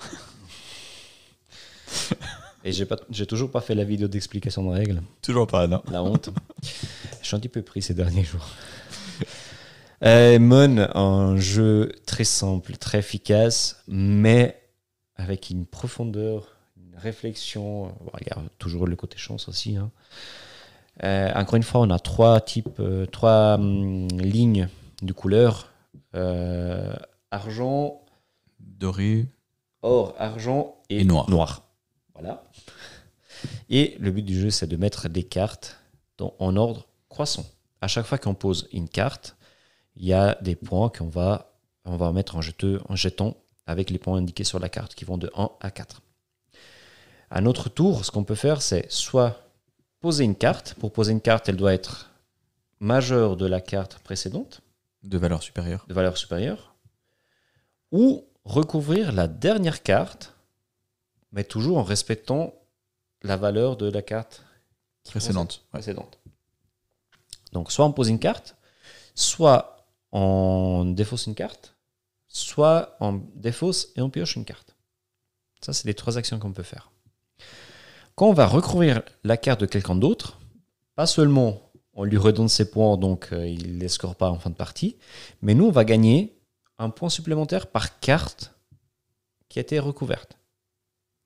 [2.63, 5.03] Et j'ai pas, j'ai toujours pas fait la vidéo d'explication de règles.
[5.21, 5.83] Toujours pas, non.
[5.91, 6.29] La honte.
[7.21, 8.47] je suis un petit peu pris ces derniers jours.
[10.03, 14.61] Euh, Mon, un jeu très simple, très efficace, mais
[15.15, 17.87] avec une profondeur, une réflexion.
[17.87, 19.75] Bon, regarde, toujours le côté chance aussi.
[19.75, 19.91] hein.
[21.03, 24.67] Euh, encore une fois, on a trois types, euh, trois hum, lignes
[25.01, 25.71] de couleurs
[26.15, 26.95] Euh,
[27.31, 28.01] argent,
[28.59, 29.25] Doré.
[29.83, 31.29] or, argent et, Et noir.
[31.29, 31.63] noir.
[32.13, 32.43] Voilà.
[33.69, 35.77] Et le but du jeu, c'est de mettre des cartes
[36.17, 37.45] dans- en ordre croissant.
[37.81, 39.35] À chaque fois qu'on pose une carte,
[39.97, 41.53] il y a des points qu'on va,
[41.85, 45.05] on va mettre en, jeteux, en jeton avec les points indiqués sur la carte qui
[45.05, 46.01] vont de 1 à 4.
[47.29, 49.41] À notre tour, ce qu'on peut faire, c'est soit
[49.99, 50.75] poser une carte.
[50.75, 52.11] Pour poser une carte, elle doit être
[52.79, 54.61] majeure de la carte précédente,
[55.03, 55.85] De valeur supérieure.
[55.87, 56.75] de valeur supérieure,
[57.91, 60.33] ou recouvrir la dernière carte,
[61.31, 62.53] mais toujours en respectant
[63.23, 64.43] la valeur de la carte
[65.03, 65.61] Précédente.
[65.65, 65.79] Ouais.
[65.79, 66.19] précédente.
[67.53, 68.55] Donc, soit on pose une carte,
[69.15, 69.76] soit
[70.11, 71.75] on défausse une carte,
[72.27, 74.75] soit on défausse et on pioche une carte.
[75.61, 76.91] Ça, c'est les trois actions qu'on peut faire.
[78.15, 80.39] Quand on va recouvrir la carte de quelqu'un d'autre,
[80.95, 81.61] pas seulement
[81.93, 84.55] on lui redonne ses points, donc euh, il ne les score pas en fin de
[84.55, 84.97] partie,
[85.41, 86.39] mais nous, on va gagner
[86.77, 88.53] un point supplémentaire par carte
[89.49, 90.37] qui a été recouverte.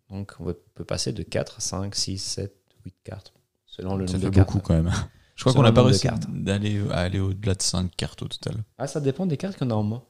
[0.09, 2.53] Donc, on peut passer de 4, 5, 6, 7,
[2.85, 3.33] 8 cartes,
[3.65, 4.47] selon le Ça nombre fait de cartes.
[4.47, 4.93] beaucoup quand même.
[5.35, 6.23] Je crois qu'on n'a pas réussi cartes.
[6.29, 8.63] d'aller à aller au-delà de 5 cartes au total.
[8.77, 10.03] Ah, ça dépend des cartes qu'on a en main.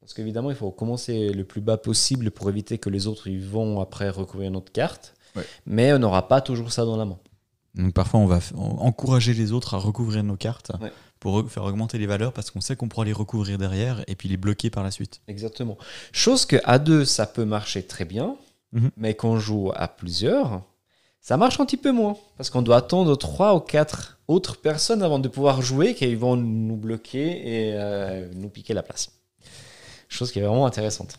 [0.00, 3.44] Parce qu'évidemment, il faut commencer le plus bas possible pour éviter que les autres ils
[3.46, 5.14] vont après recouvrir notre carte.
[5.36, 5.44] Ouais.
[5.66, 7.18] Mais on n'aura pas toujours ça dans la main.
[7.74, 10.92] Donc parfois, on va encourager les autres à recouvrir nos cartes Ouais.
[11.20, 14.14] pour re- faire augmenter les valeurs parce qu'on sait qu'on pourra les recouvrir derrière et
[14.16, 15.20] puis les bloquer par la suite.
[15.28, 15.78] Exactement.
[16.10, 18.36] Chose que à deux, ça peut marcher très bien.
[18.72, 18.90] Mhm.
[18.96, 20.62] Mais quand on joue à plusieurs,
[21.22, 22.16] ça marche un petit peu moins.
[22.36, 26.36] Parce qu'on doit attendre trois ou quatre autres personnes avant de pouvoir jouer qui vont
[26.36, 29.10] nous bloquer et euh, nous piquer la place.
[30.08, 31.18] Chose qui est vraiment intéressante.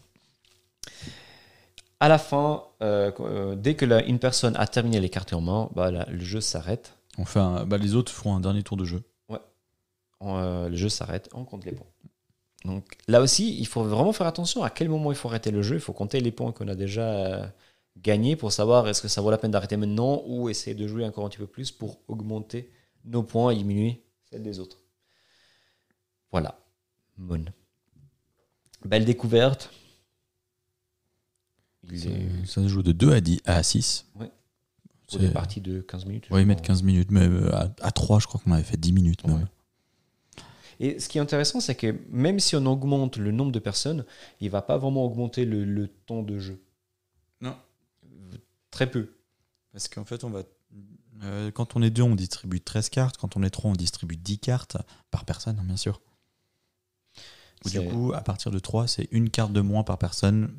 [1.99, 5.41] À la fin, euh, euh, dès que la- une personne a terminé les cartes en
[5.41, 6.93] main, bah, là, le jeu s'arrête.
[7.39, 9.01] Un- bah, les autres feront un dernier tour de jeu.
[10.21, 11.85] Euh, le jeu s'arrête, on compte les points.
[12.63, 15.61] Donc là aussi, il faut vraiment faire attention à quel moment il faut arrêter le
[15.61, 15.75] jeu.
[15.75, 17.51] Il faut compter les points qu'on a déjà
[17.97, 21.05] gagnés pour savoir est-ce que ça vaut la peine d'arrêter maintenant ou essayer de jouer
[21.05, 22.71] encore un petit peu plus pour augmenter
[23.05, 24.79] nos points et diminuer celles des autres.
[26.31, 26.59] Voilà.
[27.17, 27.45] Moon.
[28.85, 29.69] Belle découverte.
[31.91, 34.05] Il est Ça se joue de 2 à, 10, à 6.
[34.15, 34.31] Ouais.
[35.07, 36.29] C'est- pour des parties de 15 minutes.
[36.31, 36.67] Mettent crois.
[36.67, 39.25] 15 minutes, mais euh, à, à 3, je crois qu'on avait fait 10 minutes.
[39.27, 39.37] même.
[39.37, 39.43] Ouais.
[40.79, 44.05] Et ce qui est intéressant, c'est que même si on augmente le nombre de personnes,
[44.41, 46.61] il va pas vraiment augmenter le, le temps de jeu.
[47.41, 47.55] Non.
[48.73, 49.13] Très peu.
[49.71, 50.41] Parce qu'en fait, on va.
[51.23, 53.17] euh, quand on est deux, on distribue 13 cartes.
[53.17, 54.77] Quand on est trois, on distribue 10 cartes
[55.11, 56.01] par personne, hein, bien sûr.
[57.65, 60.53] Du coup, à partir de 3, c'est une carte de moins par personne,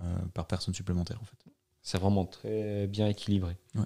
[0.00, 1.36] euh, par personne supplémentaire, en fait.
[1.82, 3.56] C'est vraiment très bien équilibré.
[3.74, 3.82] Ouais.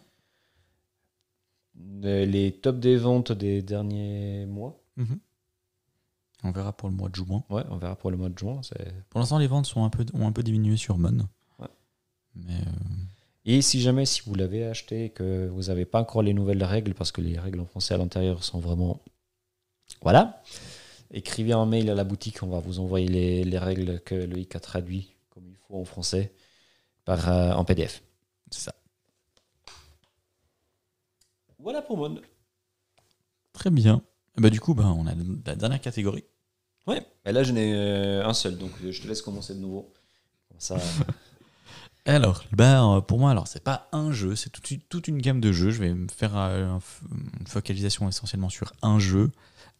[2.04, 4.78] Euh, Les tops des ventes des derniers mois,
[6.44, 7.42] On verra pour le mois de juin.
[7.50, 8.60] ouais, on verra pour le mois de juin.
[9.10, 11.26] Pour l'instant, les ventes sont un peu, ont un peu diminué sur Mon.
[11.58, 11.68] Ouais.
[12.36, 12.70] Mais euh,
[13.44, 16.94] Et si jamais, si vous l'avez acheté, que vous n'avez pas encore les nouvelles règles,
[16.94, 19.00] parce que les règles en français à l'intérieur sont vraiment...
[20.00, 20.42] Voilà.
[21.10, 24.54] Écrivez un mail à la boutique, on va vous envoyer les, les règles que Loïc
[24.56, 26.32] a traduit comme il faut en français
[27.04, 28.02] par, euh, en PDF.
[28.50, 28.74] c'est ça.
[31.58, 32.20] Voilà pour Mon.
[33.52, 34.02] Très bien.
[34.36, 35.14] Bah, du coup, bah, on a
[35.46, 36.24] la dernière catégorie.
[36.86, 39.60] Ouais, mais là, je n'ai euh, un seul, donc euh, je te laisse commencer de
[39.60, 39.92] nouveau.
[40.48, 40.76] Comme ça,
[42.04, 45.18] Alors, bah, euh, pour moi, alors c'est pas un jeu, c'est toute, une- toute une
[45.18, 45.70] gamme de jeux.
[45.70, 46.78] Je vais me faire euh,
[47.40, 49.30] une focalisation essentiellement sur un jeu,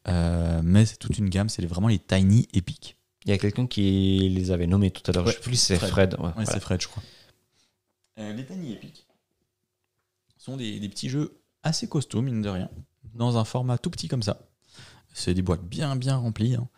[0.08, 1.48] euh, mais c'est toute une gamme.
[1.48, 2.96] C'est vraiment les Tiny Epic.
[3.24, 5.24] il y a quelqu'un qui les avait nommés tout à l'heure.
[5.26, 5.90] Ouais, je sais plus c'est Fred.
[5.90, 6.14] Fred.
[6.14, 6.50] ouais, Ouais, voilà.
[6.52, 7.02] c'est Fred, je crois.
[8.18, 9.04] Euh, les Tiny Epic
[10.38, 12.68] sont des, des petits jeux assez costauds, mine de rien,
[13.14, 14.38] dans un format tout petit comme ça.
[15.12, 16.54] C'est des boîtes bien bien remplies.
[16.56, 16.68] hein.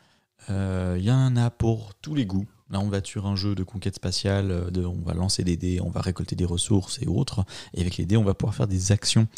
[0.96, 2.46] Il y en a pour tous les goûts.
[2.74, 5.56] Là, on va sur un jeu de conquête spatiale, euh, de, on va lancer des
[5.56, 7.44] dés, on va récolter des ressources et autres.
[7.72, 9.28] Et avec les dés, on va pouvoir faire des actions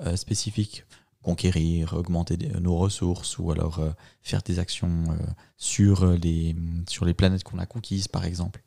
[0.00, 0.84] euh, spécifiques.
[1.20, 3.90] Conquérir, augmenter des- nos ressources, ou alors euh,
[4.22, 5.16] faire des actions euh,
[5.58, 6.56] sur, les,
[6.88, 8.62] sur les planètes qu'on a conquises, par exemple.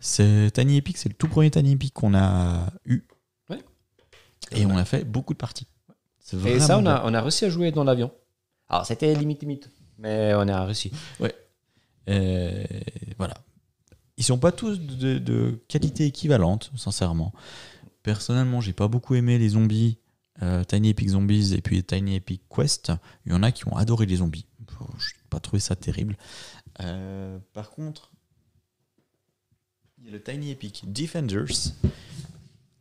[0.00, 3.04] C'est Tiny Epic, c'est le tout premier Tiny Epic qu'on a eu.
[3.48, 3.60] Ouais.
[4.52, 5.66] Et on a fait beaucoup de parties.
[6.44, 8.12] Et ça, on a, on a réussi à jouer dans l'avion.
[8.68, 9.70] Alors, c'était limite, limite.
[9.98, 10.92] Mais on a réussi.
[11.22, 11.30] Euh,
[12.06, 13.34] voilà.
[14.16, 17.32] Ils sont pas tous de, qualité équivalente, sincèrement.
[18.02, 19.98] Personnellement, j'ai pas beaucoup aimé les zombies,
[20.42, 22.92] euh, Tiny Epic Zombies et puis Tiny Epic Quest.
[23.24, 24.46] Il y en a qui ont adoré les zombies.
[24.98, 26.16] Je n'ai pas trouvé ça terrible.
[26.80, 28.12] Euh, par contre,
[29.98, 31.72] il y a le Tiny Epic Defenders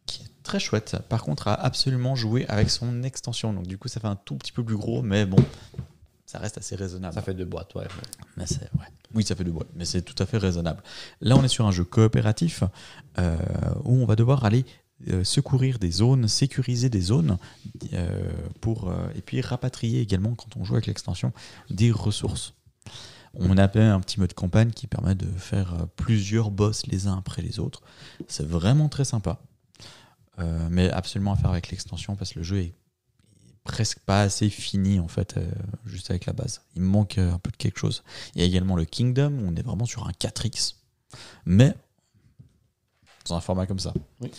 [0.05, 0.97] qui est très chouette.
[1.09, 3.51] Par contre, à absolument jouer avec son extension.
[3.51, 5.43] Donc, du coup, ça fait un tout petit peu plus gros, mais bon,
[6.35, 7.13] ça reste assez raisonnable.
[7.13, 7.87] Ça fait deux boîtes, ouais.
[8.35, 8.87] Mais c'est- ouais.
[9.13, 10.83] Oui, ça fait deux boîtes, mais c'est tout à fait raisonnable.
[11.21, 12.63] Là, on est sur un jeu coopératif
[13.17, 13.37] euh,
[13.85, 14.65] où on va devoir aller
[15.09, 17.37] euh, secourir des zones, sécuriser des zones,
[17.93, 21.31] euh, pour, euh, et puis rapatrier également, quand on joue avec l'extension,
[21.69, 22.53] des ressources.
[23.37, 27.41] On a un petit mode campagne qui permet de faire plusieurs boss les uns après
[27.41, 27.81] les autres.
[28.27, 29.39] C'est vraiment très sympa.
[30.39, 32.73] Euh, mais absolument à faire avec l'extension parce que le jeu est
[33.65, 35.51] presque pas assez fini en fait, euh,
[35.85, 36.61] juste avec la base.
[36.75, 38.03] Il me manque euh, un peu de quelque chose.
[38.33, 40.75] Il y a également le Kingdom, où on est vraiment sur un 4X,
[41.45, 41.75] mais
[43.27, 43.93] dans un format comme ça.
[44.21, 44.31] Oui.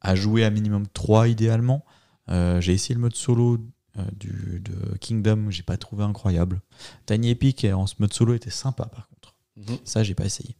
[0.00, 1.84] À jouer à minimum 3 idéalement.
[2.28, 3.58] Euh, j'ai essayé le mode solo
[3.98, 6.60] euh, du, de Kingdom, j'ai pas trouvé incroyable.
[7.06, 9.34] Tiny Epic en ce mode solo était sympa par contre.
[9.56, 9.78] Mhm.
[9.84, 10.56] Ça, j'ai pas essayé.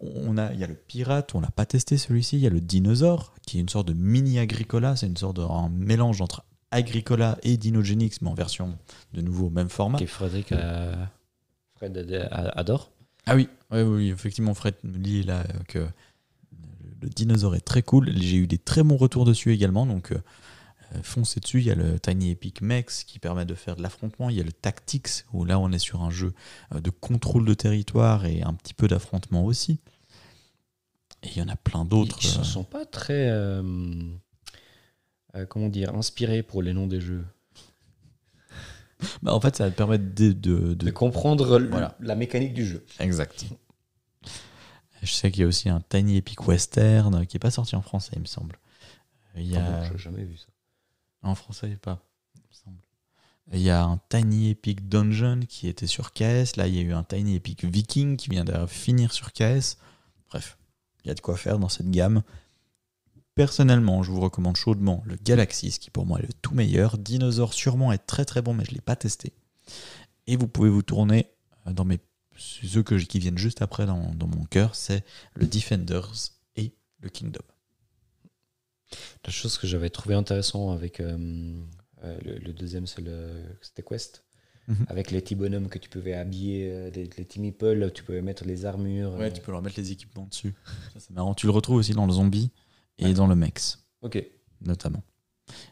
[0.00, 2.36] On a, il y a le pirate, on l'a pas testé celui-ci.
[2.36, 4.96] Il y a le dinosaure, qui est une sorte de mini Agricola.
[4.96, 8.78] C'est une sorte de un mélange entre Agricola et Dinogenix, mais en version
[9.12, 9.98] de nouveau au même format.
[9.98, 10.94] Que Frédéric euh,
[11.76, 12.90] Fred ad- ad- adore.
[13.26, 15.86] Ah oui, oui, oui, effectivement, Fred me dit là euh, que
[17.02, 18.10] le dinosaure est très cool.
[18.16, 20.18] J'ai eu des très bons retours dessus également, donc euh,
[20.94, 21.58] euh, foncez dessus.
[21.60, 24.30] Il y a le Tiny Epic Mex qui permet de faire de l'affrontement.
[24.30, 26.32] Il y a le Tactics, où là on est sur un jeu
[26.74, 29.80] de contrôle de territoire et un petit peu d'affrontement aussi.
[31.22, 32.18] Et il y en a plein d'autres.
[32.22, 33.62] Ils ne sont pas très, euh,
[35.34, 37.24] euh, comment dire, inspirés pour les noms des jeux.
[39.22, 40.32] bah, en fait, ça va te permettre de.
[40.32, 41.96] de- de- De comprendre Voilà.
[42.00, 42.84] la mécanique du jeu.
[42.98, 43.44] Exact.
[45.02, 47.80] Je sais qu'il y a aussi un Tiny Epic Western qui n'est pas sorti en
[47.80, 48.56] français, il me semble.
[49.34, 49.84] Il y a...
[49.84, 50.46] Ah jamais vu ça.
[51.22, 52.02] En français, pas.
[52.36, 52.76] il me semble.
[53.52, 56.56] Il y a un Tiny Epic Dungeon qui était sur KS.
[56.56, 59.78] Là, il y a eu un Tiny Epic Viking qui vient de finir sur KS.
[60.28, 60.58] Bref,
[61.04, 62.22] il y a de quoi faire dans cette gamme.
[63.34, 66.98] Personnellement, je vous recommande chaudement le Galaxis, qui pour moi est le tout meilleur.
[66.98, 69.32] Dinosaur sûrement est très très bon, mais je ne l'ai pas testé.
[70.26, 71.30] Et vous pouvez vous tourner
[71.66, 71.98] euh, dans mes
[72.36, 75.04] ceux que, qui viennent juste après dans, dans mon cœur, c'est
[75.34, 76.10] le Defenders
[76.56, 77.42] et le Kingdom.
[79.24, 81.54] La chose que j'avais trouvé intéressant avec euh,
[82.02, 84.24] euh, le, le deuxième, c'est le- c'était Quest.
[84.68, 84.86] Mhm.
[84.88, 88.22] Avec les petits bonhommes que tu pouvais habiller, euh, les, les petits meeples, tu pouvais
[88.22, 89.14] mettre les armures.
[89.14, 90.54] Ouais, euh, tu peux leur mettre les équipements dessus.
[90.94, 91.34] Ça, c'est marrant.
[91.34, 92.50] Tu le retrouves aussi dans le zombie
[93.00, 93.12] et Ouais.
[93.14, 94.24] dans le mex, Ok.
[94.60, 95.02] notamment.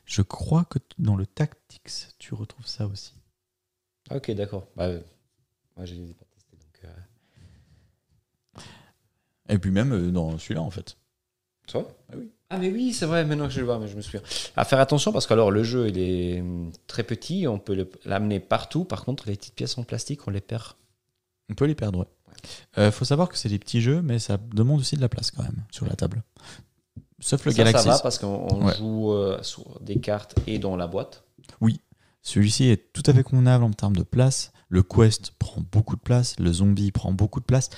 [0.05, 1.89] Je crois que dans le tactics,
[2.19, 3.13] tu retrouves ça aussi.
[4.11, 4.67] Ok, d'accord.
[4.77, 5.01] Bah, euh,
[5.77, 6.57] moi, je les ai pas testés.
[6.57, 8.61] Donc, euh,
[9.49, 10.97] Et puis même euh, dans celui-là, en fait.
[11.67, 11.89] Toi?
[12.11, 12.31] Ah oui.
[12.51, 14.23] Ah mais oui, c'est vrai, maintenant que je le vois, mais je me souviens.
[14.57, 17.91] À faire attention parce que alors le jeu il est hum, très petit, on peut
[18.07, 18.85] l'amener partout.
[18.85, 20.73] Par contre, les petites pièces en plastique, on les perd.
[21.51, 22.07] On peut les perdre, ouais.
[22.79, 25.31] Euh, faut savoir que c'est des petits jeux, mais ça demande aussi de la place
[25.31, 26.23] quand même sur la table.
[27.21, 27.85] Sauf le ça, Galaxy.
[27.85, 28.77] ça va parce qu'on Ouais.
[28.77, 31.25] joue euh, sur des cartes et dans la boîte.
[32.23, 34.53] Celui-ci est tout à fait convenable en termes de place.
[34.69, 36.39] Le Quest prend beaucoup de place.
[36.39, 37.71] Le Zombie prend beaucoup de place.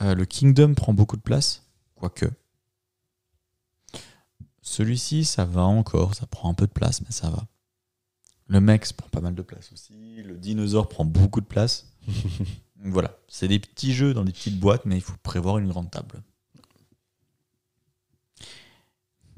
[0.00, 1.64] Euh, le Kingdom prend beaucoup de place.
[1.96, 2.26] Quoique.
[4.62, 6.14] Celui-ci, ça va encore.
[6.14, 7.46] Ça prend un peu de place, mais ça va.
[8.46, 10.22] Le Mex prend pas mal de place aussi.
[10.22, 11.92] Le Dinosaure prend beaucoup de place.
[12.82, 13.14] Voilà.
[13.28, 16.22] C'est des petits jeux dans des petites boîtes, mais il faut prévoir une grande table.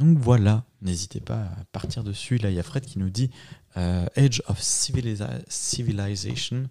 [0.02, 2.36] Donc voilà, n'hésitez pas à partir dessus.
[2.38, 3.30] Là, il y a Fred qui nous dit
[3.76, 6.68] euh, Age of Civilisa- Civilization.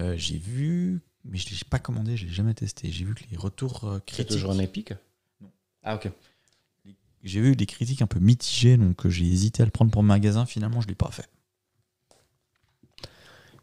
[0.00, 2.90] Euh, j'ai vu, mais je ne l'ai pas commandé, je l'ai jamais testé.
[2.90, 4.32] J'ai vu que les retours euh, C'est critiques.
[4.32, 4.92] toujours un épique
[5.40, 5.50] Non.
[5.84, 6.10] Ah ok.
[7.22, 10.02] J'ai vu des critiques un peu mitigées, donc euh, j'ai hésité à le prendre pour
[10.02, 10.44] le magasin.
[10.44, 11.28] Finalement, je ne l'ai pas fait.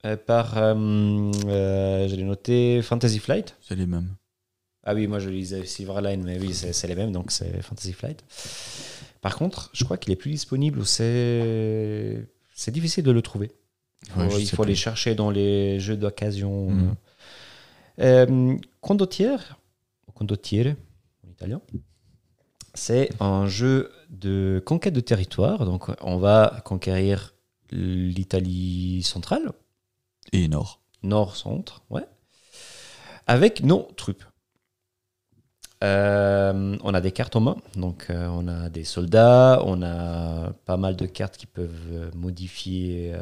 [0.05, 3.57] euh, par, euh, je l'ai noté, Fantasy Flight.
[3.59, 4.15] C'est les mêmes.
[4.85, 8.23] Ah oui, moi je lisais Silverline, mais oui, c'est les mêmes, donc c'est Fantasy Flight.
[9.19, 12.25] Par contre, je crois qu'il est plus disponible ou c'est.
[12.55, 13.51] C'est difficile de le trouver.
[14.15, 16.69] Ouais, il faut aller chercher dans les jeux d'occasion.
[16.69, 16.95] Mhm.
[17.99, 19.59] Euh, condottiere,
[20.13, 20.77] condottiere
[21.25, 21.61] en italien,
[22.73, 25.65] c'est un jeu de conquête de territoire.
[25.65, 27.33] Donc on va conquérir
[27.71, 29.51] l'Italie centrale,
[30.31, 30.81] Et Nord.
[31.03, 32.05] nord-centre, ouais,
[33.25, 34.23] avec nos troupes.
[35.83, 40.51] Euh, on a des cartes en main, donc euh, on a des soldats, on a
[40.65, 43.21] pas mal de cartes qui peuvent euh, modifier euh,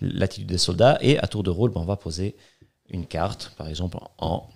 [0.00, 2.36] l'attitude des soldats, et à tour de rôle, ben, on va poser
[2.88, 4.48] une carte, par exemple en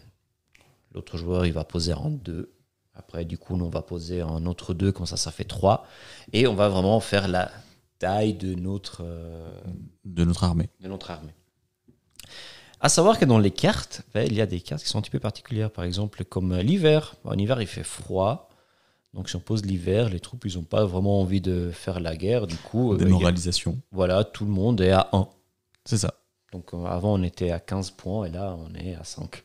[0.94, 2.50] l'autre joueur il va poser en 2,
[2.98, 5.86] après du coup nous, on va poser en autre 2, comme ça ça fait 3,
[6.32, 7.50] et on va vraiment faire la
[7.98, 9.50] taille de notre, euh,
[10.04, 10.68] De notre armée.
[10.80, 11.34] de notre armée.
[12.80, 15.02] À savoir que dans les cartes, ben, il y a des cartes qui sont un
[15.02, 15.70] petit peu particulières.
[15.72, 17.16] Par exemple, comme euh, l'hiver.
[17.24, 18.48] En hiver, il fait froid.
[19.14, 22.16] Donc, si on pose l'hiver, les troupes, ils n'ont pas vraiment envie de faire la
[22.16, 22.46] guerre.
[22.46, 23.80] Du coup, euh, ben, a- Démoralisation.
[23.90, 25.26] voilà, tout le monde est à 1.
[25.84, 26.14] C'est ça.
[26.52, 29.42] Donc, avant, on était à 15 points et là, on est à 5.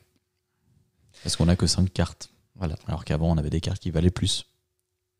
[1.23, 2.29] Parce qu'on a que 5 cartes.
[2.55, 2.75] Voilà.
[2.87, 4.45] Alors qu'avant, on avait des cartes qui valaient plus.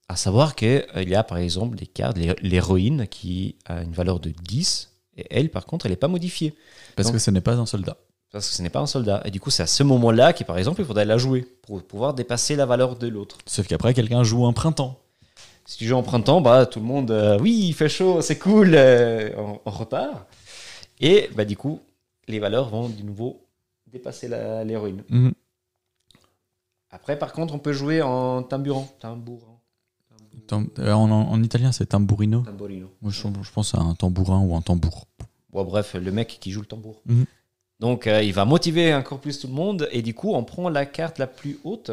[0.10, 4.20] À savoir qu'il y a par exemple des cartes, l'hé- l'héroïne qui a une valeur
[4.20, 6.54] de 10, et elle par contre elle n'est pas modifiée,
[6.96, 7.98] Parce Donc- que ce n'est pas un soldat.
[8.32, 9.22] parce que ce n'est pas un soldat.
[9.26, 11.82] Et du coup c'est à ce moment-là que par exemple il faudrait la jouer pour
[11.84, 13.38] pouvoir dépasser la valeur de l'autre.
[13.46, 15.00] Sauf qu'après, quelqu'un joue un printemps.
[15.66, 18.38] Si tu joues en printemps, bah, tout le monde, euh, oui il fait chaud, c'est
[18.38, 20.28] cool, euh, on, on repart.
[21.00, 21.80] Et bah, du coup
[22.28, 23.42] les valeurs vont de nouveau
[23.92, 25.04] dépasser l'héroïne.
[25.10, 25.34] Mhm.
[26.94, 28.86] Après par contre on peut jouer en tambourin.
[29.00, 29.48] Tambourin.
[30.48, 32.42] Tam- euh, En, en- en italien, c'est tamburino.
[32.42, 32.92] Tambourino.
[33.02, 35.08] Moi, je, je pense à un tambourin ou un tambour.
[35.52, 37.02] Bon, bref, le mec qui joue le tambour.
[37.06, 37.26] Mhm.
[37.80, 39.88] Donc, euh, il va motiver encore plus tout le monde.
[39.92, 41.92] Et du coup, on prend la carte la plus haute.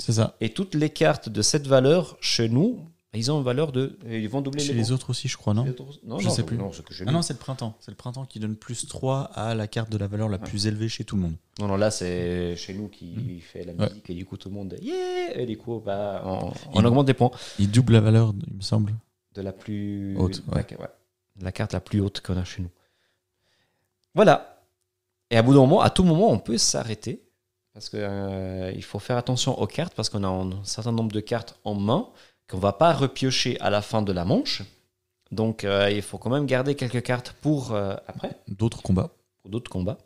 [0.00, 0.34] C'est ça.
[0.40, 2.80] Et toutes les cartes de cette valeur, chez nous,
[3.18, 3.98] ils ont une valeur de.
[4.08, 6.42] Ils vont doubler Chez les autres aussi, je crois, non autres- Non, Je non, sais
[6.42, 6.56] plus.
[6.56, 7.76] Non, c'est que j'ai Ah non, c'est le printemps.
[7.80, 10.42] C'est le printemps qui donne plus 3 à la carte de la valeur la Ouais.
[10.44, 11.34] plus élevée chez tout le monde.
[11.60, 13.40] non, non, là, c'est chez nous qui Mhm.
[13.40, 13.88] fait la Ouais.
[13.88, 14.10] musique.
[14.10, 14.76] Et du coup, tout le monde.
[14.82, 17.30] Yeah Et du coup, bah, on, Il- on augmente des points.
[17.58, 18.94] Il double la valeur, il me semble.
[19.34, 20.16] De la plus.
[20.16, 20.66] Haute, la, ouais.
[20.78, 20.88] ouais.
[21.40, 22.70] La carte la plus haute qu'on a chez nous.
[24.14, 24.62] Voilà.
[25.30, 27.20] Et à bout d'un moment, à tout moment, on peut s'arrêter.
[27.72, 31.10] Parce que euh, il faut faire attention aux cartes, parce qu'on a un certain nombre
[31.10, 32.08] de cartes en main
[32.48, 34.62] qu'on va pas repiocher à la fin de la manche.
[35.30, 39.10] Donc euh, il faut quand même garder quelques cartes pour euh, après, D'autres combats.
[39.42, 39.98] pour d'autres combats.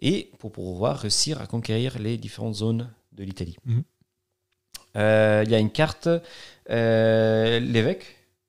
[0.00, 3.56] Et pour pouvoir réussir à conquérir les différentes zones de l'Italie.
[3.64, 3.82] Mhm.
[4.96, 6.08] Euh, Il y a une carte,
[6.68, 8.04] l'évêque,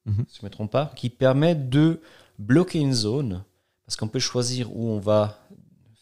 [0.05, 0.25] Mhm.
[0.27, 1.99] si je ne me trompe pas, qui permet de
[2.37, 3.43] bloquer une zone.
[3.85, 5.39] Parce qu'on peut choisir où on va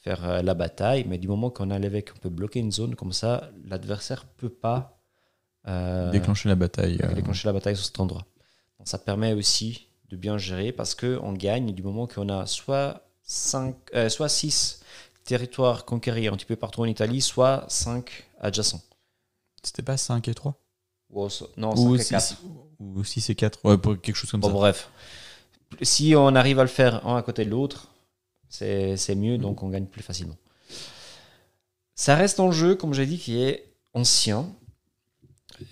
[0.01, 3.13] faire la bataille, mais du moment qu'on a l'évêque, on peut bloquer une zone, comme
[3.13, 4.92] ça, l'adversaire ne peut pas
[6.11, 6.99] Déclencher la bataille.
[7.03, 8.25] euh, déclencher la bataille sur cet endroit.
[8.79, 13.01] Donc, ça permet aussi de bien gérer parce qu'on gagne du moment qu'on a soit,
[13.23, 14.81] 5, euh, soit 6
[15.23, 18.09] territoires conquéris un petit peu partout en Italie, soit 5
[18.41, 18.81] adjacents.
[19.63, 20.55] C'était pas 5 et 3
[21.09, 22.21] Ou, so- non, Ou 5 et 4.
[22.27, 22.37] 6
[22.79, 23.59] ou 6 et 4.
[23.63, 24.53] Ouais, pour quelque chose comme Bon, ça.
[24.53, 24.89] bref.
[25.81, 27.87] Si on arrive à le faire un à côté de l'autre,
[28.49, 30.35] c'est c'est mieux, donc on gagne plus facilement.
[31.95, 34.47] Ça reste un jeu, comme j'ai dit, qui est ancien.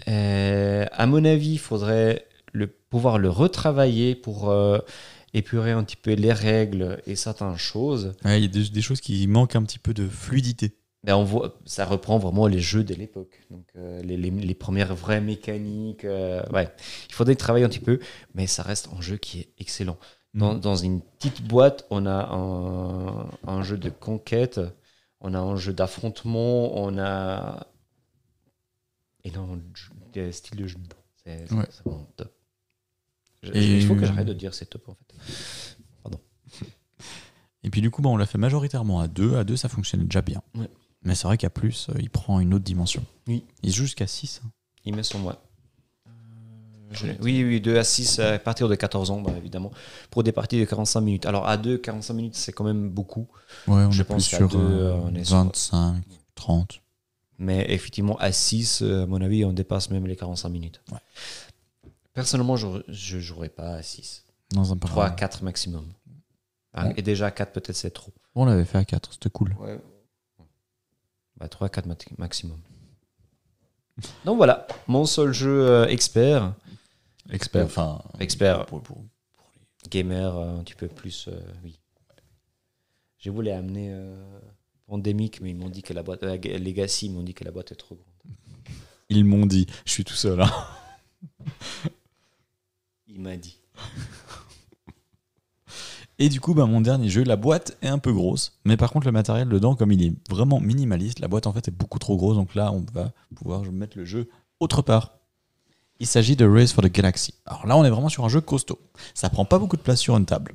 [0.07, 4.79] Euh, à mon avis, il faudrait le, pouvoir le retravailler pour euh,
[5.33, 8.13] épurer un petit peu les règles et certaines choses.
[8.25, 10.73] Ouais, Il y a des, des choses qui manquent un petit peu de fluidité.
[11.03, 13.39] Mais on voit, ça reprend vraiment les jeux de l'époque.
[13.49, 16.05] Donc, euh, les, les- les premières vraies mécaniques.
[16.05, 16.69] euh, ouais,
[17.09, 17.99] il faudrait travailler un petit peu,
[18.35, 19.97] mais ça reste un jeu qui est excellent.
[20.35, 20.59] Dans, Mhm.
[20.59, 24.59] dans une petite boîte, on a un, un jeu de conquête,
[25.21, 27.65] on a un jeu d'affrontement, on a
[29.29, 30.95] de, jeux- de styles de jeu dedans.
[31.23, 31.67] C'est Ouais.
[31.85, 32.33] vraiment top.
[33.43, 35.15] Je- Et- il faut que j'arrête de dire c'est top en fait.
[37.63, 39.35] Et puis du coup, bah, on l'a fait majoritairement à 2.
[39.37, 40.41] À 2, ça fonctionnait déjà bien.
[40.55, 40.67] Ouais.
[41.03, 43.05] Mais c'est vrai qu'à plus, euh, il prend une autre dimension.
[43.27, 43.43] Oui.
[43.61, 44.41] Il joue jusqu'à 6.
[44.83, 45.39] Il met son moi.
[47.21, 49.71] Oui, oui, 2 à 6 à partir de 14 ans, bah, évidemment,
[50.09, 51.25] pour des parties de 45 minutes.
[51.25, 53.27] Alors à 2, 45 minutes, c'est quand même beaucoup.
[53.67, 56.03] Ouais, on Je est pense plus sur deux, euh, on est sur- 25,
[56.35, 56.81] 30.
[57.43, 60.79] Mais effectivement, à 6, à mon avis, on dépasse même les 45 minutes.
[60.91, 60.99] Ouais.
[62.13, 64.25] Personnellement, je ne jouerais pas à 6.
[64.51, 65.87] Dans un 3 à par 4 maximum.
[66.77, 66.93] Ouais.
[66.97, 68.11] Et déjà à 4, peut-être c'est trop.
[68.35, 69.55] On l'avait fait à 4, c'était cool.
[71.37, 72.59] Bah, 3 à 4 ma- maximum.
[74.23, 76.53] Donc voilà, mon seul jeu euh, expert.
[77.31, 78.01] Expert, enfin.
[78.19, 78.65] Expert.
[78.67, 79.03] pour- pour-
[79.89, 81.79] gamer euh, un petit peu plus, euh, oui.
[83.17, 84.39] Je voulais amener euh,
[84.91, 87.51] Pandemic, mais ils m'ont dit que la boîte, euh, Legacy, ils m'ont dit que la
[87.51, 88.35] boîte est trop grande.
[89.07, 90.41] Ils m'ont dit, je suis tout seul.
[90.41, 90.51] hein.
[93.07, 93.57] Il m'a dit.
[96.19, 98.59] Et du coup, bah, mon dernier jeu, la boîte est un peu grosse.
[98.65, 101.69] Mais par contre, le matériel dedans, comme il est vraiment minimaliste, la boîte en fait
[101.69, 102.35] est beaucoup trop grosse.
[102.35, 105.19] Donc là, on va pouvoir mettre le jeu autre part.
[106.01, 107.35] Il s'agit de Race for the Galaxy.
[107.45, 108.79] Alors là, on est vraiment sur un jeu costaud.
[109.13, 110.53] Ça prend pas beaucoup de place sur une table.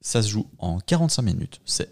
[0.00, 1.60] Ça se joue en 45 minutes.
[1.64, 1.90] C'est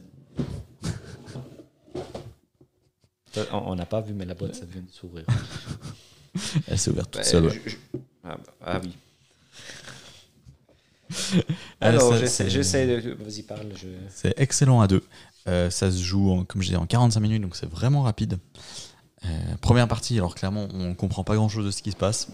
[3.52, 5.24] On on n'a pas vu, mais la boîte, ça vient de s'ouvrir.
[6.68, 7.46] Elle s'est ouverte toute Ouais, seule.
[7.46, 7.60] ouais.
[7.64, 7.76] je- je-
[8.24, 8.92] Ah, bah, ah oui.
[11.36, 11.40] Euh,
[11.80, 13.14] Alors, j'essaie de.
[13.22, 13.66] Vas-y, parle.
[13.76, 13.88] Je...
[14.10, 15.02] C'est excellent à deux.
[15.48, 18.38] Euh, ça se joue, en, comme je disais, en 45 minutes, donc c'est vraiment rapide.
[19.24, 19.28] Euh,
[19.60, 22.28] première partie, alors clairement, on comprend pas grand chose de ce qui se passe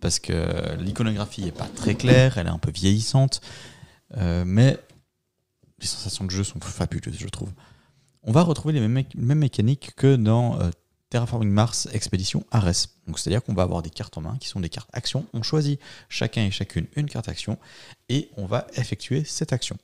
[0.00, 3.40] parce que l'iconographie est pas très claire, elle est un peu vieillissante,
[4.16, 4.78] euh, mais
[5.80, 7.50] les sensations de jeu sont fabuleuses, je trouve.
[8.26, 10.70] On va retrouver les mêmes, mé- mêmes mécaniques que dans euh,
[11.10, 12.88] Terraforming Mars Expédition Ares.
[13.16, 15.26] C'est-à-dire qu'on va avoir des cartes en main qui sont des cartes actions.
[15.32, 17.58] On choisit chacun et chacune une carte action
[18.08, 19.78] et on va effectuer cette action.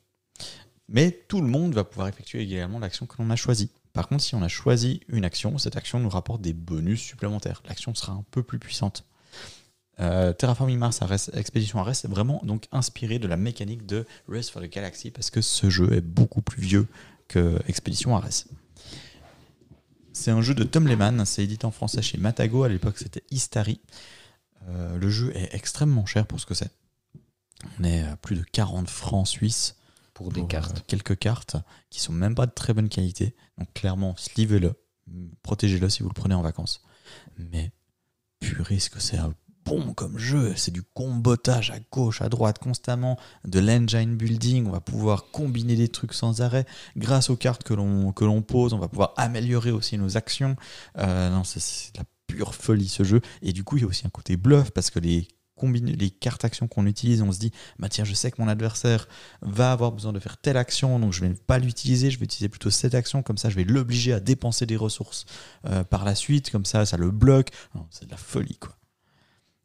[0.89, 3.71] Mais tout le monde va pouvoir effectuer également l'action que l'on a choisie.
[3.93, 7.63] Par contre, si on a choisi une action, cette action nous rapporte des bonus supplémentaires.
[7.69, 9.05] L'action sera un peu plus puissante.
[10.01, 14.51] Euh, Terraforming Mars Ares, Expédition Ares est vraiment donc inspiré de la mécanique de Race
[14.51, 16.89] for the Galaxy parce que ce jeu est beaucoup plus vieux
[17.67, 18.45] Expédition Ares.
[20.13, 23.25] C'est un jeu de Tom Lehman, c'est édité en français chez Matago, à l'époque c'était
[23.31, 23.81] Istari.
[24.69, 26.71] Euh, le jeu est extrêmement cher pour ce que c'est.
[27.81, 29.77] On est à plus de 40 francs suisses
[30.15, 30.79] Pour des pour, cartes.
[30.79, 31.57] euh, quelques cartes
[31.91, 33.35] qui sont même pas de très bonne qualité.
[33.59, 34.75] Donc clairement, slivez-le,
[35.43, 36.83] protégez-le si vous le prenez en vacances.
[37.39, 37.73] Mais
[38.41, 39.35] purée, ce que c'est un
[39.65, 44.71] bon comme jeu, c'est du combotage à gauche, à droite constamment, de l'engine building, on
[44.73, 46.67] va pouvoir combiner des trucs sans arrêt.
[46.97, 50.57] Grâce aux cartes que l'on pose, on va pouvoir améliorer aussi nos actions.
[50.99, 53.21] Euh, non, c'est- de la pure folie ce jeu.
[53.43, 55.29] Et du coup, il y a aussi un côté bluff parce que les
[55.65, 59.07] les cartes actions qu'on utilise, on se dit bah tiens, je sais que mon adversaire
[59.43, 62.49] va avoir besoin de faire telle action, donc je vais pas l'utiliser, je vais utiliser
[62.49, 65.25] plutôt cette action, comme ça je vais l'obliger à dépenser des ressources
[65.67, 67.51] euh, par la suite, comme ça ça le bloque.
[67.91, 68.75] C'est de la folie quoi.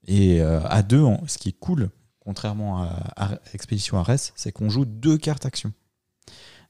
[0.08, 1.90] Et euh, à deux, on- ce qui est cool,
[2.20, 5.74] contrairement à, à Expédition Ares, c'est qu'on joue deux cartes actions.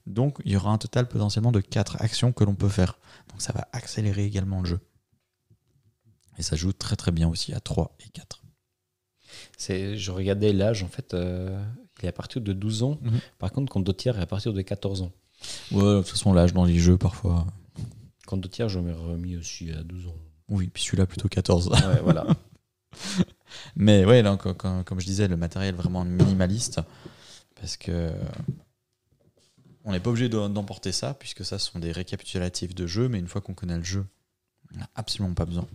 [0.06, 2.98] Donc il y aura un total potentiellement de quatre actions que l'on peut faire.
[3.30, 4.80] Donc ça va accélérer également le jeu.
[6.38, 8.42] Et ça joue très très bien aussi à 3 et 4.
[9.56, 11.62] C'est, je regardais l'âge, en fait, euh,
[12.00, 12.98] il est à partir de 12 ans.
[13.02, 13.20] Mhm.
[13.38, 15.12] Par contre, Condottiere est à partir de 14 ans.
[15.72, 17.46] Ouais, de toute façon l'âge dans les jeux parfois.
[18.26, 20.14] Condottiere, je m'ai remis aussi à 12 ans.
[20.48, 21.68] Oui, puis celui-là plutôt 14.
[21.68, 22.26] Ouais, voilà.
[23.76, 26.80] Mais ouais, co- comme je disais, le matériel vraiment minimaliste.
[27.60, 28.12] Parce que
[29.84, 33.18] on n'est pas obligé de- d'emporter ça, puisque ça sont des récapitulatifs de jeu, mais
[33.18, 34.04] une fois qu'on connaît le jeu,
[34.74, 35.66] on n'a absolument pas besoin.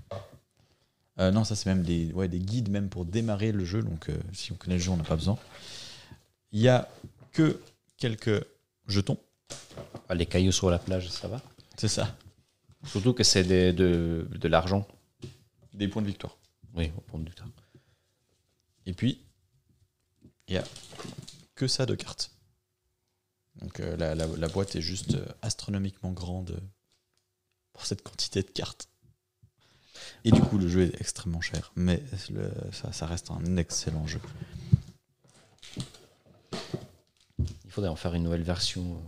[1.20, 4.10] Euh, non, ça c'est même des, ouais, des guides même pour démarrer le jeu, donc
[4.10, 5.38] euh, si on connaît le jeu, on n'a pas besoin.
[6.52, 6.88] Il y a
[7.32, 7.60] que
[7.98, 8.46] quelques
[8.88, 9.18] jetons,
[10.10, 11.42] Ah, Les cailloux sur la plage, ça va.
[11.78, 12.16] c'est ça,
[12.86, 14.88] Surtout que c'est de, de l'argent.
[15.74, 16.36] des points de victoire.
[16.74, 17.36] Oui, au point de vue.
[18.86, 19.24] Et puis,
[20.48, 20.64] il y a
[21.56, 22.32] que ça de cartes.
[23.56, 26.60] Donc euh, la, la- la boîte est juste euh, astronomiquement grande euh,
[27.72, 28.90] pour cette quantité de cartes.
[30.26, 31.72] Et du coup, le jeu est extrêmement cher.
[31.76, 34.20] Mais le- ça, ça reste un excellent jeu.
[37.66, 39.00] Il faudrait en faire une nouvelle version euh,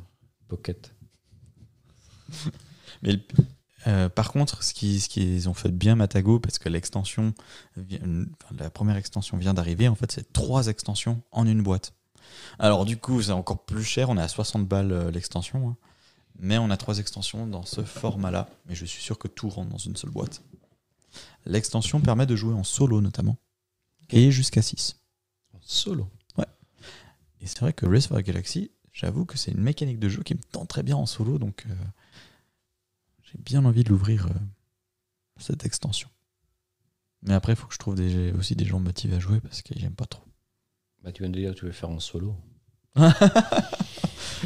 [0.48, 0.94] Pocket.
[3.02, 3.22] Mais le-
[3.88, 7.34] euh, par contre, ce qu'ils ce ont fait bien Matago, parce que l'extension,
[8.58, 11.94] la première extension vient d'arriver, en fait, c'est trois extensions en une boîte.
[12.60, 15.78] Alors du coup, c'est encore plus cher, on est à 60 balles euh, l'extension, hein.
[16.40, 19.70] mais on a trois extensions dans ce format-là, mais je suis sûr que tout rentre
[19.70, 20.42] dans une seule boîte.
[21.46, 23.38] L'extension permet de jouer en solo notamment,
[24.10, 24.98] et jusqu'à 6.
[25.54, 26.10] En solo.
[27.42, 30.24] Et c'est vrai que Race for the Galaxy, j'avoue que c'est une mécanique de jeu
[30.24, 31.74] qui me tente très bien en solo, donc euh,
[33.36, 34.34] j'ai bien envie de l'ouvrir, euh,
[35.40, 36.10] cette extension.
[37.24, 39.62] Mais après, il faut que je trouve des- aussi des gens motivés à jouer parce
[39.62, 40.24] que j'aime pas trop.
[41.04, 42.36] Bah, tu viens de dire que tu veux faire en solo.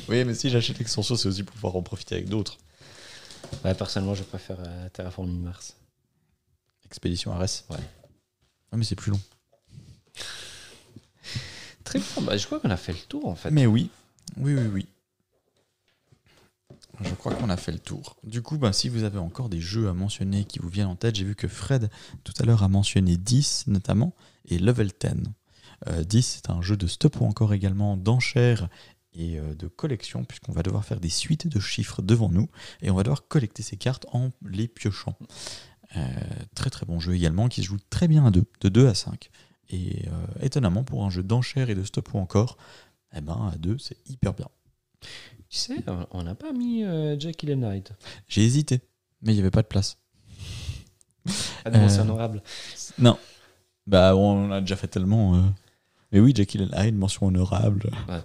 [0.10, 2.58] oui, mais si j'achète l'extension, c'est aussi pour pouvoir en profiter avec d'autres.
[3.64, 5.76] Ouais, personnellement, je préfère euh, Terraforming Mars.
[6.86, 7.64] Expédition Ares.
[7.70, 7.78] Ouais.
[8.72, 9.20] Ah, mais c'est plus long.
[11.84, 12.24] Très bien.
[12.24, 13.52] Bah, je crois qu'on a fait le tour, en fait.
[13.52, 13.90] Mais oui,
[14.38, 14.88] oui, oui, oui.
[17.02, 18.18] Je crois qu'on a fait le tour.
[18.24, 20.96] Du coup, ben, si vous avez encore des jeux à mentionner qui vous viennent en
[20.96, 21.90] tête, j'ai vu que Fred
[22.24, 24.14] tout à l'heure a mentionné 10 notamment
[24.46, 25.12] et Level 10.
[25.88, 28.68] Euh, 10, c'est un jeu de stop ou encore également d'enchères
[29.14, 32.50] et euh, de collection, puisqu'on va devoir faire des suites de chiffres devant nous
[32.82, 35.18] et on va devoir collecter ces cartes en les piochant.
[35.98, 36.06] Euh,
[36.54, 38.94] très très bon jeu également qui se joue très bien à 2, de 2 à
[38.94, 39.30] 5.
[39.70, 42.58] Et euh, étonnamment, pour un jeu d'enchères et de stop ou encore,
[43.16, 44.48] eh ben, à 2, c'est hyper bien.
[45.50, 45.76] Tu sais,
[46.12, 47.90] on- n'a pas mis euh, Jekyll and Hyde.
[48.28, 48.82] J'ai hésité,
[49.22, 49.98] mais il n'y avait pas de place.
[51.64, 52.42] Pas de mention honorable.
[52.98, 53.18] Non.
[53.88, 55.36] Bah, on a déjà fait tellement.
[55.36, 55.42] euh.
[56.12, 57.90] Mais oui, Jekyll and Hyde, mention honorable.
[58.08, 58.22] Ouais.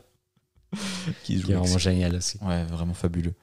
[1.23, 1.79] qui joue Qui est vraiment excellent.
[1.79, 2.39] génial aussi.
[2.43, 3.35] Ouais, vraiment fabuleux.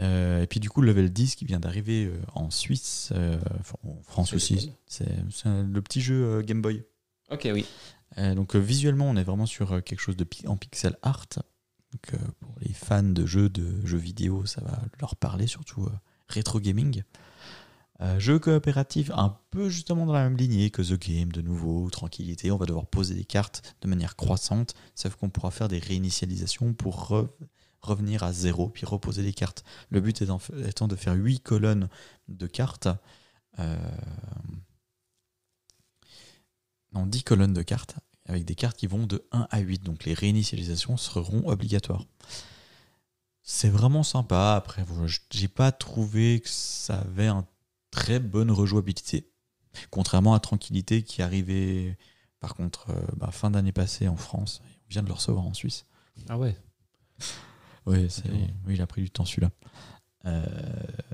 [0.00, 3.38] Euh, et puis du coup, le level 10 qui vient d'arriver euh, en Suisse, euh,
[3.60, 6.84] enfin, en France C'est aussi, lequel c'est c'est un- le petit jeu euh, Game Boy.
[7.30, 7.66] Ok, oui.
[8.16, 10.96] Euh, donc euh, visuellement, on est vraiment sur euh, quelque chose de pi- en pixel
[11.02, 11.26] art.
[12.14, 15.92] Euh, pour les fans de jeux, de jeux vidéo, ça va leur parler, surtout euh,
[16.28, 17.02] rétro gaming.
[18.00, 21.88] Euh, jeu coopératif, un peu justement dans la même lignée que The Game, de nouveau,
[21.90, 22.50] tranquillité.
[22.52, 26.74] On va devoir poser des cartes de manière croissante, sauf qu'on pourra faire des réinitialisations
[26.74, 27.28] pour re-
[27.80, 29.64] revenir à zéro, puis reposer les cartes.
[29.90, 31.88] Le but étant, étant de faire 8 colonnes
[32.28, 32.88] de cartes.
[33.58, 33.76] euh,
[36.92, 37.96] non, 10 colonnes de cartes,
[38.28, 39.82] avec des cartes qui vont de 1 à 8.
[39.82, 42.04] Donc les réinitialisations seront obligatoires.
[43.42, 44.54] C'est vraiment sympa.
[44.54, 44.84] Après,
[45.30, 47.44] j'ai pas trouvé que ça avait une
[47.90, 49.30] très bonne rejouabilité.
[49.90, 51.96] Contrairement à Tranquillité qui arrivait,
[52.40, 54.60] par contre, euh, bah, fin d'année passée en France.
[54.86, 55.86] On vient de le recevoir en Suisse.
[56.28, 56.56] Ah ouais.
[57.86, 58.06] Oui,
[58.68, 59.50] il a pris du temps celui-là.
[60.26, 60.44] Euh,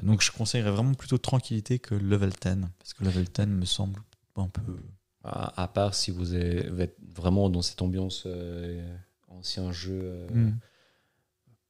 [0.03, 2.66] donc je conseillerais vraiment plutôt Tranquillité que Level 10.
[2.78, 4.03] Parce que Level 10 me semble
[4.35, 4.77] un peu.
[5.24, 8.96] À, à part si vous êtes, vous êtes vraiment dans cette ambiance euh,
[9.28, 10.59] ancien jeu, euh, Hmm.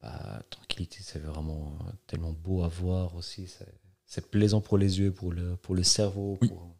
[0.02, 3.46] bah, tranquillité, c'est vraiment euh, tellement beau à voir aussi.
[3.46, 6.38] c'est- plaisant pour les yeux, pour le, pour le cerveau.
[6.42, 6.48] Oui.
[6.48, 6.76] pour-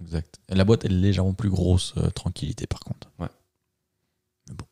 [0.00, 0.40] Exact.
[0.48, 3.10] La boîte elle est légèrement plus grosse, euh, Tranquillité par contre.
[3.18, 3.28] Ouais.
[4.48, 4.64] Mais bon.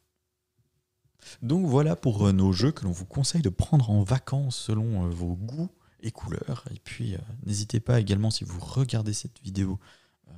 [1.42, 5.05] Donc voilà pour euh, nos jeux que l'on vous conseille de prendre en vacances selon
[5.06, 6.64] euh, vos goûts et couleurs.
[6.74, 9.78] Et puis n'hésitez pas également si vous regardez cette vidéo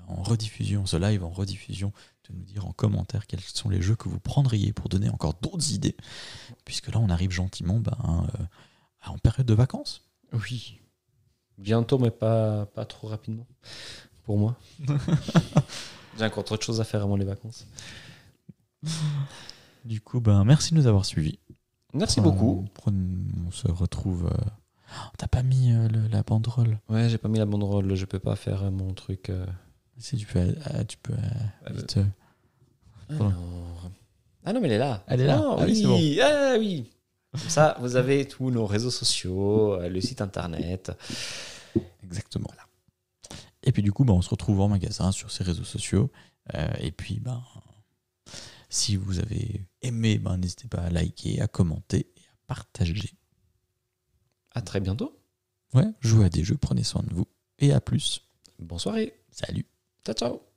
[0.08, 1.92] en rediffusion, ce live en rediffusion,
[2.28, 5.34] de nous dire en commentaire quels sont les jeux que vous prendriez pour donner encore
[5.40, 5.96] d'autres idées.
[6.64, 8.44] Puisque là on arrive gentiment ben, euh,
[9.06, 10.02] en période de vacances.
[10.32, 10.80] Oui.
[11.58, 13.46] Bientôt, mais pas, pas trop rapidement.
[14.24, 14.56] Pour moi.
[16.18, 17.66] J'ai encore trop de choses à faire avant les vacances.
[19.84, 21.38] Du coup, ben, merci de nous avoir suivis.
[21.94, 22.64] Merci Euh, beaucoup.
[22.86, 24.26] on se retrouve.
[24.26, 24.44] euh,
[24.90, 26.78] oh, T'as pas mis euh, le- la banderole?
[26.88, 29.30] Ouais, j'ai pas mis la banderole, je peux pas faire euh, mon truc.
[30.00, 31.16] Si tu peux, euh, tu peux euh,
[31.68, 31.98] Euh, vite,
[33.10, 33.34] Voilà.
[33.36, 33.90] alors.
[34.44, 35.04] Ah non, mais elle est là.
[35.06, 35.38] Elle est là.
[35.42, 36.90] Ah, Ah oui, ah oui.
[37.32, 40.90] Comme ça, vous avez tous nos réseaux sociaux, le site internet.
[42.02, 42.48] Exactement.
[43.62, 46.10] Et puis du coup, ben, on se retrouve en magasin sur ces réseaux sociaux.
[46.54, 47.42] Euh, et puis, ben,
[48.70, 53.12] si vous avez aimé, ben, n'hésitez pas à liker, à commenter et à partager.
[54.52, 55.16] À très bientôt.
[55.74, 57.28] Ouais, jouez à des jeux, prenez soin de vous.
[57.58, 58.22] Et à plus.
[58.58, 59.14] Bonne soirée.
[59.30, 59.66] Salut.
[60.04, 60.49] Ciao, ciao.